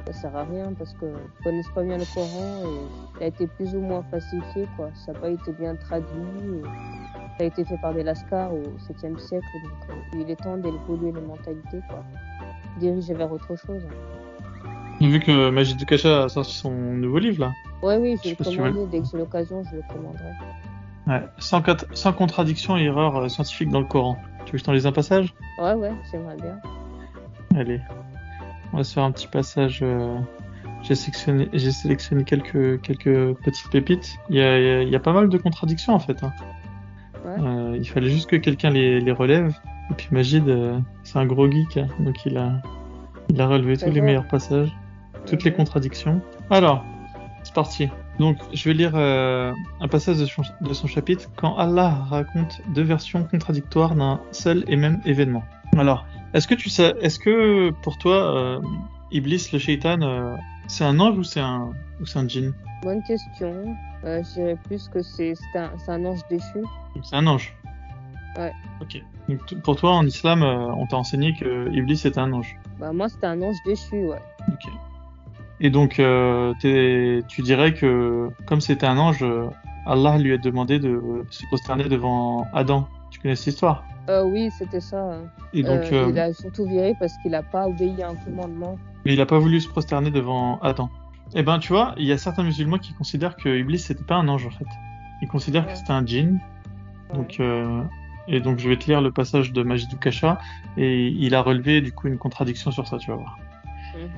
ça 0.05 0.13
sert 0.13 0.35
à 0.35 0.43
rien 0.43 0.73
parce 0.77 0.93
que 0.93 1.05
ils 1.05 1.43
connaissent 1.43 1.71
pas 1.73 1.83
bien 1.83 1.97
le 1.97 2.05
Coran 2.13 2.63
et 2.65 3.17
il 3.19 3.23
a 3.23 3.27
été 3.27 3.47
plus 3.47 3.75
ou 3.75 3.79
moins 3.79 4.03
falsifié 4.11 4.67
quoi. 4.77 4.89
Ça 5.05 5.13
n'a 5.13 5.19
pas 5.19 5.29
été 5.29 5.51
bien 5.53 5.75
traduit. 5.75 6.61
ça 7.37 7.43
a 7.43 7.47
été 7.47 7.65
fait 7.65 7.77
par 7.81 7.93
des 7.93 8.03
lascars 8.03 8.53
au 8.53 8.61
7e 8.77 9.17
siècle 9.17 9.45
donc 9.63 9.89
euh, 9.89 10.19
il 10.21 10.29
est 10.29 10.35
temps 10.35 10.57
d'évoluer 10.57 11.11
les 11.11 11.21
mentalités 11.21 11.81
quoi. 11.89 12.03
Diriger 12.79 13.13
vers 13.13 13.31
autre 13.31 13.55
chose. 13.55 13.81
Vu 15.01 15.19
que 15.19 15.49
Majid 15.49 15.83
Kacha 15.85 16.23
a 16.23 16.29
sorti 16.29 16.53
son 16.53 16.71
nouveau 16.71 17.19
livre 17.19 17.41
là. 17.41 17.51
Ouais 17.81 17.97
oui, 17.97 18.17
Je 18.23 18.29
vais 18.29 18.35
le 18.39 18.45
commander 18.45 18.87
dès 18.91 18.99
que 19.01 19.07
j'ai 19.11 19.17
l'occasion, 19.17 19.63
je 19.69 19.77
le 19.77 19.83
commanderai. 19.91 20.31
Ouais. 21.07 21.21
Sans, 21.37 21.61
sans 21.93 22.13
contradiction 22.13 22.77
et 22.77 22.83
erreur 22.83 23.15
euh, 23.17 23.27
scientifique 23.27 23.69
dans 23.69 23.81
le 23.81 23.85
Coran. 23.85 24.17
Tu 24.45 24.45
veux 24.45 24.51
que 24.53 24.57
je 24.59 24.63
t'en 24.63 24.71
lise 24.71 24.87
un 24.87 24.91
passage? 24.91 25.33
Ouais 25.59 25.73
ouais, 25.73 25.91
j'aimerais 26.11 26.37
bien. 26.37 26.59
Allez. 27.55 27.79
On 28.73 28.78
va 28.78 28.84
se 28.84 28.93
faire 28.93 29.04
un 29.04 29.12
petit 29.12 29.28
passage. 29.28 29.80
euh, 29.82 30.17
J'ai 30.84 30.95
sélectionné, 30.95 31.49
j'ai 31.54 31.71
sélectionné 31.71 32.23
quelques, 32.23 32.82
quelques 32.82 33.34
petites 33.43 33.69
pépites. 33.71 34.17
Il 34.30 34.36
y 34.38 34.41
a, 34.41 34.82
il 34.84 34.93
y 34.93 34.99
pas 34.99 35.13
mal 35.13 35.30
de 35.30 35.38
contradictions 35.38 35.93
en 35.93 35.99
fait. 35.99 36.23
hein. 36.23 36.34
Ouais. 37.25 37.36
Euh, 37.39 37.78
il 37.78 37.88
fallait 37.89 38.10
juste 38.10 38.30
que 38.30 38.36
quelqu'un 38.36 38.69
les, 38.69 38.99
les 38.99 39.12
relève. 39.12 39.54
Et 39.91 39.93
puis 39.95 40.08
Majid, 40.12 40.47
euh, 40.47 40.80
c'est 41.04 41.17
un 41.19 41.25
gros 41.25 41.49
geek, 41.49 41.78
hein, 41.78 41.88
donc 41.99 42.25
il 42.25 42.38
a, 42.38 42.62
il 43.30 43.39
a 43.39 43.47
relevé 43.47 43.78
tous 43.78 43.89
les 43.91 44.01
meilleurs 44.01 44.28
passages, 44.28 44.71
toutes 45.28 45.43
les 45.43 45.54
contradictions. 45.54 46.21
Alors, 46.49 46.84
c'est 47.43 47.54
parti. 47.54 47.89
Donc, 48.19 48.38
je 48.54 48.69
vais 48.69 48.73
lire 48.73 48.93
euh, 48.95 49.51
un 49.82 49.88
passage 49.88 50.17
de 50.17 50.25
son, 50.25 50.41
de 50.62 50.73
son 50.73 50.88
chapitre 50.88 51.30
quand 51.36 51.56
Allah 51.58 51.89
raconte 52.10 52.62
deux 52.73 52.82
versions 52.84 53.23
contradictoires 53.25 53.93
d'un 53.93 54.21
seul 54.32 54.63
et 54.67 54.75
même 54.75 55.01
événement. 55.06 55.43
Alors, 55.78 56.06
est-ce 56.35 56.47
que 56.47 56.55
tu 56.55 56.69
sais, 56.69 56.93
est-ce 57.01 57.17
que 57.19 57.71
pour 57.81 57.97
toi, 57.97 58.35
euh, 58.37 58.61
Iblis, 59.11 59.49
le 59.53 59.59
shaitan, 59.59 60.01
euh, 60.01 60.35
c'est 60.67 60.83
un 60.83 60.99
ange 60.99 61.17
ou 61.17 61.23
c'est 61.23 61.39
un, 61.39 61.69
ou 62.01 62.05
c'est 62.05 62.19
un 62.19 62.27
djinn 62.27 62.53
Bonne 62.83 63.01
question. 63.03 63.75
Euh, 64.03 64.21
je 64.23 64.33
dirais 64.35 64.57
plus 64.65 64.87
que 64.89 65.01
c'est 65.01 65.33
c'est 65.35 65.59
un, 65.59 65.71
c'est 65.77 65.91
un 65.91 66.05
ange 66.05 66.19
déchu. 66.29 66.63
C'est 67.03 67.15
un 67.15 67.25
ange. 67.27 67.55
Ouais. 68.37 68.51
Ok. 68.81 69.01
Donc, 69.29 69.45
t- 69.47 69.55
pour 69.55 69.75
toi, 69.75 69.91
en 69.93 70.05
islam, 70.05 70.43
on 70.43 70.85
t'a 70.87 70.97
enseigné 70.97 71.33
que 71.33 71.71
Iblis 71.71 72.01
est 72.05 72.17
un 72.17 72.31
ange. 72.33 72.55
Bah 72.79 72.91
moi 72.91 73.07
c'était 73.09 73.27
un 73.27 73.41
ange 73.41 73.55
déchu 73.65 73.95
ouais. 74.07 74.21
Ok. 74.49 74.71
Et 75.61 75.69
donc, 75.69 76.01
t'es- 76.61 77.21
tu 77.29 77.41
dirais 77.41 77.73
que 77.73 78.27
comme 78.45 78.59
c'était 78.61 78.85
un 78.85 78.97
ange, 78.97 79.25
Allah 79.87 80.17
lui 80.17 80.33
a 80.33 80.37
demandé 80.37 80.79
de 80.79 81.01
se 81.29 81.45
prosterner 81.47 81.85
devant 81.85 82.45
Adam. 82.53 82.87
Connais 83.25 83.35
cette 83.35 83.55
histoire 83.55 83.83
Euh, 84.07 84.23
oui 84.23 84.51
c'était 84.55 84.79
ça. 84.79 85.17
Et 85.51 85.63
donc, 85.63 85.81
Euh, 85.91 86.05
euh, 86.05 86.09
Il 86.11 86.19
a 86.19 86.31
surtout 86.31 86.65
viré 86.67 86.93
parce 86.99 87.17
qu'il 87.23 87.33
a 87.33 87.41
pas 87.41 87.67
obéi 87.67 88.03
à 88.03 88.09
un 88.09 88.15
commandement. 88.15 88.77
mais 89.03 89.13
il 89.13 89.19
a 89.21 89.25
pas 89.25 89.39
voulu 89.39 89.59
se 89.59 89.67
prosterner 89.67 90.11
devant 90.11 90.59
Adam. 90.59 90.91
Eh 91.33 91.41
ben, 91.41 91.57
tu 91.57 91.73
vois, 91.73 91.95
il 91.97 92.05
y 92.05 92.11
a 92.11 92.19
certains 92.19 92.43
musulmans 92.43 92.77
qui 92.77 92.93
considèrent 92.93 93.35
que 93.35 93.49
Iblis 93.49 93.79
c'était 93.79 94.03
pas 94.03 94.13
un 94.17 94.27
ange 94.27 94.45
en 94.45 94.51
fait. 94.51 94.67
Ils 95.23 95.27
considèrent 95.27 95.65
Ouais. 95.65 95.71
que 95.73 95.77
c'était 95.79 95.91
un 95.93 96.05
djinn. 96.05 96.39
Donc, 97.15 97.38
euh, 97.39 97.81
et 98.27 98.41
donc 98.41 98.59
je 98.59 98.69
vais 98.69 98.77
te 98.77 98.85
lire 98.85 99.01
le 99.01 99.11
passage 99.11 99.51
de 99.51 99.63
Majidou 99.63 99.97
Kasha 99.97 100.38
et 100.77 101.07
il 101.07 101.33
a 101.33 101.41
relevé 101.41 101.81
du 101.81 101.91
coup 101.91 102.07
une 102.07 102.19
contradiction 102.19 102.69
sur 102.69 102.85
ça, 102.88 102.99
tu 102.99 103.09
vas 103.09 103.17
voir. 103.17 103.39
Mhm. 103.95 104.09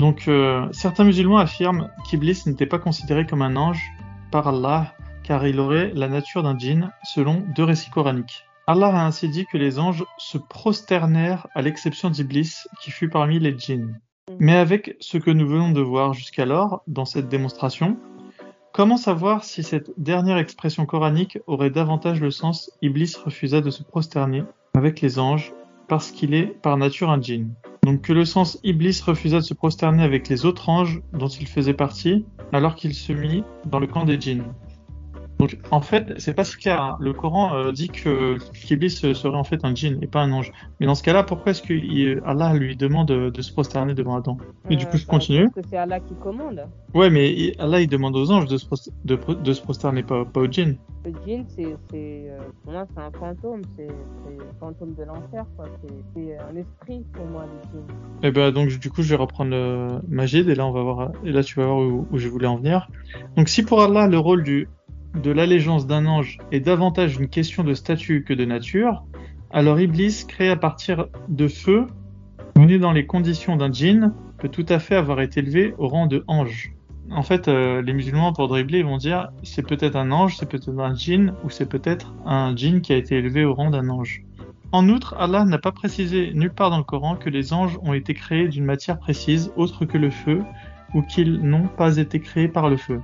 Donc, 0.00 0.28
euh, 0.28 0.68
certains 0.72 1.04
musulmans 1.04 1.38
affirment 1.38 1.88
qu'Iblis 2.06 2.42
n'était 2.46 2.66
pas 2.66 2.78
considéré 2.78 3.24
comme 3.24 3.40
un 3.40 3.56
ange 3.56 3.82
par 4.30 4.48
Allah, 4.48 4.92
car 5.22 5.46
il 5.46 5.58
aurait 5.60 5.92
la 5.94 6.08
nature 6.08 6.42
d'un 6.42 6.58
djinn, 6.58 6.90
selon 7.04 7.42
deux 7.56 7.64
récits 7.64 7.90
coraniques. 7.90 8.44
Allah 8.66 8.88
a 8.88 9.06
ainsi 9.06 9.28
dit 9.28 9.46
que 9.46 9.58
les 9.58 9.78
anges 9.78 10.04
se 10.18 10.38
prosternèrent 10.38 11.46
à 11.54 11.62
l'exception 11.62 12.10
d'Iblis, 12.10 12.54
qui 12.80 12.90
fut 12.90 13.08
parmi 13.08 13.38
les 13.38 13.56
djinns. 13.58 13.98
Mais 14.38 14.54
avec 14.54 14.96
ce 15.00 15.18
que 15.18 15.30
nous 15.30 15.46
venons 15.46 15.72
de 15.72 15.80
voir 15.80 16.12
jusqu'alors 16.12 16.82
dans 16.86 17.04
cette 17.04 17.28
démonstration, 17.28 17.96
comment 18.72 18.96
savoir 18.96 19.44
si 19.44 19.62
cette 19.62 19.90
dernière 19.96 20.38
expression 20.38 20.86
coranique 20.86 21.38
aurait 21.46 21.70
davantage 21.70 22.20
le 22.20 22.30
sens 22.30 22.70
Iblis 22.80 23.16
refusa 23.24 23.60
de 23.60 23.70
se 23.70 23.82
prosterner 23.82 24.44
avec 24.74 25.00
les 25.00 25.18
anges 25.18 25.52
parce 25.88 26.12
qu'il 26.12 26.34
est 26.34 26.46
par 26.46 26.76
nature 26.76 27.10
un 27.10 27.20
djinn? 27.20 27.52
Donc 27.82 28.02
que 28.02 28.12
le 28.12 28.24
sens 28.24 28.60
Iblis 28.62 29.02
refusa 29.04 29.38
de 29.38 29.44
se 29.44 29.54
prosterner 29.54 30.04
avec 30.04 30.28
les 30.28 30.46
autres 30.46 30.68
anges 30.68 31.02
dont 31.12 31.28
il 31.28 31.48
faisait 31.48 31.74
partie, 31.74 32.24
alors 32.52 32.76
qu'il 32.76 32.94
se 32.94 33.12
mit 33.12 33.42
dans 33.64 33.80
le 33.80 33.86
camp 33.86 34.04
des 34.04 34.20
djinns. 34.20 34.44
Donc 35.40 35.56
en 35.70 35.80
fait, 35.80 36.12
c'est 36.18 36.34
pas 36.34 36.44
si 36.44 36.58
clair. 36.58 36.82
hein. 36.82 36.96
Le 37.00 37.14
Coran 37.14 37.54
euh, 37.54 37.72
dit 37.72 37.88
que 37.88 38.36
qu'Iblis 38.52 38.90
serait 38.90 39.34
en 39.36 39.42
fait 39.42 39.64
un 39.64 39.74
djinn 39.74 39.98
et 40.02 40.06
pas 40.06 40.20
un 40.20 40.30
ange. 40.32 40.52
Mais 40.78 40.86
dans 40.86 40.94
ce 40.94 41.02
cas-là, 41.02 41.22
pourquoi 41.22 41.52
est-ce 41.52 41.62
que 41.62 41.72
il- 41.72 42.20
Allah 42.26 42.52
lui 42.52 42.76
demande 42.76 43.08
de, 43.08 43.40
se 43.40 43.50
prosterner 43.50 43.94
devant 43.94 44.16
Adam? 44.16 44.36
Et 44.68 44.76
du 44.76 44.84
coup, 44.86 44.98
je 44.98 45.06
bah, 45.06 45.12
continue. 45.12 45.48
Parce 45.50 45.64
que 45.64 45.70
c'est 45.70 45.78
Allah 45.78 45.98
qui 46.00 46.14
commande. 46.14 46.60
Ouais, 46.92 47.08
mais 47.08 47.32
il- 47.32 47.54
Allah 47.58 47.80
il 47.80 47.88
demande 47.88 48.16
aux 48.16 48.30
anges 48.30 48.44
de 48.48 48.58
se, 48.58 48.66
pros- 48.66 48.92
de, 49.06 49.16
pro- 49.16 49.34
de 49.34 49.52
se 49.54 49.62
prosterner, 49.62 50.02
pas, 50.02 50.26
pas 50.26 50.40
aux 50.40 50.46
djinns. 50.46 50.76
Le 51.06 51.12
djinn, 51.24 51.46
c'est, 51.56 51.74
euh, 51.94 52.38
pour 52.62 52.72
moi, 52.74 52.86
c'est 52.94 53.00
un 53.00 53.10
fantôme. 53.10 53.62
C'est, 53.76 53.86
le 53.86 54.44
fantôme 54.60 54.94
de 54.94 55.04
l'enfer, 55.04 55.46
quoi. 55.56 55.64
C'est, 56.14 56.36
un 56.36 56.54
esprit 56.56 57.02
pour 57.14 57.24
moi, 57.24 57.46
le 57.46 57.70
djinn. 57.70 57.86
Et 58.22 58.30
ben 58.30 58.50
donc 58.50 58.68
du 58.68 58.90
coup 58.90 59.00
je 59.00 59.08
vais 59.08 59.16
reprendre 59.16 59.50
le 59.52 59.88
Majid 60.08 60.46
et 60.46 60.54
là 60.54 60.66
on 60.66 60.72
va 60.72 60.82
voir 60.82 61.10
et 61.24 61.32
là 61.32 61.42
tu 61.42 61.58
vas 61.58 61.64
voir 61.64 61.78
où, 61.78 62.06
où 62.10 62.18
je 62.18 62.28
voulais 62.28 62.46
en 62.46 62.56
venir. 62.56 62.86
Donc 63.38 63.48
si 63.48 63.62
pour 63.62 63.80
Allah 63.80 64.06
le 64.08 64.18
rôle 64.18 64.42
du 64.42 64.68
de 65.14 65.30
l'allégeance 65.30 65.86
d'un 65.86 66.06
ange 66.06 66.38
est 66.52 66.60
davantage 66.60 67.16
une 67.16 67.28
question 67.28 67.64
de 67.64 67.74
statut 67.74 68.24
que 68.24 68.34
de 68.34 68.44
nature, 68.44 69.04
alors 69.50 69.80
Iblis 69.80 70.24
créé 70.28 70.48
à 70.48 70.56
partir 70.56 71.06
de 71.28 71.48
feu, 71.48 71.86
né 72.56 72.78
dans 72.78 72.92
les 72.92 73.06
conditions 73.06 73.56
d'un 73.56 73.72
djinn, 73.72 74.12
peut 74.38 74.48
tout 74.48 74.66
à 74.68 74.78
fait 74.78 74.94
avoir 74.94 75.20
été 75.20 75.40
élevé 75.40 75.74
au 75.78 75.88
rang 75.88 76.06
de 76.06 76.24
ange. 76.28 76.72
En 77.10 77.22
fait, 77.22 77.48
euh, 77.48 77.82
les 77.82 77.92
musulmans 77.92 78.32
pour 78.32 78.46
dribbler 78.46 78.84
vont 78.84 78.96
dire 78.96 79.30
c'est 79.42 79.66
peut-être 79.66 79.96
un 79.96 80.12
ange, 80.12 80.36
c'est 80.36 80.48
peut-être 80.48 80.78
un 80.78 80.94
djinn 80.94 81.34
ou 81.44 81.50
c'est 81.50 81.68
peut-être 81.68 82.14
un 82.24 82.54
djinn 82.54 82.80
qui 82.80 82.92
a 82.92 82.96
été 82.96 83.16
élevé 83.16 83.44
au 83.44 83.54
rang 83.54 83.70
d'un 83.70 83.88
ange. 83.88 84.22
En 84.72 84.88
outre, 84.88 85.16
Allah 85.18 85.44
n'a 85.44 85.58
pas 85.58 85.72
précisé 85.72 86.30
nulle 86.32 86.52
part 86.52 86.70
dans 86.70 86.78
le 86.78 86.84
Coran 86.84 87.16
que 87.16 87.28
les 87.28 87.52
anges 87.52 87.76
ont 87.82 87.92
été 87.92 88.14
créés 88.14 88.46
d'une 88.46 88.64
matière 88.64 89.00
précise 89.00 89.52
autre 89.56 89.84
que 89.84 89.98
le 89.98 90.10
feu, 90.10 90.42
ou 90.94 91.02
qu'ils 91.02 91.40
n'ont 91.40 91.66
pas 91.66 91.96
été 91.96 92.20
créés 92.20 92.48
par 92.48 92.68
le 92.68 92.76
feu. 92.76 93.00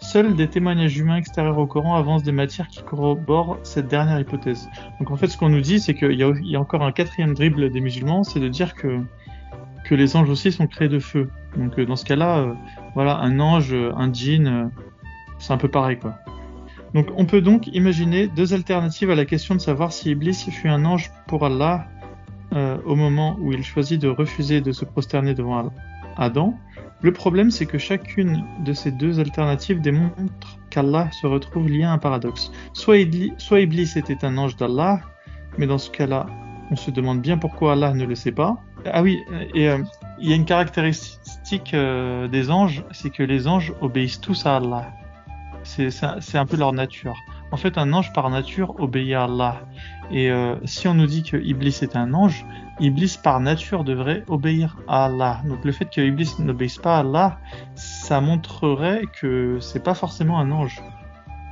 Seuls 0.00 0.34
des 0.36 0.48
témoignages 0.48 0.96
humains 0.96 1.16
extérieurs 1.16 1.58
au 1.58 1.66
Coran 1.66 1.96
avancent 1.96 2.22
des 2.22 2.32
matières 2.32 2.68
qui 2.68 2.82
corroborent 2.82 3.58
cette 3.62 3.88
dernière 3.88 4.20
hypothèse. 4.20 4.68
Donc 4.98 5.10
en 5.10 5.16
fait, 5.16 5.26
ce 5.26 5.36
qu'on 5.36 5.48
nous 5.48 5.60
dit, 5.60 5.80
c'est 5.80 5.94
qu'il 5.94 6.12
y, 6.12 6.22
a- 6.22 6.60
encore 6.60 6.82
un 6.82 6.92
quatrième 6.92 7.34
dribble 7.34 7.70
des 7.70 7.80
musulmans, 7.80 8.22
c'est 8.22 8.40
de 8.40 8.48
dire 8.48 8.74
que, 8.74 9.00
que 9.84 9.94
les 9.94 10.16
anges 10.16 10.30
aussi 10.30 10.52
sont 10.52 10.66
créés 10.66 10.88
de 10.88 10.98
feu. 11.00 11.28
Donc 11.56 11.78
euh, 11.78 11.84
dans 11.84 11.96
ce 11.96 12.04
cas-là, 12.04 12.38
euh, 12.38 12.54
voilà, 12.94 13.18
un 13.18 13.40
ange, 13.40 13.72
euh, 13.74 13.92
un 13.96 14.12
djinn, 14.12 14.70
c'est 15.38 15.52
un 15.52 15.58
peu 15.58 15.68
pareil 15.68 15.98
quoi. 15.98 16.14
Donc 16.94 17.08
on 17.16 17.26
peut 17.26 17.40
donc 17.42 17.66
imaginer 17.66 18.28
deux 18.28 18.54
alternatives 18.54 19.10
à 19.10 19.14
la 19.14 19.26
question 19.26 19.54
de 19.54 19.60
savoir 19.60 19.92
si 19.92 20.10
Iblis 20.10 20.46
fut 20.50 20.68
un 20.68 20.84
ange 20.84 21.10
pour 21.26 21.44
Allah 21.44 21.86
au 22.86 22.96
moment 22.96 23.36
où 23.40 23.52
il 23.52 23.62
choisit 23.62 24.00
de 24.00 24.08
refuser 24.08 24.62
de 24.62 24.72
se 24.72 24.86
prosterner 24.86 25.34
devant 25.34 25.70
Adam. 26.16 26.58
Le 27.00 27.12
problème 27.12 27.50
c'est 27.50 27.66
que 27.66 27.78
chacune 27.78 28.44
de 28.64 28.72
ces 28.72 28.90
deux 28.90 29.20
alternatives 29.20 29.80
démontre 29.80 30.58
qu'Allah 30.70 31.08
se 31.12 31.26
retrouve 31.26 31.68
lié 31.68 31.84
à 31.84 31.92
un 31.92 31.98
paradoxe. 31.98 32.50
Soit, 32.72 32.98
Ibli- 32.98 33.32
soit 33.38 33.60
Iblis 33.60 33.92
était 33.96 34.24
un 34.24 34.36
ange 34.36 34.56
d'Allah, 34.56 35.00
mais 35.58 35.66
dans 35.66 35.78
ce 35.78 35.90
cas-là, 35.90 36.26
on 36.70 36.76
se 36.76 36.90
demande 36.90 37.20
bien 37.20 37.38
pourquoi 37.38 37.72
Allah 37.72 37.94
ne 37.94 38.04
le 38.04 38.14
sait 38.14 38.32
pas. 38.32 38.56
Ah 38.84 39.02
oui, 39.02 39.18
euh, 39.32 39.44
il 40.20 40.28
y 40.28 40.32
a 40.32 40.36
une 40.36 40.44
caractéristique 40.44 41.72
euh, 41.74 42.28
des 42.28 42.50
anges, 42.50 42.84
c'est 42.90 43.10
que 43.10 43.22
les 43.22 43.48
anges 43.48 43.72
obéissent 43.80 44.20
tous 44.20 44.44
à 44.46 44.56
Allah. 44.56 44.92
C'est 45.64 46.38
un 46.38 46.46
peu 46.46 46.56
leur 46.56 46.72
nature. 46.72 47.14
En 47.50 47.56
fait, 47.56 47.78
un 47.78 47.92
ange 47.92 48.12
par 48.12 48.28
nature 48.30 48.74
obéit 48.78 49.14
à 49.14 49.24
Allah. 49.24 49.60
Et 50.10 50.30
euh, 50.30 50.56
si 50.64 50.86
on 50.88 50.94
nous 50.94 51.06
dit 51.06 51.22
que 51.22 51.36
Iblis 51.36 51.78
est 51.82 51.96
un 51.96 52.12
ange, 52.14 52.44
Iblis 52.80 53.18
par 53.22 53.40
nature 53.40 53.84
devrait 53.84 54.22
obéir 54.28 54.76
à 54.86 55.06
Allah. 55.06 55.40
Donc 55.46 55.64
le 55.64 55.72
fait 55.72 55.86
que 55.86 56.00
Iblis 56.00 56.34
n'obéisse 56.38 56.78
pas 56.78 56.96
à 56.96 57.00
Allah, 57.00 57.38
ça 57.74 58.20
montrerait 58.20 59.02
que 59.20 59.58
c'est 59.60 59.82
pas 59.82 59.94
forcément 59.94 60.38
un 60.38 60.50
ange. 60.50 60.80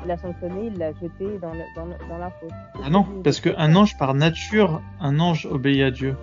Il 0.02 0.08
l'a 0.08 0.16
sanctionné, 0.18 0.70
il 0.72 0.78
l'a 0.78 0.92
jeté 0.92 1.38
dans, 1.40 1.52
le- 1.52 1.64
dans, 1.74 1.86
le- 1.86 2.08
dans 2.08 2.18
la 2.18 2.30
faute. 2.30 2.50
Ah 2.84 2.90
non, 2.90 3.06
parce 3.24 3.40
qu'un 3.40 3.74
ange 3.74 3.96
par 3.98 4.14
nature, 4.14 4.80
un 5.00 5.18
ange 5.18 5.46
obéit 5.50 5.82
à 5.82 5.90
Dieu. 5.90 6.16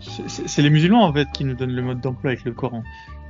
C'est 0.00 0.62
les 0.62 0.70
musulmans 0.70 1.04
en 1.04 1.12
fait 1.12 1.28
qui 1.32 1.44
nous 1.44 1.54
donnent 1.54 1.72
le 1.74 1.82
mode 1.82 2.00
d'emploi 2.00 2.30
avec 2.30 2.44
le 2.44 2.52
Coran. 2.52 2.82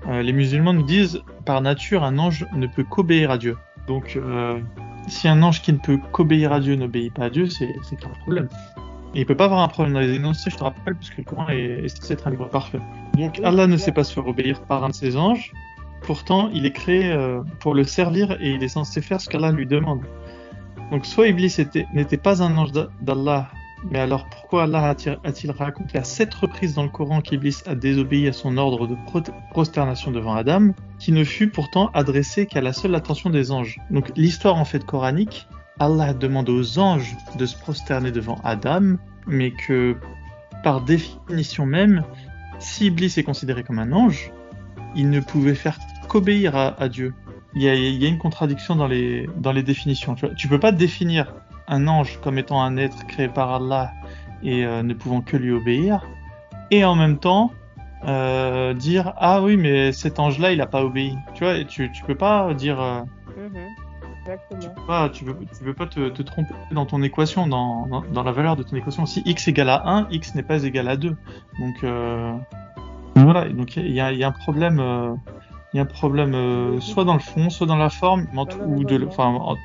Euh, 0.06 0.22
les 0.22 0.32
musulmans 0.32 0.72
nous 0.74 0.82
disent 0.82 1.22
par 1.44 1.60
nature 1.60 2.04
un 2.04 2.18
ange 2.18 2.46
ne 2.54 2.66
peut 2.66 2.84
qu'obéir 2.84 3.30
à 3.30 3.38
Dieu. 3.38 3.56
Donc 3.86 4.14
euh, 4.16 4.60
si 5.08 5.28
un 5.28 5.42
ange 5.42 5.62
qui 5.62 5.72
ne 5.72 5.78
peut 5.78 5.98
qu'obéir 6.12 6.52
à 6.52 6.60
Dieu 6.60 6.76
n'obéit 6.76 7.12
pas 7.14 7.24
à 7.24 7.30
Dieu, 7.30 7.48
c'est 7.48 7.66
un 8.04 8.08
problème. 8.22 8.48
Et 9.14 9.20
il 9.20 9.26
peut 9.26 9.34
pas 9.34 9.46
avoir 9.46 9.60
un 9.62 9.68
problème 9.68 9.94
dans 9.94 10.00
les 10.00 10.14
énoncés, 10.14 10.50
je 10.50 10.56
te 10.56 10.62
rappelle, 10.64 10.94
parce 10.94 11.10
que 11.10 11.16
le 11.18 11.24
Coran 11.24 11.48
est, 11.48 11.84
est 11.84 11.88
censé 11.88 12.12
être 12.12 12.26
un 12.26 12.30
livre 12.30 12.48
parfait. 12.48 12.78
Donc 13.16 13.40
Allah 13.42 13.66
ne 13.66 13.76
sait 13.76 13.92
pas 13.92 14.04
se 14.04 14.12
faire 14.12 14.26
obéir 14.26 14.60
par 14.62 14.84
un 14.84 14.90
de 14.90 14.94
ses 14.94 15.16
anges. 15.16 15.52
Pourtant, 16.02 16.50
il 16.52 16.66
est 16.66 16.72
créé 16.72 17.10
euh, 17.10 17.40
pour 17.60 17.74
le 17.74 17.84
servir 17.84 18.32
et 18.40 18.50
il 18.50 18.62
est 18.62 18.68
censé 18.68 19.00
faire 19.00 19.20
ce 19.20 19.28
qu'Allah 19.28 19.50
lui 19.50 19.66
demande. 19.66 20.02
Donc 20.92 21.04
soit 21.06 21.28
Iblis 21.28 21.54
était- 21.58 21.86
n'était 21.94 22.16
pas 22.18 22.42
un 22.42 22.56
ange 22.56 22.72
d'a- 22.72 22.88
d'Allah, 23.00 23.48
mais 23.90 23.98
alors 24.00 24.26
pourquoi 24.28 24.64
Allah 24.64 24.94
a-t-il 25.24 25.50
raconté 25.50 25.98
à 25.98 26.04
sept 26.04 26.32
reprises 26.34 26.74
dans 26.74 26.82
le 26.82 26.88
Coran 26.88 27.20
qu'Iblis 27.20 27.62
a 27.66 27.74
désobéi 27.74 28.28
à 28.28 28.32
son 28.32 28.56
ordre 28.56 28.86
de 28.86 28.96
pro- 29.06 29.22
prosternation 29.50 30.10
devant 30.10 30.34
Adam, 30.34 30.72
qui 30.98 31.12
ne 31.12 31.24
fut 31.24 31.48
pourtant 31.48 31.90
adressé 31.94 32.46
qu'à 32.46 32.60
la 32.60 32.72
seule 32.72 32.94
attention 32.94 33.30
des 33.30 33.52
anges? 33.52 33.80
Donc 33.90 34.10
l'histoire 34.16 34.56
en 34.56 34.64
fait 34.64 34.84
coranique, 34.84 35.46
Allah 35.78 36.12
demande 36.12 36.48
aux 36.48 36.78
anges 36.78 37.16
de 37.38 37.46
se 37.46 37.56
prosterner 37.56 38.10
devant 38.10 38.40
Adam, 38.44 38.96
mais 39.26 39.52
que 39.52 39.96
par 40.64 40.80
définition 40.80 41.66
même, 41.66 42.02
si 42.58 42.86
Iblis 42.86 43.14
est 43.16 43.22
considéré 43.22 43.62
comme 43.62 43.78
un 43.78 43.92
ange, 43.92 44.32
il 44.96 45.10
ne 45.10 45.20
pouvait 45.20 45.54
faire 45.54 45.78
qu'obéir 46.08 46.56
à, 46.56 46.88
Dieu. 46.88 47.14
Il 47.54 47.62
y, 47.62 47.68
a, 47.68 47.74
y 47.74 48.04
a 48.04 48.08
une 48.08 48.18
contradiction 48.18 48.74
dans 48.74 48.86
les, 48.88 49.28
définitions. 49.62 50.14
Tu, 50.14 50.26
tu 50.36 50.48
peux 50.48 50.58
pas 50.58 50.72
définir 50.72 51.32
un 51.68 51.86
ange 51.86 52.18
comme 52.22 52.38
étant 52.38 52.62
un 52.62 52.76
être 52.76 53.06
créé 53.06 53.28
par 53.28 53.52
Allah 53.52 53.92
et 54.42 54.64
euh, 54.64 54.82
ne 54.82 54.94
pouvant 54.94 55.20
que 55.20 55.36
lui 55.36 55.52
obéir, 55.52 56.04
et 56.70 56.84
en 56.84 56.94
même 56.94 57.18
temps 57.18 57.52
euh, 58.06 58.74
dire 58.74 59.12
ah 59.16 59.42
oui 59.42 59.56
mais 59.56 59.90
cet 59.92 60.18
ange-là 60.20 60.52
il 60.52 60.60
a 60.60 60.66
pas 60.66 60.82
obéi. 60.84 61.16
Tu 61.34 61.44
vois, 61.44 61.56
et 61.56 61.64
tu, 61.66 61.90
tu 61.92 62.04
peux 62.04 62.14
pas 62.14 62.52
dire 62.54 62.80
euh, 62.80 63.00
Mhm. 63.36 63.66
Pas, 64.86 65.08
tu 65.08 65.24
peux, 65.24 65.32
tu 65.56 65.64
peux 65.64 65.72
pas 65.74 65.86
te, 65.86 66.08
te 66.10 66.20
tromper 66.22 66.52
dans 66.72 66.84
ton 66.84 67.02
équation, 67.02 67.46
dans, 67.46 67.86
dans, 67.86 68.02
dans 68.12 68.22
la 68.22 68.32
valeur 68.32 68.56
de 68.56 68.62
ton 68.62 68.76
équation. 68.76 69.06
Si 69.06 69.22
x 69.24 69.48
égale 69.48 69.70
à 69.70 69.82
1, 69.88 70.08
x 70.10 70.34
n'est 70.34 70.42
pas 70.42 70.64
égal 70.64 70.86
à 70.88 70.96
2. 70.96 71.16
Donc 71.60 71.76
euh, 71.84 72.34
voilà, 73.16 73.48
donc 73.48 73.76
il 73.76 73.90
y 73.90 74.00
a, 74.00 74.12
il 74.12 74.18
y 74.18 74.24
a 74.24 74.28
un 74.28 74.32
problème, 74.32 74.80
euh, 74.80 75.14
il 75.72 75.78
y 75.78 75.80
a 75.80 75.82
un 75.84 75.86
problème 75.86 76.34
euh, 76.34 76.78
soit 76.80 77.04
dans 77.04 77.14
le 77.14 77.20
fond, 77.20 77.48
soit 77.48 77.66
dans 77.66 77.76
la 77.76 77.88
forme, 77.90 78.26
ou 78.66 78.84
de, 78.84 79.06
enfin, 79.06 79.26
en- 79.28 79.56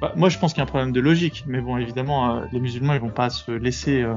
bah, 0.00 0.12
moi 0.16 0.28
je 0.28 0.38
pense 0.38 0.52
qu'il 0.52 0.58
y 0.58 0.62
a 0.62 0.64
un 0.64 0.66
problème 0.66 0.92
de 0.92 1.00
logique, 1.00 1.44
mais 1.46 1.60
bon 1.60 1.76
évidemment 1.76 2.36
euh, 2.36 2.40
les 2.52 2.60
musulmans 2.60 2.94
ils 2.94 3.00
vont 3.00 3.08
pas 3.10 3.30
se 3.30 3.50
laisser 3.50 4.02
euh, 4.02 4.14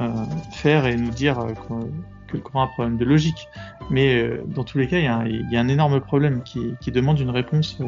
euh, 0.00 0.10
faire 0.50 0.86
et 0.86 0.96
nous 0.96 1.10
dire 1.10 1.38
euh, 1.38 1.52
qu'on- 1.54 1.90
que 2.28 2.36
le 2.36 2.40
Coran 2.42 2.62
a 2.62 2.64
un 2.64 2.68
problème 2.68 2.96
de 2.96 3.04
logique. 3.04 3.46
Mais 3.90 4.14
euh, 4.16 4.42
dans 4.46 4.64
tous 4.64 4.78
les 4.78 4.88
cas 4.88 4.98
il 4.98 5.04
y, 5.04 5.08
a 5.08 5.16
un- 5.18 5.26
y 5.28 5.56
a 5.56 5.60
un 5.60 5.68
énorme 5.68 6.00
problème 6.00 6.42
qui, 6.44 6.60
qui 6.80 6.90
demande 6.90 7.18
une 7.20 7.30
réponse 7.30 7.76
euh, 7.80 7.84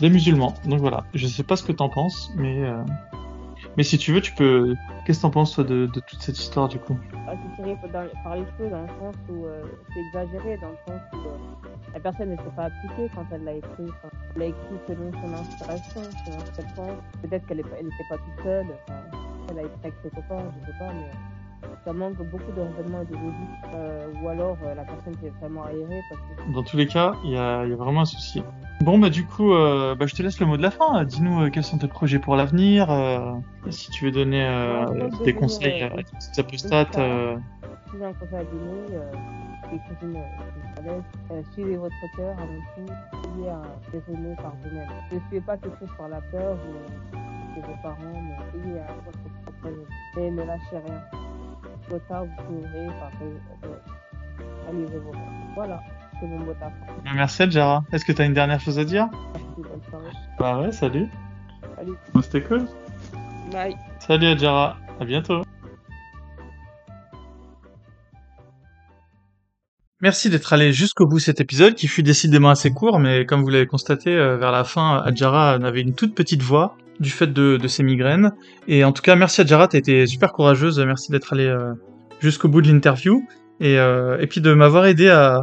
des 0.00 0.10
musulmans. 0.10 0.54
Donc 0.64 0.80
voilà, 0.80 1.04
je 1.14 1.26
sais 1.26 1.42
pas 1.44 1.56
ce 1.56 1.62
que 1.62 1.72
t'en 1.72 1.88
penses, 1.88 2.30
mais 2.36 2.62
mais 3.76 3.82
si 3.82 3.98
tu 3.98 4.12
veux, 4.12 4.20
tu 4.20 4.32
peux. 4.32 4.74
Qu'est-ce 5.04 5.18
que 5.18 5.22
t'en 5.22 5.30
penses 5.30 5.54
toi 5.54 5.64
de, 5.64 5.86
toute 5.86 6.20
cette 6.20 6.38
histoire 6.38 6.68
du 6.68 6.78
coup? 6.78 6.98
Ah, 7.26 7.32
c'est 7.34 7.62
tiré 7.62 7.76
par 8.22 8.36
les 8.36 8.44
cheveux 8.56 8.70
dans 8.70 8.82
le 8.82 8.88
sens 8.88 9.14
où 9.28 9.44
euh, 9.44 9.62
c'est 9.92 10.00
exagéré, 10.00 10.58
dans 10.58 10.70
le 10.70 10.76
sens 10.86 11.00
où 11.12 11.16
euh, 11.16 11.66
la 11.92 12.00
personne 12.00 12.30
ne 12.30 12.36
s'est 12.36 12.42
pas 12.56 12.64
appliquée 12.64 13.10
quand 13.14 13.26
elle 13.32 13.44
l'a 13.44 13.54
écrit. 13.54 13.88
Enfin, 13.88 14.08
elle 14.34 14.40
l'a 14.40 14.46
écrit 14.46 14.76
selon 14.88 15.10
son 15.12 15.34
inspiration, 15.34 16.02
selon 16.24 16.38
ce 16.46 16.56
qu'elle 16.56 16.74
pense. 16.74 16.98
Peut-être 17.22 17.46
qu'elle 17.46 17.58
n'était 17.58 18.08
pas 18.08 18.16
toute 18.16 18.44
seule, 18.44 18.66
enfin, 18.88 19.02
elle 19.50 19.58
a 19.58 19.62
écrit 19.62 19.80
avec 19.82 19.94
ses 20.02 20.10
copains, 20.10 20.44
je 20.60 20.66
sais 20.66 20.78
pas, 20.78 20.92
mais 20.92 21.04
euh, 21.04 21.33
ça 21.84 21.92
manque 21.92 22.16
beaucoup 22.30 22.50
de 22.56 22.60
raisonnement 22.60 23.02
et 23.02 23.06
de 23.06 23.12
logique. 23.12 23.64
Euh, 23.74 24.06
ou 24.22 24.28
alors 24.28 24.56
euh, 24.64 24.74
la 24.74 24.84
personne 24.84 25.14
s'est 25.22 25.32
vraiment 25.40 25.64
aérée 25.64 26.00
parce 26.08 26.20
que 26.22 26.52
Dans 26.54 26.62
tous 26.62 26.76
les 26.76 26.86
cas, 26.86 27.12
il 27.24 27.30
y 27.32 27.36
a, 27.36 27.64
il 27.64 27.70
y 27.70 27.72
a 27.72 27.76
vraiment 27.76 28.02
un 28.02 28.06
souci. 28.06 28.42
Bon 28.80 28.98
bah 28.98 29.08
du 29.10 29.24
coup, 29.26 29.52
euh, 29.52 29.94
bah, 29.94 30.06
je 30.06 30.14
te 30.14 30.22
laisse 30.22 30.40
le 30.40 30.46
mot 30.46 30.56
de 30.56 30.62
la 30.62 30.70
fin. 30.70 31.04
Dis-nous 31.04 31.42
euh, 31.42 31.50
quels 31.50 31.64
sont 31.64 31.78
tes 31.78 31.88
projets 31.88 32.18
pour 32.18 32.36
l'avenir. 32.36 32.88
si 33.70 33.90
tu 33.90 34.04
veux 34.06 34.10
donner 34.10 34.44
Ouais, 34.90 35.08
des 35.24 35.34
conseils 35.34 35.82
à 35.82 35.90
des 35.90 36.40
apostates. 36.40 36.98
euh, 36.98 37.36
si 37.90 37.98
j'ai 37.98 38.04
un 38.04 38.12
conseil 38.14 38.38
à 38.38 38.44
donner, 38.44 39.00
des 39.70 39.78
cousines 39.94 40.20
euh, 40.86 41.42
qui 41.42 41.52
suivez 41.52 41.76
votre 41.76 41.94
cœur 42.16 42.34
avant 42.36 42.60
tout, 42.76 42.92
ayez 43.38 43.48
à 43.48 43.62
raisonner 43.92 44.34
par 44.36 44.52
vous-même. 44.62 44.88
Ne 45.12 45.18
suivez 45.28 45.40
pas 45.40 45.56
quelque 45.56 45.78
chose 45.78 45.88
par 45.96 46.08
la 46.08 46.20
peur 46.32 46.56
ou 46.68 47.16
de 47.60 47.60
vos 47.66 47.76
parents, 47.82 47.96
mais 48.12 48.60
ayez 48.60 48.80
à 48.80 48.92
votre 49.04 49.18
propre. 49.44 50.18
Et 50.18 50.30
ne 50.30 50.42
lâchez 50.42 50.78
rien. 50.86 51.00
Tard, 52.08 52.24
vous 52.48 52.64
euh. 52.74 52.90
Voilà, 55.54 55.80
c'est 56.18 56.26
mon 56.26 56.38
mot. 56.38 56.54
Merci 57.14 57.42
Adjara. 57.42 57.84
Est-ce 57.92 58.04
que 58.04 58.12
t'as 58.12 58.24
une 58.24 58.32
dernière 58.32 58.60
chose 58.60 58.78
à 58.78 58.84
dire? 58.84 59.06
Bah 60.38 60.60
ouais, 60.60 60.72
salut. 60.72 61.08
Salut. 61.76 61.92
Bon, 62.12 62.22
C'était 62.22 62.42
cool. 62.42 62.66
Bye. 63.52 63.76
Salut 64.00 64.26
Adjara. 64.26 64.76
À 65.00 65.04
bientôt. 65.04 65.42
Merci 70.00 70.28
d'être 70.28 70.52
allé 70.52 70.72
jusqu'au 70.72 71.06
bout 71.06 71.16
de 71.16 71.22
cet 71.22 71.40
épisode 71.40 71.74
qui 71.74 71.86
fut 71.86 72.02
décidément 72.02 72.50
assez 72.50 72.70
court, 72.70 72.98
mais 72.98 73.24
comme 73.24 73.42
vous 73.42 73.48
l'avez 73.48 73.66
constaté, 73.66 74.10
euh, 74.10 74.36
vers 74.36 74.52
la 74.52 74.64
fin, 74.64 75.02
Adjara 75.04 75.58
n'avait 75.58 75.80
une 75.80 75.94
toute 75.94 76.14
petite 76.14 76.42
voix 76.42 76.76
du 77.00 77.10
fait 77.10 77.32
de, 77.32 77.56
de, 77.56 77.68
ses 77.68 77.82
migraines. 77.82 78.32
Et 78.68 78.84
en 78.84 78.92
tout 78.92 79.02
cas, 79.02 79.16
merci 79.16 79.40
Adjara, 79.40 79.68
t'as 79.68 79.78
été 79.78 80.06
super 80.06 80.32
courageuse, 80.32 80.78
merci 80.80 81.10
d'être 81.10 81.32
allé 81.32 81.46
euh, 81.46 81.72
jusqu'au 82.20 82.48
bout 82.48 82.62
de 82.62 82.68
l'interview 82.68 83.26
et, 83.60 83.78
euh, 83.78 84.18
et 84.20 84.26
puis 84.26 84.40
de 84.40 84.52
m'avoir 84.54 84.86
aidé 84.86 85.08
à, 85.08 85.42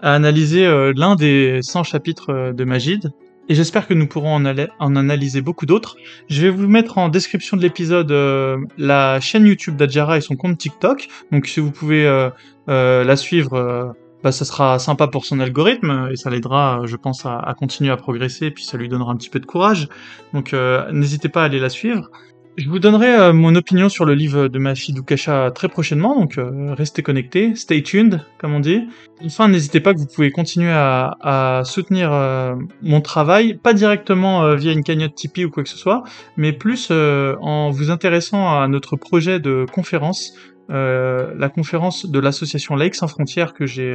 à 0.00 0.14
analyser 0.14 0.66
l'un 0.96 1.14
des 1.16 1.60
100 1.62 1.84
chapitres 1.84 2.52
de 2.52 2.64
Magid 2.64 3.10
et 3.48 3.54
j'espère 3.54 3.88
que 3.88 3.94
nous 3.94 4.06
pourrons 4.06 4.34
en, 4.36 4.44
en 4.78 4.96
analyser 4.96 5.40
beaucoup 5.40 5.66
d'autres. 5.66 5.96
Je 6.28 6.42
vais 6.42 6.50
vous 6.50 6.68
mettre 6.68 6.98
en 6.98 7.08
description 7.08 7.56
de 7.56 7.62
l'épisode 7.62 8.10
euh, 8.12 8.56
la 8.78 9.20
chaîne 9.20 9.46
YouTube 9.46 9.76
d'Adjara 9.76 10.16
et 10.16 10.20
son 10.20 10.36
compte 10.36 10.58
TikTok. 10.58 11.08
Donc 11.32 11.46
si 11.46 11.60
vous 11.60 11.72
pouvez 11.72 12.06
euh, 12.06 12.30
euh, 12.68 13.04
la 13.04 13.16
suivre, 13.16 13.94
bah, 14.22 14.32
ça 14.32 14.44
sera 14.44 14.78
sympa 14.78 15.08
pour 15.08 15.24
son 15.24 15.40
algorithme 15.40 16.08
et 16.12 16.16
ça 16.16 16.30
l'aidera, 16.30 16.82
je 16.84 16.96
pense, 16.96 17.26
à, 17.26 17.54
continuer 17.58 17.90
à 17.90 17.96
progresser 17.96 18.46
et 18.46 18.50
puis 18.50 18.64
ça 18.64 18.76
lui 18.76 18.88
donnera 18.88 19.12
un 19.12 19.16
petit 19.16 19.30
peu 19.30 19.40
de 19.40 19.46
courage. 19.46 19.88
Donc 20.32 20.54
n'hésitez 20.92 21.28
pas 21.28 21.42
à 21.42 21.44
aller 21.46 21.60
la 21.60 21.68
suivre. 21.70 22.10
Je 22.58 22.68
vous 22.68 22.78
donnerai 22.78 23.14
euh, 23.14 23.32
mon 23.32 23.54
opinion 23.54 23.88
sur 23.88 24.04
le 24.04 24.12
livre 24.12 24.46
de 24.48 24.58
ma 24.58 24.74
fille 24.74 24.94
Dukasha 24.94 25.50
très 25.52 25.68
prochainement, 25.68 26.14
donc 26.14 26.36
euh, 26.36 26.74
restez 26.74 27.02
connectés, 27.02 27.54
stay 27.54 27.82
tuned, 27.82 28.20
comme 28.36 28.52
on 28.52 28.60
dit. 28.60 28.82
Enfin, 29.24 29.48
n'hésitez 29.48 29.80
pas 29.80 29.94
que 29.94 29.98
vous 29.98 30.06
pouvez 30.06 30.30
continuer 30.30 30.70
à, 30.70 31.16
à 31.22 31.64
soutenir 31.64 32.12
euh, 32.12 32.54
mon 32.82 33.00
travail, 33.00 33.54
pas 33.54 33.72
directement 33.72 34.54
via 34.54 34.72
une 34.72 34.84
cagnotte 34.84 35.14
Tipeee 35.14 35.46
ou 35.46 35.50
quoi 35.50 35.62
que 35.62 35.70
ce 35.70 35.78
soit, 35.78 36.02
mais 36.36 36.52
plus 36.52 36.90
en 36.90 37.70
vous 37.70 37.90
intéressant 37.90 38.60
à 38.60 38.68
notre 38.68 38.96
projet 38.96 39.40
de 39.40 39.64
conférence, 39.72 40.34
la 40.72 41.48
conférence 41.48 42.06
de 42.06 42.18
l'association 42.18 42.76
Laïcs 42.76 42.94
sans 42.94 43.08
frontières 43.08 43.52
que 43.54 43.66
j'ai 43.66 43.94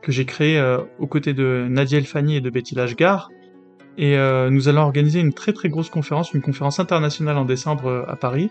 que 0.00 0.12
j'ai 0.12 0.24
créé 0.24 0.62
aux 0.98 1.06
côtés 1.06 1.34
de 1.34 1.66
Nadia 1.68 1.98
Elfani 1.98 2.36
et 2.36 2.40
de 2.40 2.50
Betty 2.50 2.74
Lashgar. 2.74 3.30
Et 3.98 4.16
euh, 4.16 4.50
nous 4.50 4.68
allons 4.68 4.82
organiser 4.82 5.20
une 5.20 5.32
très 5.32 5.52
très 5.52 5.68
grosse 5.68 5.90
conférence, 5.90 6.32
une 6.32 6.40
conférence 6.40 6.80
internationale 6.80 7.36
en 7.36 7.44
décembre 7.44 7.86
euh, 7.86 8.04
à 8.08 8.16
Paris. 8.16 8.50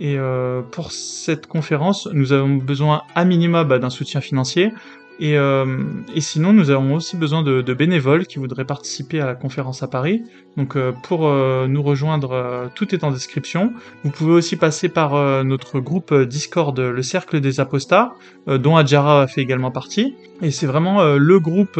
Et 0.00 0.16
euh, 0.18 0.62
pour 0.62 0.92
cette 0.92 1.46
conférence, 1.46 2.08
nous 2.12 2.32
avons 2.32 2.56
besoin 2.56 3.02
à 3.14 3.24
minima 3.24 3.64
bah, 3.64 3.78
d'un 3.78 3.90
soutien 3.90 4.20
financier. 4.20 4.72
Et, 5.20 5.36
euh, 5.36 5.84
et, 6.14 6.20
sinon, 6.20 6.52
nous 6.52 6.70
avons 6.70 6.94
aussi 6.94 7.16
besoin 7.16 7.42
de, 7.42 7.74
bénévoles 7.74 8.26
qui 8.26 8.38
voudraient 8.38 8.64
participer 8.64 9.20
à 9.20 9.26
la 9.26 9.34
conférence 9.34 9.82
à 9.82 9.88
Paris. 9.88 10.22
Donc, 10.56 10.76
euh, 10.76 10.92
pour 11.02 11.26
euh, 11.26 11.66
nous 11.68 11.82
rejoindre, 11.82 12.32
euh, 12.32 12.66
tout 12.74 12.94
est 12.94 13.04
en 13.04 13.10
description. 13.10 13.72
Vous 14.04 14.10
pouvez 14.10 14.32
aussi 14.32 14.56
passer 14.56 14.88
par 14.88 15.14
euh, 15.14 15.42
notre 15.44 15.80
groupe 15.80 16.14
Discord, 16.14 16.78
le 16.78 17.02
Cercle 17.02 17.40
des 17.40 17.60
Apostats, 17.60 18.14
dont 18.46 18.76
Adjara 18.76 19.26
fait 19.28 19.42
également 19.42 19.70
partie. 19.70 20.14
Et 20.40 20.50
c'est 20.50 20.66
vraiment 20.66 21.14
le 21.14 21.38
groupe 21.38 21.78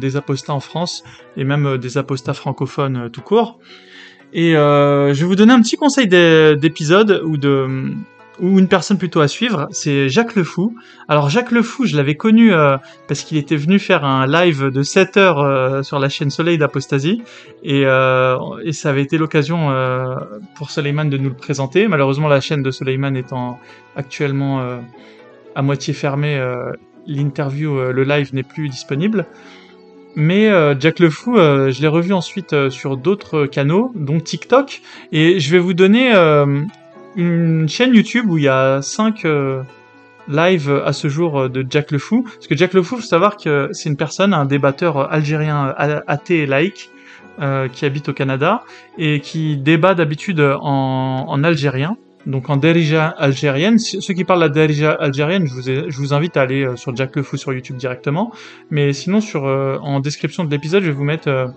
des 0.00 0.16
apostats 0.16 0.52
en 0.52 0.60
France 0.60 1.04
et 1.36 1.44
même 1.44 1.78
des 1.78 1.96
apostats 1.96 2.34
francophones 2.34 3.08
tout 3.12 3.20
court. 3.20 3.60
Et 4.32 4.52
je 4.54 5.12
vais 5.12 5.26
vous 5.26 5.36
donner 5.36 5.52
un 5.52 5.62
petit 5.62 5.76
conseil 5.76 6.08
d'épisode 6.08 7.22
ou 7.24 7.36
de 7.36 7.92
ou 8.40 8.58
une 8.58 8.68
personne 8.68 8.98
plutôt 8.98 9.20
à 9.20 9.28
suivre, 9.28 9.68
c'est 9.70 10.08
Jacques 10.08 10.34
Le 10.34 10.44
Fou. 10.44 10.74
Alors 11.08 11.28
Jacques 11.28 11.50
Le 11.50 11.62
Fou, 11.62 11.86
je 11.86 11.96
l'avais 11.96 12.14
connu 12.14 12.52
euh, 12.52 12.76
parce 13.08 13.22
qu'il 13.22 13.36
était 13.36 13.56
venu 13.56 13.78
faire 13.78 14.04
un 14.04 14.26
live 14.26 14.70
de 14.70 14.82
7 14.82 15.16
heures 15.16 15.40
euh, 15.40 15.82
sur 15.82 15.98
la 15.98 16.08
chaîne 16.08 16.30
Soleil 16.30 16.58
d'Apostasie 16.58 17.22
et, 17.62 17.82
euh, 17.84 18.38
et, 18.64 18.72
ça 18.72 18.90
avait 18.90 19.02
été 19.02 19.18
l'occasion 19.18 19.70
euh, 19.70 20.16
pour 20.54 20.70
Soleiman 20.70 21.04
de 21.04 21.18
nous 21.18 21.28
le 21.28 21.34
présenter. 21.34 21.88
Malheureusement, 21.88 22.28
la 22.28 22.40
chaîne 22.40 22.62
de 22.62 22.70
Soleiman 22.70 23.16
étant 23.16 23.60
actuellement 23.96 24.80
à 25.54 25.62
moitié 25.62 25.92
fermée, 25.92 26.40
l'interview, 27.06 27.92
le 27.92 28.04
live 28.04 28.34
n'est 28.34 28.42
plus 28.42 28.70
disponible. 28.70 29.26
Mais 30.16 30.50
Jack 30.80 30.98
Le 30.98 31.10
Fou, 31.10 31.36
je 31.36 31.80
l'ai 31.80 31.88
revu 31.88 32.14
ensuite 32.14 32.70
sur 32.70 32.96
d'autres 32.96 33.44
canaux, 33.44 33.92
dont 33.94 34.18
TikTok, 34.18 34.80
et 35.12 35.38
je 35.38 35.50
vais 35.50 35.58
vous 35.58 35.74
donner 35.74 36.10
une 37.16 37.68
chaîne 37.68 37.94
YouTube 37.94 38.28
où 38.28 38.38
il 38.38 38.44
y 38.44 38.48
a 38.48 38.80
5 38.82 39.24
euh, 39.24 39.62
lives 40.28 40.82
à 40.84 40.92
ce 40.92 41.08
jour 41.08 41.40
euh, 41.40 41.48
de 41.48 41.66
Jack 41.68 41.90
le 41.90 41.98
Fou. 41.98 42.22
Parce 42.22 42.46
que 42.46 42.56
Jack 42.56 42.74
le 42.74 42.82
Fou, 42.82 42.96
faut 42.96 43.02
savoir 43.02 43.36
que 43.36 43.68
c'est 43.72 43.88
une 43.88 43.96
personne, 43.96 44.34
un 44.34 44.44
débatteur 44.44 45.12
algérien 45.12 45.74
athée 46.06 46.38
et 46.38 46.46
laïque, 46.46 46.90
euh, 47.40 47.68
qui 47.68 47.84
habite 47.84 48.08
au 48.08 48.12
Canada 48.12 48.62
et 48.98 49.20
qui 49.20 49.56
débat 49.56 49.94
d'habitude 49.94 50.40
en, 50.40 51.24
en, 51.28 51.44
algérien, 51.44 51.96
donc 52.26 52.50
en 52.50 52.56
derija 52.56 53.08
algérienne. 53.08 53.78
Ceux 53.78 54.14
qui 54.14 54.24
parlent 54.24 54.40
la 54.40 54.50
derija 54.50 54.92
algérienne, 54.92 55.46
je 55.46 55.96
vous, 55.96 56.14
invite 56.14 56.36
à 56.36 56.42
aller 56.42 56.68
sur 56.76 56.94
Jack 56.94 57.16
le 57.16 57.22
Fou 57.22 57.36
sur 57.36 57.52
YouTube 57.52 57.76
directement. 57.76 58.32
Mais 58.70 58.92
sinon, 58.92 59.20
sur, 59.20 59.44
en 59.44 60.00
description 60.00 60.44
de 60.44 60.50
l'épisode, 60.50 60.82
je 60.82 60.88
vais 60.88 60.94
vous 60.94 61.04
mettre 61.04 61.52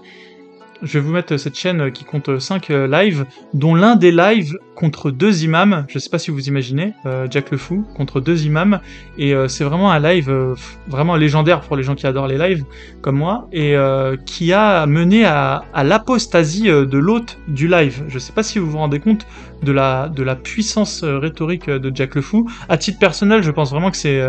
je 0.82 1.00
vais 1.00 1.06
vous 1.06 1.12
mettre 1.12 1.38
cette 1.38 1.58
chaîne 1.58 1.92
qui 1.92 2.04
compte 2.04 2.40
5 2.40 2.70
euh, 2.70 2.88
lives, 2.88 3.26
dont 3.54 3.76
l'un 3.76 3.96
des 3.96 4.12
lives 4.12 4.58
contre 4.76 5.12
deux 5.12 5.44
imams, 5.44 5.86
je 5.88 6.00
sais 6.00 6.10
pas 6.10 6.20
si 6.20 6.32
vous 6.32 6.48
imaginez, 6.48 6.94
euh, 7.06 7.28
Jack 7.30 7.52
le 7.52 7.58
Fou, 7.58 7.86
contre 7.96 8.20
deux 8.20 8.46
imams, 8.46 8.80
et 9.18 9.34
euh, 9.34 9.48
c'est 9.48 9.64
vraiment 9.64 9.92
un 9.92 10.00
live 10.00 10.32
vraiment 10.88 11.16
légendaire 11.16 11.62
pour 11.62 11.76
les 11.76 11.84
gens 11.84 11.96
qui 11.96 12.06
adorent 12.08 12.28
les 12.28 12.38
lives, 12.38 12.66
comme 13.02 13.18
moi, 13.18 13.48
et 13.52 13.76
qui 14.26 14.54
a 14.54 14.86
mené 14.86 15.26
à, 15.26 15.64
l'apostasie 15.84 16.64
de 16.64 16.98
l'hôte 16.98 17.38
du 17.48 17.68
live. 17.68 18.04
Je 18.08 18.20
sais 18.20 18.34
pas 18.34 18.44
si 18.44 18.60
vous 18.60 18.70
vous 18.70 18.78
rendez 18.78 19.00
compte 19.00 19.26
de 19.64 19.72
la, 19.72 20.10
de 20.10 20.24
la 20.24 20.36
puissance 20.36 21.04
rhétorique 21.04 21.70
de 21.70 21.96
Jack 21.96 22.16
le 22.16 22.22
Fou. 22.22 22.50
À 22.70 22.78
titre 22.78 23.00
personnel, 23.00 23.44
je 23.44 23.52
pense 23.52 23.72
vraiment 23.72 23.92
que 23.92 23.98
c'est 23.98 24.22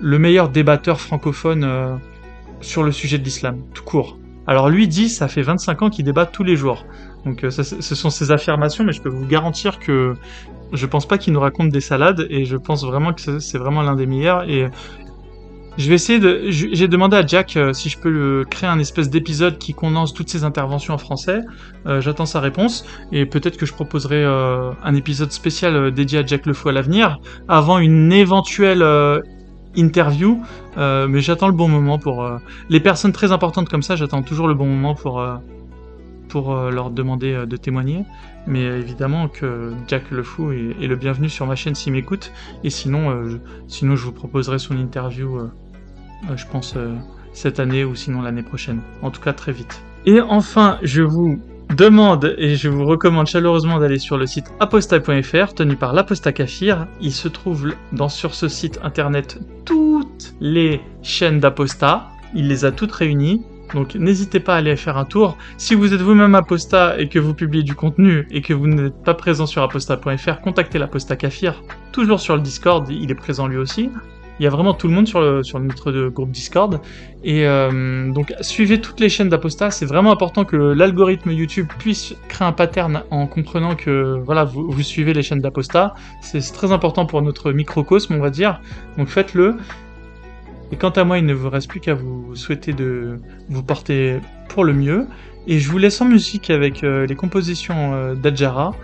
le 0.00 0.18
meilleur 0.18 0.48
débatteur 0.48 1.00
francophone 1.00 1.98
sur 2.60 2.82
le 2.82 2.92
sujet 2.92 3.18
de 3.18 3.24
l'islam, 3.24 3.58
tout 3.74 3.84
court. 3.84 4.18
Alors 4.46 4.68
lui 4.68 4.88
dit, 4.88 5.08
ça 5.08 5.28
fait 5.28 5.42
25 5.42 5.82
ans 5.82 5.90
qu'il 5.90 6.04
débat 6.04 6.26
tous 6.26 6.44
les 6.44 6.56
jours. 6.56 6.84
Donc 7.24 7.42
euh, 7.42 7.50
ce 7.50 7.94
sont 7.94 8.10
ses 8.10 8.30
affirmations, 8.30 8.84
mais 8.84 8.92
je 8.92 9.02
peux 9.02 9.08
vous 9.08 9.26
garantir 9.26 9.78
que 9.80 10.14
je 10.72 10.86
pense 10.86 11.06
pas 11.06 11.18
qu'il 11.18 11.32
nous 11.32 11.40
raconte 11.40 11.70
des 11.70 11.80
salades, 11.80 12.26
et 12.30 12.44
je 12.44 12.56
pense 12.56 12.84
vraiment 12.84 13.12
que 13.12 13.38
c'est 13.40 13.58
vraiment 13.58 13.82
l'un 13.82 13.96
des 13.96 14.06
meilleurs. 14.06 14.48
Et 14.48 14.68
je 15.76 15.88
vais 15.88 15.96
essayer 15.96 16.20
de. 16.20 16.44
J'ai 16.48 16.88
demandé 16.88 17.16
à 17.16 17.26
Jack 17.26 17.56
euh, 17.56 17.72
si 17.72 17.88
je 17.88 17.98
peux 17.98 18.44
créer 18.48 18.70
un 18.70 18.78
espèce 18.78 19.10
d'épisode 19.10 19.58
qui 19.58 19.74
condense 19.74 20.14
toutes 20.14 20.30
ses 20.30 20.44
interventions 20.44 20.94
en 20.94 20.98
français. 20.98 21.40
Euh, 21.86 22.00
j'attends 22.00 22.26
sa 22.26 22.40
réponse 22.40 22.86
et 23.10 23.26
peut-être 23.26 23.56
que 23.56 23.66
je 23.66 23.72
proposerai 23.72 24.24
un 24.24 24.94
épisode 24.94 25.32
spécial 25.32 25.90
dédié 25.90 26.20
à 26.20 26.26
Jack 26.26 26.46
Le 26.46 26.52
Fou 26.52 26.68
à 26.68 26.72
l'avenir, 26.72 27.18
avant 27.48 27.78
une 27.78 28.12
éventuelle 28.12 28.82
interview, 29.76 30.42
euh, 30.76 31.06
mais 31.08 31.20
j'attends 31.20 31.48
le 31.48 31.54
bon 31.54 31.68
moment 31.68 31.98
pour 31.98 32.24
euh, 32.24 32.38
les 32.68 32.80
personnes 32.80 33.12
très 33.12 33.32
importantes 33.32 33.68
comme 33.68 33.82
ça. 33.82 33.96
J'attends 33.96 34.22
toujours 34.22 34.48
le 34.48 34.54
bon 34.54 34.66
moment 34.66 34.94
pour 34.94 35.20
euh, 35.20 35.36
pour 36.28 36.54
leur 36.54 36.90
demander 36.90 37.46
de 37.46 37.56
témoigner. 37.56 38.04
Mais 38.48 38.64
évidemment 38.64 39.28
que 39.28 39.72
Jack 39.86 40.10
le 40.10 40.24
Fou 40.24 40.50
est, 40.50 40.86
le 40.86 40.96
bienvenu 40.96 41.28
sur 41.28 41.46
ma 41.46 41.54
chaîne 41.54 41.76
s'il 41.76 41.92
m'écoute. 41.92 42.32
Et 42.64 42.68
sinon, 42.68 43.38
sinon 43.68 43.94
je 43.94 44.04
vous 44.04 44.12
proposerai 44.12 44.58
son 44.58 44.76
interview, 44.76 45.38
je 46.34 46.44
pense 46.50 46.76
cette 47.32 47.60
année 47.60 47.84
ou 47.84 47.94
sinon 47.94 48.22
l'année 48.22 48.42
prochaine. 48.42 48.80
En 49.02 49.12
tout 49.12 49.20
cas 49.20 49.32
très 49.32 49.52
vite. 49.52 49.80
Et 50.04 50.20
enfin, 50.20 50.78
je 50.82 51.02
vous 51.02 51.40
demande 51.74 52.34
et 52.38 52.56
je 52.56 52.68
vous 52.68 52.84
recommande 52.84 53.26
chaleureusement 53.26 53.78
d'aller 53.78 53.98
sur 53.98 54.16
le 54.16 54.26
site 54.26 54.46
apostat.fr 54.60 55.54
tenu 55.54 55.76
par 55.76 55.92
l'apostat 55.92 56.32
Kafir. 56.32 56.86
Il 57.00 57.12
se 57.12 57.28
trouve 57.28 57.72
dans, 57.92 58.08
sur 58.08 58.34
ce 58.34 58.48
site 58.48 58.78
internet 58.82 59.38
toutes 59.64 60.34
les 60.40 60.80
chaînes 61.02 61.40
d'apostat. 61.40 62.08
Il 62.34 62.48
les 62.48 62.64
a 62.64 62.72
toutes 62.72 62.92
réunies. 62.92 63.42
Donc 63.74 63.94
n'hésitez 63.96 64.38
pas 64.38 64.54
à 64.54 64.58
aller 64.58 64.76
faire 64.76 64.96
un 64.96 65.04
tour. 65.04 65.36
Si 65.56 65.74
vous 65.74 65.92
êtes 65.92 66.00
vous-même 66.00 66.34
apostat 66.34 67.00
et 67.00 67.08
que 67.08 67.18
vous 67.18 67.34
publiez 67.34 67.64
du 67.64 67.74
contenu 67.74 68.26
et 68.30 68.40
que 68.40 68.54
vous 68.54 68.68
n'êtes 68.68 69.02
pas 69.02 69.14
présent 69.14 69.46
sur 69.46 69.62
apostat.fr, 69.62 70.40
contactez 70.40 70.78
l'apostat 70.78 71.16
Kafir, 71.16 71.62
toujours 71.90 72.20
sur 72.20 72.36
le 72.36 72.42
Discord, 72.42 72.88
il 72.88 73.10
est 73.10 73.16
présent 73.16 73.48
lui 73.48 73.56
aussi. 73.56 73.90
Il 74.38 74.44
y 74.44 74.46
a 74.46 74.50
vraiment 74.50 74.74
tout 74.74 74.86
le 74.88 74.94
monde 74.94 75.08
sur, 75.08 75.20
le, 75.20 75.42
sur 75.42 75.58
notre 75.60 76.08
groupe 76.08 76.30
Discord. 76.30 76.80
Et 77.24 77.46
euh, 77.46 78.10
donc 78.12 78.34
suivez 78.40 78.80
toutes 78.80 79.00
les 79.00 79.08
chaînes 79.08 79.28
d'Aposta. 79.28 79.70
C'est 79.70 79.86
vraiment 79.86 80.12
important 80.12 80.44
que 80.44 80.56
l'algorithme 80.56 81.30
YouTube 81.30 81.68
puisse 81.78 82.14
créer 82.28 82.46
un 82.46 82.52
pattern 82.52 83.02
en 83.10 83.26
comprenant 83.26 83.74
que 83.74 84.20
voilà 84.24 84.44
vous, 84.44 84.70
vous 84.70 84.82
suivez 84.82 85.14
les 85.14 85.22
chaînes 85.22 85.40
d'Aposta. 85.40 85.94
C'est 86.20 86.40
très 86.52 86.72
important 86.72 87.06
pour 87.06 87.22
notre 87.22 87.52
microcosme, 87.52 88.14
on 88.14 88.20
va 88.20 88.30
dire. 88.30 88.60
Donc 88.98 89.08
faites-le. 89.08 89.56
Et 90.72 90.76
quant 90.76 90.90
à 90.90 91.04
moi, 91.04 91.18
il 91.18 91.26
ne 91.26 91.34
vous 91.34 91.48
reste 91.48 91.68
plus 91.68 91.80
qu'à 91.80 91.94
vous 91.94 92.34
souhaiter 92.34 92.72
de 92.72 93.20
vous 93.48 93.62
porter 93.62 94.18
pour 94.48 94.64
le 94.64 94.72
mieux. 94.72 95.06
Et 95.46 95.60
je 95.60 95.70
vous 95.70 95.78
laisse 95.78 96.00
en 96.00 96.06
musique 96.06 96.50
avec 96.50 96.82
euh, 96.82 97.06
les 97.06 97.14
compositions 97.14 97.94
euh, 97.94 98.14
d'Adjara. 98.14 98.74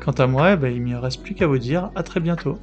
Quant 0.00 0.12
à 0.12 0.26
moi, 0.26 0.52
eh 0.52 0.56
ben, 0.56 0.72
il 0.72 0.84
ne 0.84 0.94
me 0.94 0.98
reste 0.98 1.22
plus 1.22 1.34
qu'à 1.34 1.46
vous 1.46 1.58
dire 1.58 1.90
à 1.96 2.02
très 2.02 2.20
bientôt. 2.20 2.58